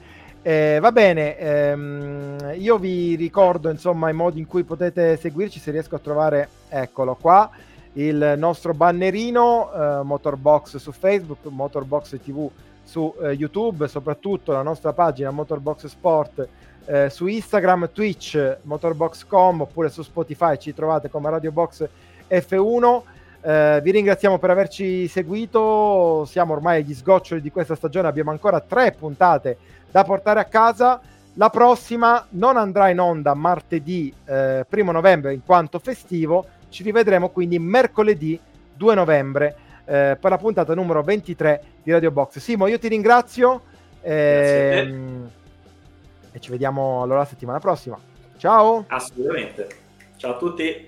Eh, 0.44 0.78
va 0.80 0.90
bene, 0.90 1.38
ehm, 1.38 2.54
io 2.56 2.76
vi 2.76 3.14
ricordo 3.14 3.70
insomma 3.70 4.10
i 4.10 4.12
modi 4.12 4.40
in 4.40 4.46
cui 4.46 4.64
potete 4.64 5.16
seguirci 5.16 5.60
se 5.60 5.70
riesco 5.70 5.94
a 5.94 6.00
trovare, 6.00 6.48
eccolo 6.68 7.14
qua, 7.14 7.48
il 7.92 8.34
nostro 8.36 8.72
bannerino 8.74 9.70
eh, 9.72 10.02
Motorbox 10.02 10.76
su 10.78 10.90
Facebook, 10.90 11.44
Motorbox 11.44 12.18
TV 12.20 12.50
su 12.82 13.14
eh, 13.22 13.30
YouTube, 13.30 13.86
soprattutto 13.86 14.50
la 14.50 14.62
nostra 14.62 14.92
pagina 14.92 15.30
Motorbox 15.30 15.86
Sport 15.86 16.48
eh, 16.86 17.08
su 17.10 17.26
Instagram, 17.26 17.90
Twitch, 17.92 18.58
Motorbox.com 18.62 19.60
oppure 19.60 19.88
su 19.90 20.02
Spotify 20.02 20.56
ci 20.58 20.74
trovate 20.74 21.08
come 21.08 21.30
Radio 21.30 21.52
Box 21.52 21.86
F1. 22.28 23.02
Eh, 23.44 23.80
vi 23.82 23.90
ringraziamo 23.90 24.38
per 24.38 24.50
averci 24.50 25.08
seguito, 25.08 26.24
siamo 26.26 26.52
ormai 26.52 26.80
agli 26.80 26.94
sgoccioli 26.94 27.40
di 27.40 27.50
questa 27.50 27.74
stagione, 27.74 28.06
abbiamo 28.06 28.30
ancora 28.30 28.60
tre 28.60 28.92
puntate 28.92 29.56
da 29.90 30.04
portare 30.04 30.38
a 30.40 30.44
casa. 30.44 31.00
La 31.34 31.50
prossima 31.50 32.24
non 32.30 32.56
andrà 32.56 32.90
in 32.90 33.00
onda 33.00 33.34
martedì 33.34 34.12
eh, 34.26 34.64
1 34.68 34.92
novembre 34.92 35.32
in 35.32 35.42
quanto 35.44 35.78
festivo, 35.78 36.46
ci 36.68 36.82
rivedremo 36.82 37.30
quindi 37.30 37.58
mercoledì 37.58 38.38
2 38.74 38.94
novembre 38.94 39.56
eh, 39.84 40.16
per 40.20 40.30
la 40.30 40.38
puntata 40.38 40.74
numero 40.74 41.02
23 41.02 41.62
di 41.82 41.90
Radio 41.90 42.10
Box. 42.10 42.38
Simo, 42.38 42.66
io 42.66 42.78
ti 42.78 42.88
ringrazio 42.88 43.62
ehm, 44.02 45.30
e 46.30 46.40
ci 46.40 46.50
vediamo 46.50 47.02
allora 47.02 47.20
la 47.20 47.24
settimana 47.24 47.58
prossima. 47.58 47.98
Ciao! 48.36 48.84
Assolutamente. 48.88 49.68
Ciao 50.16 50.34
a 50.34 50.36
tutti. 50.36 50.86